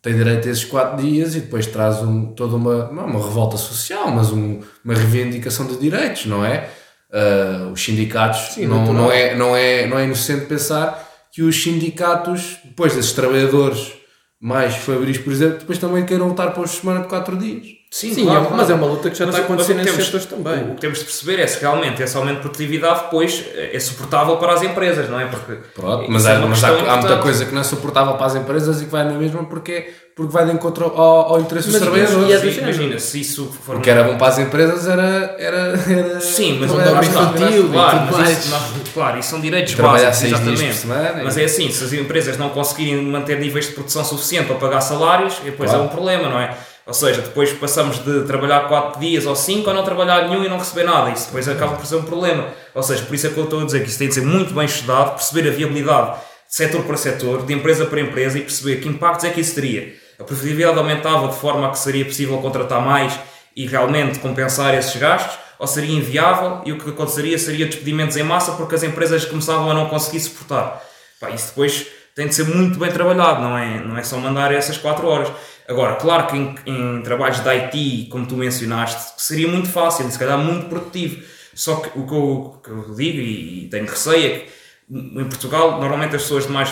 têm 0.00 0.14
direito 0.16 0.48
a 0.48 0.50
esses 0.50 0.64
quatro 0.64 1.02
dias 1.02 1.34
e 1.34 1.40
depois 1.40 1.66
traz 1.66 1.98
um, 2.02 2.26
toda 2.34 2.56
uma, 2.56 2.90
não 2.92 3.02
é 3.02 3.06
uma 3.06 3.22
revolta 3.26 3.56
social, 3.56 4.10
mas 4.10 4.30
um- 4.30 4.60
uma 4.84 4.94
reivindicação 4.94 5.66
de 5.66 5.76
direitos, 5.76 6.24
não 6.26 6.44
é? 6.44 6.68
Ah, 7.12 7.70
os 7.72 7.82
sindicatos, 7.82 8.54
Sim, 8.54 8.66
não, 8.66 8.80
natural. 8.80 9.02
não, 9.02 9.12
é, 9.12 9.34
não, 9.34 9.56
é, 9.56 9.86
não 9.86 9.98
é 9.98 10.04
inocente 10.04 10.44
pensar 10.46 11.07
que 11.38 11.42
os 11.44 11.62
sindicatos, 11.62 12.56
depois 12.64 12.96
desses 12.96 13.12
trabalhadores 13.12 13.92
mais 14.40 14.74
fabris, 14.74 15.18
por 15.18 15.32
exemplo, 15.32 15.60
depois 15.60 15.78
também 15.78 16.04
queiram 16.04 16.26
lutar 16.26 16.52
para 16.52 16.64
os 16.64 16.72
semana 16.72 17.02
de 17.02 17.06
4 17.06 17.36
dias. 17.36 17.77
Sim, 17.90 18.12
Sim, 18.12 18.24
claro, 18.24 18.40
é- 18.40 18.42
claro. 18.42 18.56
mas 18.58 18.68
é 18.70 18.74
uma 18.74 18.86
luta 18.86 19.08
que 19.10 19.16
já 19.16 19.24
Mas 19.24 19.34
está 19.34 19.46
acontecendo 19.46 19.76
nesses 19.78 19.92
temos- 19.92 20.06
setores 20.06 20.26
também. 20.26 20.72
O 20.72 20.74
que 20.74 20.80
temos 20.82 20.98
de 20.98 21.04
perceber 21.06 21.40
é 21.40 21.46
se 21.46 21.58
realmente 21.60 22.02
esse 22.02 22.14
aumento 22.18 22.36
de 22.36 22.40
produtividade 22.42 23.04
depois 23.04 23.44
é 23.56 23.80
suportável 23.80 24.36
para 24.36 24.52
as 24.52 24.62
empresas, 24.62 25.08
não 25.08 25.18
é? 25.18 25.24
Porque 25.24 25.54
Pronto, 25.74 26.04
mas, 26.10 26.26
é 26.26 26.36
mas 26.38 26.64
há, 26.64 26.68
há 26.68 26.96
muita 26.98 27.16
coisa 27.16 27.46
que 27.46 27.54
não 27.54 27.62
é 27.62 27.64
suportável 27.64 28.12
para 28.14 28.26
as 28.26 28.34
empresas 28.34 28.82
e 28.82 28.84
que 28.84 28.90
vai 28.90 29.04
na 29.04 29.12
mesma 29.14 29.42
porque, 29.44 29.90
porque 30.14 30.30
vai 30.30 30.44
de 30.44 30.52
encontro 30.52 30.84
ao, 30.84 31.32
ao 31.32 31.40
interesse 31.40 31.70
dos 31.70 31.80
trabalhadores. 31.80 32.58
imagina, 32.58 32.98
se 32.98 33.20
isso 33.22 33.50
for 33.64 33.76
O 33.76 33.80
que 33.80 33.88
era 33.88 34.04
bom 34.04 34.18
para 34.18 34.26
as 34.28 34.38
empresas 34.38 34.86
era. 34.86 35.34
era, 35.38 35.56
era 35.90 36.20
Sim, 36.20 36.58
mas 36.60 36.70
dá 36.70 37.00
está, 37.00 37.04
infantil 37.06 37.70
claro, 37.72 38.00
mas 38.12 38.30
isso, 38.38 38.50
não- 38.50 38.60
claro, 38.92 39.18
isso 39.18 39.30
são 39.30 39.40
direitos 39.40 39.72
básicos, 39.72 40.24
exatamente. 40.24 40.74
semana 40.74 41.22
Mas 41.24 41.38
e- 41.38 41.40
é 41.40 41.44
assim, 41.46 41.70
se 41.70 41.82
as 41.84 41.92
empresas 41.94 42.36
não 42.36 42.50
conseguirem 42.50 43.02
manter 43.02 43.40
níveis 43.40 43.66
de 43.68 43.72
produção 43.72 44.04
suficiente 44.04 44.46
para 44.46 44.56
pagar 44.56 44.82
salários, 44.82 45.36
depois 45.42 45.70
Claro. 45.70 45.84
é 45.84 45.86
um 45.86 45.88
problema, 45.88 46.28
não 46.28 46.38
é? 46.38 46.54
Ou 46.88 46.94
seja, 46.94 47.20
depois 47.20 47.52
passamos 47.52 48.02
de 48.02 48.24
trabalhar 48.24 48.60
4 48.60 48.98
dias 48.98 49.26
ou 49.26 49.36
5 49.36 49.68
a 49.68 49.74
não 49.74 49.84
trabalhar 49.84 50.26
nenhum 50.26 50.42
e 50.42 50.48
não 50.48 50.56
receber 50.56 50.84
nada. 50.84 51.10
Isso 51.10 51.26
depois 51.26 51.46
acaba 51.46 51.76
por 51.76 51.84
ser 51.84 51.96
um 51.96 52.02
problema. 52.02 52.48
Ou 52.74 52.82
seja, 52.82 53.04
por 53.04 53.14
isso 53.14 53.26
é 53.26 53.30
que 53.30 53.36
eu 53.36 53.44
estou 53.44 53.60
a 53.60 53.64
dizer 53.66 53.82
que 53.82 53.90
isso 53.90 53.98
tem 53.98 54.08
de 54.08 54.14
ser 54.14 54.22
muito 54.22 54.54
bem 54.54 54.64
estudado, 54.64 55.10
perceber 55.10 55.50
a 55.50 55.52
viabilidade 55.52 56.12
de 56.12 56.54
setor 56.54 56.82
para 56.84 56.96
setor, 56.96 57.44
de 57.44 57.52
empresa 57.52 57.84
para 57.84 58.00
empresa 58.00 58.38
e 58.38 58.40
perceber 58.40 58.76
que 58.76 58.88
impactos 58.88 59.26
é 59.26 59.30
que 59.30 59.38
isso 59.38 59.54
teria. 59.54 59.96
A 60.18 60.24
produtividade 60.24 60.78
aumentava 60.78 61.28
de 61.28 61.36
forma 61.36 61.66
a 61.68 61.70
que 61.72 61.78
seria 61.78 62.06
possível 62.06 62.38
contratar 62.38 62.80
mais 62.80 63.20
e 63.54 63.66
realmente 63.66 64.18
compensar 64.20 64.74
esses 64.74 64.96
gastos, 64.96 65.38
ou 65.58 65.66
seria 65.66 65.94
inviável 65.94 66.62
e 66.64 66.72
o 66.72 66.78
que 66.78 66.88
aconteceria 66.88 67.38
seria 67.38 67.66
despedimentos 67.66 68.16
em 68.16 68.22
massa 68.22 68.52
porque 68.52 68.74
as 68.74 68.82
empresas 68.82 69.26
começavam 69.26 69.70
a 69.70 69.74
não 69.74 69.90
conseguir 69.90 70.20
suportar. 70.20 70.82
Pá, 71.20 71.28
isso 71.28 71.48
depois 71.48 71.86
tem 72.16 72.26
de 72.28 72.34
ser 72.34 72.44
muito 72.44 72.78
bem 72.78 72.90
trabalhado, 72.90 73.42
não 73.42 73.58
é, 73.58 73.78
não 73.80 73.98
é 73.98 74.02
só 74.02 74.16
mandar 74.16 74.52
essas 74.52 74.78
4 74.78 75.06
horas. 75.06 75.28
Agora, 75.68 75.96
claro 75.96 76.28
que 76.28 76.36
em, 76.36 76.54
em 76.66 77.02
trabalhos 77.02 77.40
de 77.40 77.48
IT, 77.50 78.08
como 78.10 78.26
tu 78.26 78.36
mencionaste, 78.36 79.20
seria 79.22 79.46
muito 79.46 79.68
fácil 79.68 80.08
e 80.08 80.10
se 80.10 80.18
calhar 80.18 80.38
muito 80.38 80.66
produtivo. 80.66 81.22
Só 81.54 81.76
que 81.76 81.98
o 81.98 82.06
que 82.06 82.14
eu, 82.14 82.60
que 82.64 82.70
eu 82.70 82.94
digo 82.94 83.18
e 83.18 83.68
tenho 83.70 83.86
receio 83.86 84.26
é 84.26 84.38
que 84.40 84.50
em 84.90 85.24
Portugal, 85.24 85.72
normalmente 85.72 86.16
as 86.16 86.22
pessoas 86.22 86.46
mais 86.46 86.70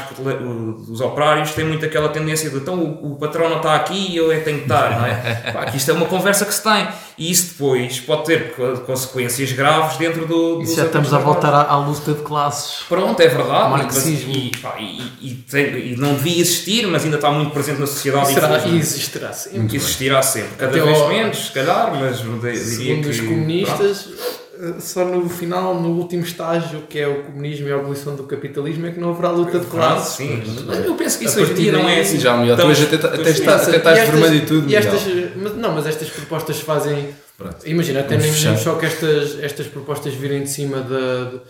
os 0.88 1.00
operários 1.02 1.50
têm 1.52 1.66
muito 1.66 1.84
aquela 1.84 2.08
tendência 2.08 2.48
de 2.48 2.56
então 2.56 2.78
o, 2.78 3.12
o 3.12 3.16
patrão 3.16 3.48
não 3.50 3.58
está 3.58 3.74
aqui 3.74 4.12
e 4.12 4.16
eu 4.16 4.32
é 4.32 4.38
tenho 4.38 4.56
que 4.58 4.62
estar, 4.64 4.98
não 4.98 5.04
é? 5.06 5.34
Pá, 5.52 5.70
isto 5.74 5.90
é 5.90 5.94
uma 5.94 6.06
conversa 6.06 6.46
que 6.46 6.54
se 6.54 6.62
tem 6.62 6.88
e 7.18 7.30
isso 7.30 7.52
depois 7.52 8.00
pode 8.00 8.24
ter 8.24 8.52
co- 8.54 8.78
consequências 8.86 9.52
graves 9.52 9.96
dentro 9.98 10.26
do. 10.26 10.62
Isso 10.62 10.68
dos 10.70 10.76
já 10.76 10.86
estamos 10.86 11.12
a 11.12 11.18
voltar 11.18 11.52
à, 11.52 11.62
à 11.70 11.76
luta 11.78 12.12
de 12.14 12.22
classes. 12.22 12.84
Pronto, 12.88 13.20
é 13.20 13.28
verdade. 13.28 13.70
Marxismo. 13.70 14.32
E, 14.34 14.50
pá, 14.62 14.76
e- 14.78 15.12
e 15.20 15.34
tem- 15.50 15.92
e 15.92 15.96
não 15.96 16.14
devia 16.14 16.40
existir, 16.40 16.86
mas 16.86 17.04
ainda 17.04 17.16
está 17.16 17.30
muito 17.30 17.50
presente 17.52 17.80
na 17.80 17.86
sociedade. 17.86 18.30
E 18.30 18.34
será, 18.34 18.58
e 18.66 18.78
existirá 18.78 19.32
sempre. 19.32 19.76
Existirá 19.76 20.22
sempre. 20.22 20.56
Cada 20.56 20.72
Até 20.76 20.84
vez 20.84 20.98
ao- 21.00 21.08
menos, 21.08 21.46
se 21.46 21.52
calhar, 21.52 21.94
mas 21.94 22.18
diria 22.18 22.56
Segundo 22.64 23.02
que. 23.02 23.08
os 23.10 23.20
comunistas, 23.20 24.08
eh, 24.18 24.45
só 24.80 25.04
no 25.04 25.28
final, 25.28 25.80
no 25.80 25.90
último 25.90 26.22
estágio, 26.22 26.82
que 26.88 26.98
é 26.98 27.06
o 27.08 27.22
comunismo 27.24 27.68
e 27.68 27.72
a 27.72 27.76
abolição 27.76 28.14
do 28.16 28.24
capitalismo, 28.24 28.86
é 28.86 28.90
que 28.90 29.00
não 29.00 29.10
haverá 29.10 29.30
luta 29.30 29.58
de 29.58 29.66
classes. 29.66 30.14
sim. 30.16 30.42
Eu 30.84 30.94
penso 30.94 31.18
que 31.18 31.24
isso 31.26 31.40
hoje 31.40 31.52
em 31.52 31.54
dia 31.54 31.72
não 31.72 31.80
é 31.80 31.94
daí- 31.96 32.00
assim. 32.00 32.18
já, 32.18 32.36
Miguel, 32.36 32.56
tu 32.56 32.66
hoje 32.66 32.84
até, 32.84 32.96
até, 32.96 33.30
estamos- 33.30 33.38
está- 33.38 33.56
até 33.56 33.72
E 33.72 33.76
estás 33.76 34.08
vermelho 34.10 34.34
e 34.36 34.40
tudo. 34.46 34.68
e 34.70 34.76
estas, 34.76 35.02
mas, 35.36 35.56
não, 35.56 35.72
mas 35.74 35.86
estas 35.86 36.08
propostas 36.10 36.60
fazem. 36.60 37.08
Pronto. 37.36 37.56
Imagina, 37.66 38.00
até 38.00 38.18
fechar. 38.18 38.52
nem 38.52 38.58
só 38.62 38.74
que 38.76 38.86
estas, 38.86 39.38
estas 39.42 39.66
propostas 39.66 40.14
virem 40.14 40.42
de 40.42 40.50
cima 40.50 40.78
da. 40.80 41.30
de- 41.30 41.40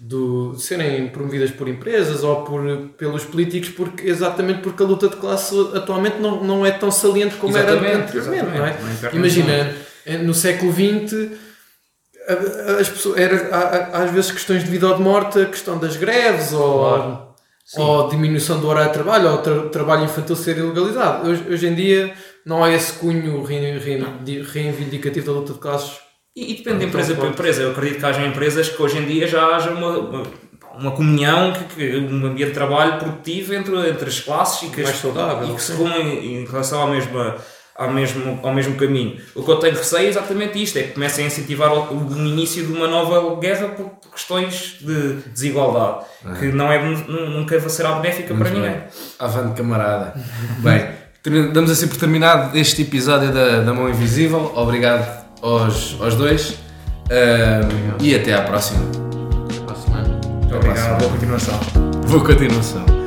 do, 0.00 0.52
de 0.54 0.62
serem 0.62 1.08
promovidas 1.08 1.50
por 1.50 1.66
empresas 1.68 2.22
ou 2.22 2.42
por, 2.44 2.62
pelos 2.96 3.24
políticos, 3.24 3.68
porque, 3.70 4.08
exatamente 4.08 4.60
porque 4.60 4.80
a 4.80 4.86
luta 4.86 5.08
de 5.08 5.16
classe 5.16 5.52
atualmente 5.74 6.18
não, 6.20 6.44
não 6.44 6.64
é 6.64 6.70
tão 6.70 6.88
saliente 6.88 7.34
como 7.34 7.56
era 7.58 7.72
Exatamente, 7.72 8.16
anteriormente. 8.16 8.56
Não 8.58 8.64
é? 8.66 8.76
Imagina, 9.12 9.74
eh, 10.06 10.18
no 10.18 10.32
século 10.32 10.72
XX, 10.72 11.30
as 12.80 12.88
pessoas, 12.88 13.16
era, 13.18 13.48
há- 13.54 14.02
às 14.04 14.10
vezes 14.10 14.30
questões 14.30 14.62
de 14.64 14.70
vida 14.70 14.86
ou 14.88 14.94
de 14.96 15.02
morte, 15.02 15.38
a 15.40 15.46
questão 15.46 15.78
das 15.78 15.96
greves 15.96 16.52
ou, 16.52 16.78
Claro. 16.84 17.28
ou 17.76 18.08
diminuição 18.08 18.60
do 18.60 18.68
horário 18.68 18.88
de 18.88 18.94
trabalho 18.94 19.30
ou 19.30 19.38
tra- 19.38 19.68
trabalho 19.68 20.04
infantil 20.04 20.36
ser 20.36 20.56
ilegalizado. 20.58 21.28
Hoje, 21.28 21.44
hoje 21.50 21.66
em 21.66 21.74
dia 21.74 22.12
não 22.46 22.62
há 22.64 22.70
esse 22.72 22.92
cunho 22.94 23.42
re- 23.42 23.78
re- 23.78 24.42
reivindicativo 24.52 25.26
da 25.26 25.32
luta 25.32 25.52
de 25.52 25.58
classes. 25.58 25.98
E, 26.36 26.52
e 26.52 26.56
depende 26.56 26.78
de 26.80 26.84
empresa 26.86 27.14
para 27.14 27.28
empresa. 27.28 27.62
Eu 27.62 27.70
acredito 27.72 27.98
que 28.00 28.06
haja 28.06 28.24
empresas 28.26 28.68
que 28.68 28.80
hoje 28.82 28.98
em 28.98 29.06
dia 29.06 29.26
já 29.26 29.56
haja 29.56 29.70
uma, 29.70 29.98
uma, 29.98 30.22
uma 30.78 30.90
comunhão, 30.92 31.52
que, 31.52 31.64
que, 31.74 31.96
um 31.98 32.26
ambiente 32.26 32.48
de 32.50 32.54
trabalho 32.54 32.98
produtivo 32.98 33.54
entre, 33.54 33.74
entre 33.88 34.08
as 34.08 34.20
classes 34.20 34.68
e 34.68 34.70
que, 34.72 34.82
Mais 34.82 34.94
as- 34.94 35.00
saudável, 35.02 35.48
e 35.50 35.54
que 35.54 35.62
se 35.62 35.72
rumem 35.72 36.36
em 36.42 36.44
relação 36.46 36.80
ao 36.82 36.88
mesmo, 36.88 37.18
ao, 37.78 37.90
mesmo, 37.90 38.40
ao 38.42 38.52
mesmo 38.52 38.74
caminho. 38.74 39.16
O 39.34 39.42
que 39.42 39.50
eu 39.50 39.56
tenho 39.56 39.76
receio 39.76 40.06
é 40.06 40.08
exatamente 40.08 40.60
isto: 40.62 40.78
é 40.78 40.82
que 40.82 40.92
comecem 40.94 41.24
a 41.24 41.28
incentivar 41.28 41.72
o, 41.72 41.94
o 41.94 42.16
início 42.26 42.66
de 42.66 42.72
uma 42.72 42.88
nova 42.88 43.40
guerra 43.40 43.68
por 43.68 43.90
questões 44.12 44.76
de 44.80 45.14
desigualdade, 45.32 46.04
que 46.40 46.46
não 46.46 46.70
é, 46.72 46.82
nu- 46.84 47.30
nunca 47.30 47.60
será 47.70 47.92
benéfica 48.00 48.34
para 48.34 48.44
Muito 48.50 48.54
ninguém. 48.54 48.70
bem. 48.72 48.82
Avante, 49.18 49.54
camarada. 49.56 50.14
bem, 50.58 51.52
damos 51.52 51.70
assim 51.70 51.86
por 51.86 51.96
terminado 51.96 52.58
este 52.58 52.82
episódio 52.82 53.32
da, 53.32 53.60
da 53.60 53.72
Mão 53.72 53.88
Invisível. 53.88 54.52
Obrigado 54.56 55.24
aos, 55.40 55.96
aos 56.00 56.14
dois. 56.16 56.58
E 58.00 58.14
até 58.14 58.34
à 58.34 58.42
próxima. 58.42 58.80
Para 59.64 59.74
a 59.74 59.78
semana. 59.78 60.20
Muito 60.26 60.56
obrigado, 60.56 60.98
boa 60.98 61.10
continuação. 61.12 61.60
Boa 62.08 62.24
continuação. 62.24 62.97